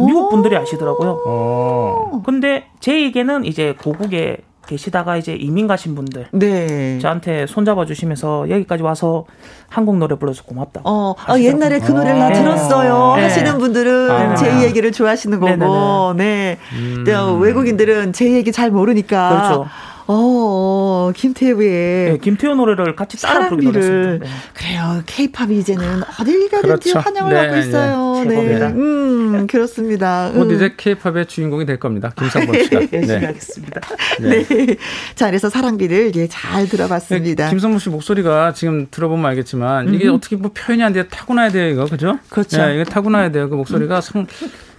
[0.07, 1.11] 미국 분들이 아시더라고요.
[1.11, 2.21] 오.
[2.25, 6.97] 근데 제에게는 이제 고국에 계시다가 이제 이민 가신 분들 네.
[6.99, 9.25] 저한테 손잡아 주시면서 여기까지 와서
[9.67, 10.81] 한국 노래 불러서 고맙다.
[10.85, 12.41] 어, 어 옛날에 그 노래를 나 네.
[12.41, 13.15] 들었어요.
[13.17, 13.23] 네.
[13.23, 14.35] 하시는 분들은 아.
[14.35, 16.13] 제 얘기를 좋아하시는 거고, 네네네.
[16.15, 16.57] 네.
[16.73, 17.03] 음.
[17.05, 19.29] 또 외국인들은 제 얘기 잘 모르니까.
[19.29, 19.65] 그렇죠.
[20.07, 24.27] 어, 어 김태우의 네, 김태우 노래를 같이 따라 부르기를 네.
[24.53, 25.01] 그래요.
[25.05, 26.99] 케이팝이 이제는 어딜 가든지 그렇죠.
[26.99, 27.59] 환영을 네, 하고 네.
[27.59, 28.23] 있어요.
[28.25, 28.65] 네, 네.
[28.67, 30.31] 음, 그렇습니다.
[30.35, 30.55] 곧 음.
[30.55, 32.11] 이제 케이팝의 주인공이 될 겁니다.
[32.17, 32.75] 김상범 씨가.
[32.81, 33.25] 열심히 네.
[33.25, 33.81] 하겠습니다.
[34.21, 34.77] 네.
[35.15, 37.49] 자, 그래서 사랑비를 예, 잘 들어봤습니다.
[37.49, 40.15] 김상범 씨 목소리가 지금 들어보면 알겠지만 이게 음.
[40.15, 41.05] 어떻게 뭐 표현이 안 돼요.
[41.09, 41.85] 타고나야 돼요, 이거.
[41.85, 42.19] 그죠?
[42.29, 42.57] 그렇죠.
[42.65, 43.49] 네, 이게 타고나야 돼요.
[43.49, 44.27] 그 목소리가 성,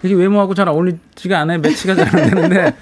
[0.03, 1.59] 이게 외모하고 잘 어울리지가 않아요.
[1.59, 2.75] 매치가 잘 안 되는데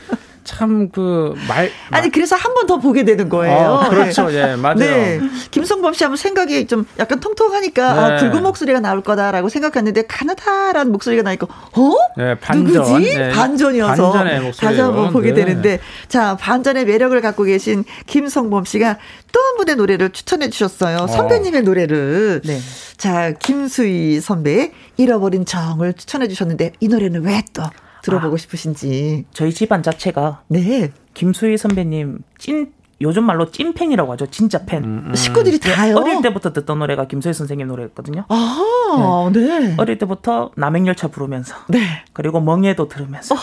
[0.45, 1.71] 참 그 말.
[1.91, 3.57] 아니 그래서 한 번 더 보게 되는 거예요.
[3.71, 4.53] 어, 그렇죠, 네.
[4.53, 4.77] 예, 맞아요.
[4.77, 5.21] 네.
[5.51, 8.15] 김성범 씨 하면 생각이 좀 약간 통통하니까 아, 네.
[8.15, 11.93] 아, 붉은 목소리가 나올 거다라고 생각했는데 가나다란 목소리가 나니까 어?
[12.17, 12.83] 네, 반전.
[12.83, 13.17] 누구지?
[13.19, 13.31] 네.
[13.31, 14.13] 반전이어서
[14.61, 15.45] 다시 한번 보게 네.
[15.45, 18.99] 되는데 자 반전의 매력을 갖고 계신 김성범 씨가
[19.33, 20.99] 또 한 분의 노래를 추천해 주셨어요.
[20.99, 21.07] 어.
[21.09, 22.43] 선배님의 노래를.
[22.45, 22.59] 네.
[22.97, 27.63] 자 김수희 선배의 잃어버린 정을 추천해 주셨는데 이 노래는 왜 또
[28.03, 29.25] 들어보고 아, 싶으신지.
[29.33, 30.93] 저희 집안 자체가 네.
[31.15, 34.27] 김수희 선배님 찐 요즘 말로 찐팬이라고 하죠.
[34.27, 34.85] 진짜 팬.
[34.85, 35.15] 음, 음.
[35.15, 35.97] 식구들이 다요.
[35.97, 38.27] 어릴 때부터 듣던 노래가 김수희 선생님 노래였거든요.
[38.29, 39.61] 아, 네.
[39.61, 39.75] 네.
[39.77, 41.57] 어릴 때부터 남행열차 부르면서.
[41.69, 41.81] 네.
[42.13, 43.35] 그리고 멍에도 들으면서.
[43.35, 43.39] 어.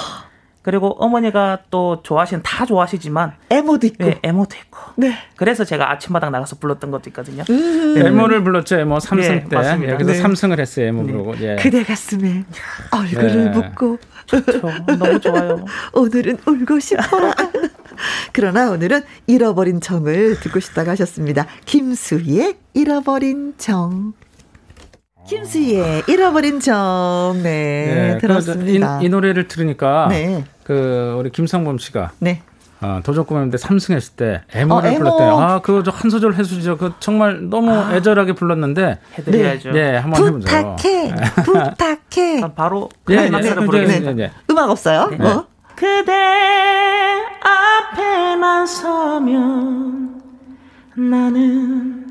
[0.70, 5.16] 그리고 어머니가 또 좋아하시는 다 좋아하시지만 에모도 있고 네, 에모도 있고 네.
[5.36, 7.44] 그래서 제가 아침마당 나가서 불렀던 것도 있거든요.
[7.50, 7.96] 음.
[7.96, 8.06] 네.
[8.06, 8.78] 에모를 불렀죠.
[8.78, 9.94] 에모 삼승 네, 때 맞습니다.
[9.94, 10.18] 여기서 네.
[10.20, 10.86] 삼승을 했어요.
[10.86, 11.12] 에모 네.
[11.12, 11.56] 부르고 예.
[11.56, 12.44] 그대 가슴에
[12.92, 13.98] 얼굴을 묻고
[14.28, 14.62] 좋죠.
[14.86, 15.66] 너무 좋아요.
[15.94, 17.02] 오늘은 울고 싶어.
[18.32, 21.48] 그러나 오늘은 잃어버린 정을 듣고 싶다고 하셨습니다.
[21.66, 24.14] 김수희의 잃어버린 정.
[25.30, 27.40] 김수희의 잃어버린 정.
[27.44, 29.00] 네, 네 들었습니다.
[29.00, 30.44] 이, 이, 노래를 들으니까 네.
[30.64, 32.42] 그 우리 김상범 씨가 네.
[32.82, 35.24] 어, 도전 꿈했는데 삼승했을 때 애모를 어, 불렀대.
[35.24, 36.78] 아, 그거 한 소절 해주죠.
[36.78, 37.94] 그 정말 너무 아.
[37.94, 38.98] 애절하게 불렀는데.
[39.20, 39.72] 해드려야죠.
[39.72, 41.44] 네, 한번 부탁해, 해보죠.
[41.44, 42.42] 부탁해.
[42.44, 44.12] 아, 바로 클라이막스를 예, 예, 부르겠습니다.
[44.14, 44.32] 네, 네.
[44.50, 45.10] 음악 없어요?
[45.12, 45.28] 네.
[45.28, 45.46] 어?
[45.76, 46.12] 그대
[47.44, 50.22] 앞에만 서면
[50.96, 52.09] 나는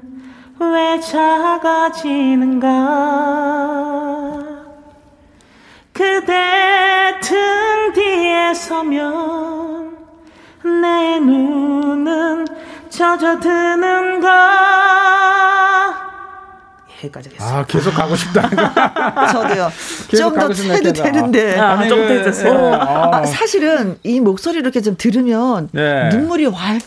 [0.60, 2.66] 왜 작아지는가
[5.92, 6.34] 그대
[7.22, 9.96] 등 뒤에 서면
[10.64, 12.46] 내 눈은
[12.90, 14.38] 젖어드는가
[17.04, 18.48] 여기까지 아 계속 가고 싶다.
[19.30, 19.70] 저도요.
[20.16, 21.56] 좀 더 해도 되는데.
[21.58, 22.52] 아, 아, 좀더 해주세요.
[22.52, 22.74] 어,
[23.14, 26.08] 아, 사실은 이 목소리 이렇게 좀 들으면 네.
[26.08, 26.80] 눈물이 왈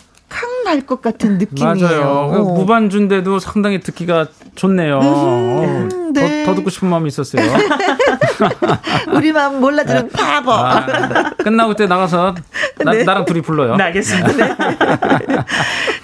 [0.66, 1.76] 날 것 같은 느낌이에요.
[1.88, 2.32] 맞아요.
[2.32, 2.54] 그 어.
[2.54, 5.00] 무반주인데도 상당히 듣기가 좋네요.
[5.00, 6.44] 음, 어, 네.
[6.46, 7.42] 더, 더, 듣고 싶은 마음이 있었어요.
[9.14, 10.10] 우리 마음 몰라주는 네.
[10.10, 10.52] 바보.
[10.52, 12.36] 아, 끝나고 때 나가서
[12.84, 13.04] 나, 네.
[13.04, 13.76] 랑 둘이 불러요.
[13.76, 14.32] 네, 알겠습니다.
[14.34, 14.56] 네.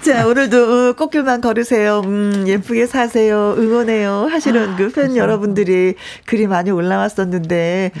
[0.04, 2.02] 자, 오늘도 꽃길만 걸으세요.
[2.04, 3.54] 음, 예쁘게 사세요.
[3.58, 4.28] 응원해요.
[4.30, 5.94] 하시는 아, 그팬 여러분들이
[6.26, 7.92] 글이 많이 올라왔었는데,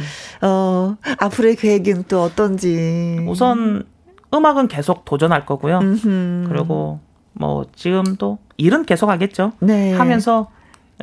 [0.42, 3.18] 어, 앞으로의 계획은 또 어떤지.
[3.28, 3.84] 우선
[4.32, 5.78] 음악은 계속 도전할 거고요.
[5.78, 6.46] 음흠.
[6.48, 7.00] 그리고
[7.32, 9.52] 뭐 지금도 일은 계속 하겠죠.
[9.60, 9.94] 네.
[9.94, 10.48] 하면서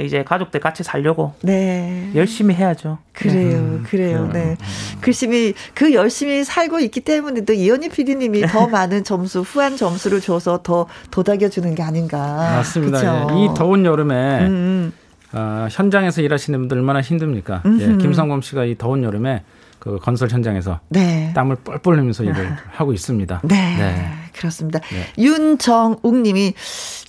[0.02, 2.12] 이제 가족들 같이 살려고 네.
[2.16, 2.98] 열심히 해야죠.
[3.14, 4.30] 그래요, 음, 그래요.
[4.34, 4.58] 네.
[5.00, 10.60] 글심이 그 열심히 살고 있기 때문에 또 이현희 PD님이 더 많은 점수, 후한 점수를 줘서
[10.64, 12.18] 더 도닥여 주는 게 아닌가.
[12.58, 13.32] 맞습니다.
[13.32, 13.46] 예.
[13.46, 14.46] 이 더운 여름에 음.
[14.48, 14.94] 음.
[15.32, 17.64] 어, 현장에서 일하시는 분들 얼마나 힘듭니까?
[17.80, 19.44] 예, 김성범 씨가 이 더운 여름에
[19.86, 21.32] 그 건설 현장에서 네.
[21.36, 23.42] 땀을 뻘뻘 흘리면서 일을 하고 있습니다.
[23.44, 24.12] 네, 네.
[24.36, 24.80] 그렇습니다.
[24.80, 25.06] 네.
[25.24, 26.56] 윤정욱 님이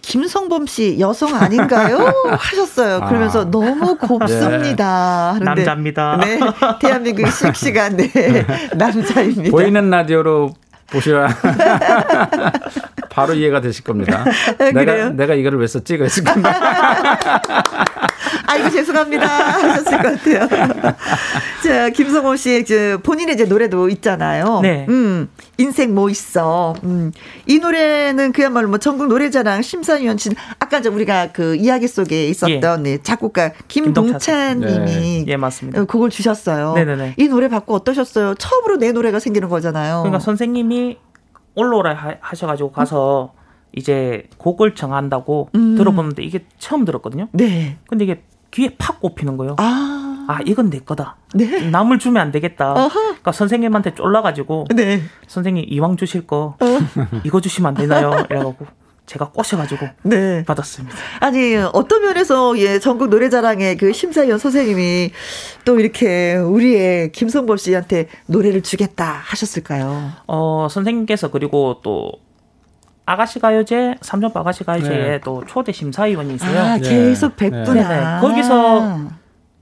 [0.03, 2.12] 김성범 씨 여성 아닌가요?
[2.39, 2.97] 하셨어요.
[2.97, 3.09] 아.
[3.09, 3.51] 그러면서 아.
[3.51, 5.36] 너무 곱습니다.
[5.39, 5.44] 네.
[5.47, 6.19] 남자입니다.
[6.19, 6.39] 네,
[6.78, 8.12] 대한민국 실시간 네
[8.77, 9.51] 남자입니다.
[9.51, 10.53] 보이는 라디오로
[10.89, 11.28] 보셔야
[13.09, 14.23] 바로 이해가 되실 겁니다.
[14.59, 15.97] 아, 내가 내가 이거를 왜 썼지?
[15.97, 16.53] 그랬을 겁니다.
[18.47, 19.27] 아이고, 죄송합니다.
[19.27, 20.48] 하셨을 것 같아요.
[21.64, 24.60] 자, 김성호 씨, 저, 본인의 이제 노래도 있잖아요.
[24.62, 24.86] 네.
[24.89, 25.28] 음,
[25.59, 26.74] 인생 뭐 있어.
[26.85, 27.12] 음,
[27.47, 32.90] 이 노래는 그야말로 뭐 전국 노래자랑 심사위원진, 아까 저 우리가 그 이야기 속에 있었던 예.
[32.97, 35.24] 네, 작곡가 김동찬 님이.
[35.24, 35.24] 네.
[35.27, 35.85] 예, 맞습니다.
[35.85, 36.74] 곡을 주셨어요.
[36.74, 37.14] 네네네.
[37.16, 38.35] 이 노래 받고 어떠셨어요?
[38.35, 40.02] 처음으로 내 노래가 생기는 거잖아요.
[40.02, 40.98] 그러니까 선생님이
[41.55, 43.36] 올라오라 하셔가지고 가서 음.
[43.74, 45.77] 이제 곡을 정한다고 음.
[45.77, 47.28] 들어보는데 이게 처음 들었거든요.
[47.32, 47.77] 네.
[47.89, 48.23] 근데 이게
[48.57, 49.57] 귀에 팍 꼽히는 거예요.
[49.59, 51.16] 아, 아 이건 내 거다.
[51.35, 51.69] 네.
[51.69, 52.73] 남을 주면 안 되겠다.
[52.73, 52.89] 어허.
[52.89, 55.03] 그러니까 선생님한테 쫄라가지고 네.
[55.27, 56.66] 선생님 이왕 주실 거 어.
[57.24, 58.12] 이거 주시면 안 되나요?
[58.31, 58.57] 이래가지고
[59.05, 60.43] 제가 꼬셔가지고 네.
[60.45, 60.97] 받았습니다.
[61.20, 65.12] 아니 어떤 면에서 예 전국 노래자랑의 그 심사위원 선생님이
[65.66, 70.12] 또 이렇게 우리의 김성범 씨한테 노래를 주겠다 하셨을까요?
[70.27, 72.11] 어 선생님께서 그리고 또
[73.07, 75.20] 아가씨 가요제 삼점프 아가씨 가요제에 네.
[75.20, 76.61] 또 초대 심사위원이세요.
[76.61, 77.51] 아, 계속 네.
[77.51, 78.19] 뵙구나.
[78.19, 78.20] 네.
[78.20, 78.99] 거기서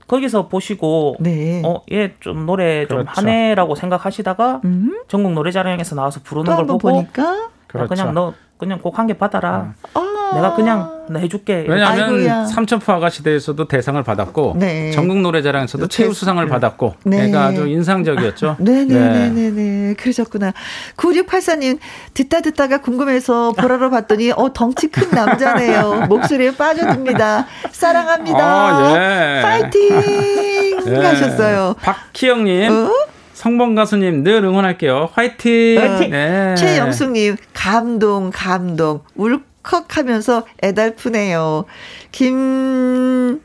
[0.07, 1.61] 거기서 보시고 네.
[1.63, 3.11] 어얘 좀 노래 좀 그렇죠.
[3.21, 4.99] 하네라고 생각하시다가 음?
[5.07, 7.89] 전국 노래자랑에서 나와서 부르는 걸 보고 보니까 그렇죠.
[7.89, 9.73] 그냥 너 그냥 곡 한 개 받아라.
[9.93, 10.01] 아.
[10.33, 11.65] 내가 그냥 나 해줄게.
[11.67, 14.89] 왜냐하면 삼천포 아가씨대에서도 대상을 받았고 네.
[14.91, 16.49] 전국 노래자랑에서도 최우 수상을 네.
[16.49, 17.25] 받았고 네.
[17.25, 18.55] 애가 아주 인상적이었죠.
[18.59, 19.29] 네네네네.
[19.29, 19.51] 네.
[19.51, 19.93] 네.
[19.95, 20.53] 그러셨구나.
[20.97, 21.77] 9684님
[22.15, 26.07] 듣다 듣다가 궁금해서 보라로 봤더니 어 덩치 큰 남자네요.
[26.09, 27.45] 목소리에 빠져듭니다.
[27.71, 28.39] 사랑합니다.
[28.39, 29.41] 아, 예.
[29.43, 30.95] 파이팅 예.
[31.05, 31.75] 하셨어요.
[31.81, 32.71] 박희영님.
[32.71, 32.89] 어?
[33.39, 35.09] 성범 가수님 늘 응원할게요.
[35.11, 35.77] 화이팅.
[35.77, 36.09] 화이팅.
[36.11, 36.55] 네.
[36.55, 41.65] 최영숙님 감동 감동 울컥 하면서 애달프네요.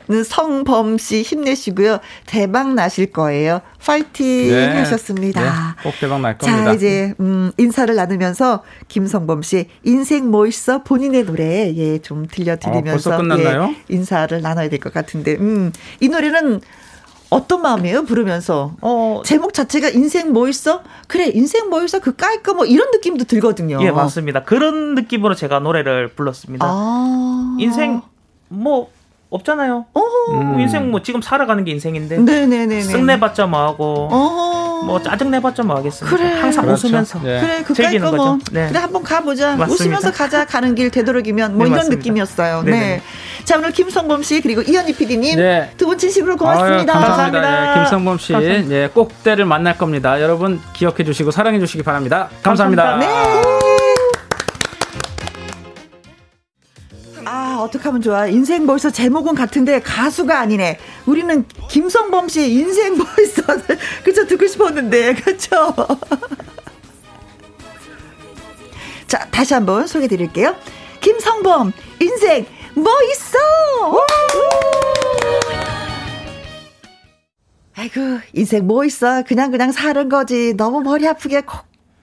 [0.07, 1.99] 김성범 씨 힘내시고요.
[2.25, 3.59] 대박 나실 거예요.
[3.85, 4.67] 파이팅 네.
[4.77, 5.41] 하셨습니다.
[5.41, 5.49] 네.
[5.83, 6.63] 꼭 대박 날 겁니다.
[6.67, 12.55] 자, 이제 음 인사를 나누면서 김성범 씨 인생 뭐 있어 본인의 노래 예, 좀 들려
[12.55, 15.35] 드리면서 어, 예, 인사를 나눠야 될 것 같은데.
[15.35, 15.73] 음.
[15.99, 16.61] 이 노래는
[17.31, 18.03] 어떤 마음이에요?
[18.03, 18.73] 부르면서.
[18.81, 20.83] 어, 제목 자체가 인생 뭐 있어?
[21.07, 21.99] 그래, 인생 뭐 있어?
[21.99, 22.53] 그 깔까?
[22.53, 23.79] 뭐 이런 느낌도 들거든요.
[23.81, 24.43] 예, 맞습니다.
[24.43, 26.65] 그런 느낌으로 제가 노래를 불렀습니다.
[26.69, 27.55] 아.
[27.57, 28.01] 인생
[28.49, 28.89] 뭐
[29.29, 29.85] 없잖아요.
[30.33, 30.59] 음.
[30.59, 32.17] 인생 뭐 지금 살아가는 게 인생인데.
[32.17, 32.81] 네네네.
[32.81, 34.09] 쓱내봤자 뭐하고.
[34.11, 34.50] 어허.
[34.85, 36.17] 뭐 짜증 내봤자 뭐 하겠습니까.
[36.17, 36.39] 그래.
[36.39, 36.87] 항상 그렇죠.
[36.87, 37.19] 웃으면서.
[37.19, 37.39] 네.
[37.41, 38.23] 그래, 그 즐기는 거죠.
[38.23, 38.37] 뭐.
[38.51, 38.67] 네.
[38.67, 39.55] 그래, 한번 가보자.
[39.55, 39.83] 맞습니다.
[39.83, 40.45] 웃으면서 가자.
[40.45, 41.97] 가는 길 되도록이면 뭐 네, 이런 맞습니다.
[41.99, 42.63] 느낌이었어요.
[42.63, 42.79] 네네.
[42.79, 43.01] 네.
[43.45, 45.71] 자, 오늘 김성범 씨 그리고 이현희 PD님 네.
[45.77, 46.93] 두분 진심으로 고맙습니다.
[46.93, 47.41] 아유, 감사합니다.
[47.41, 47.73] 감사합니다.
[47.73, 50.21] 네, 김성범 씨, 네, 꼭 때를 만날 겁니다.
[50.21, 52.29] 여러분 기억해 주시고 사랑해 주시기 바랍니다.
[52.43, 52.83] 감사합니다.
[52.83, 53.59] 감사합니다.
[53.59, 53.90] 네.
[57.61, 58.25] 아, 어떡하면 좋아.
[58.27, 60.79] 인생 벌써 제목은 같은데 가수가 아니네.
[61.05, 63.43] 우리는 김성범 씨 인생 벌써
[64.03, 65.73] 그쵸 듣고 싶었는데 그쵸?
[69.07, 70.55] 자, 다시 한번 소개해 드릴게요.
[71.01, 73.37] 김성범 인생 뭐 있어?
[77.75, 79.23] 아이고, 인생 뭐 있어?
[79.23, 80.53] 그냥 그냥 사는 거지.
[80.55, 81.41] 너무 머리 아프게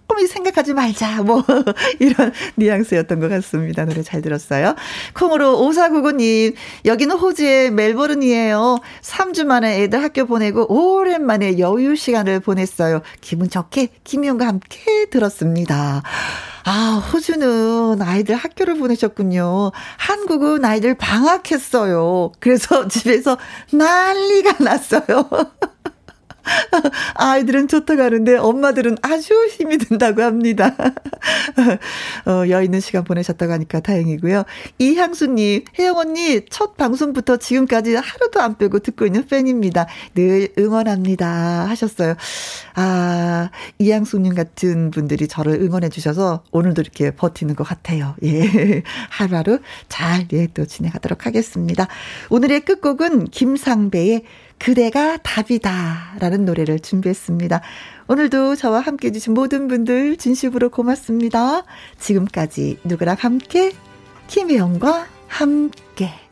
[0.08, 1.22] 꼼꼼히 생각하지 말자.
[1.22, 1.44] 뭐,
[2.00, 3.84] 이런 뉘앙스였던 것 같습니다.
[3.84, 4.74] 노래 잘 들었어요.
[5.14, 6.54] 콩으로 5499님,
[6.86, 8.78] 여기는 호주의 멜버른이에요.
[9.02, 13.02] 3주 만에 애들 학교 보내고 오랜만에 여유 시간을 보냈어요.
[13.20, 16.02] 기분 좋게 김희영과 함께 들었습니다.
[16.64, 19.72] 아, 호주는 아이들 학교를 보내셨군요.
[19.98, 22.32] 한국은 아이들 방학했어요.
[22.40, 23.38] 그래서 집에서
[23.72, 25.28] 난리가 났어요.
[27.14, 30.74] 아이들은 좋다고 하는데 엄마들은 아주 힘이 든다고 합니다.
[32.26, 34.44] 어, 여 있는 시간 보내셨다고 하니까 다행이고요.
[34.78, 39.86] 이향수님, 혜영 언니 첫 방송부터 지금까지 하루도 안 빼고 듣고 있는 팬입니다.
[40.14, 41.66] 늘 응원합니다.
[41.68, 42.14] 하셨어요.
[42.74, 48.14] 아, 이향수님 같은 분들이 저를 응원해 주셔서 오늘도 이렇게 버티는 것 같아요.
[48.22, 48.82] 예.
[49.10, 51.88] 하루하루 잘, 예, 또 진행하도록 하겠습니다.
[52.30, 54.24] 오늘의 끝곡은 김상배의
[54.58, 56.16] 그대가 답이다.
[56.18, 57.60] 라는 노래를 준비했습니다.
[58.08, 61.62] 오늘도 저와 함께 해주신 모든 분들 진심으로 고맙습니다.
[61.98, 63.72] 지금까지 누구랑 함께?
[64.28, 66.27] 김혜영과 함께.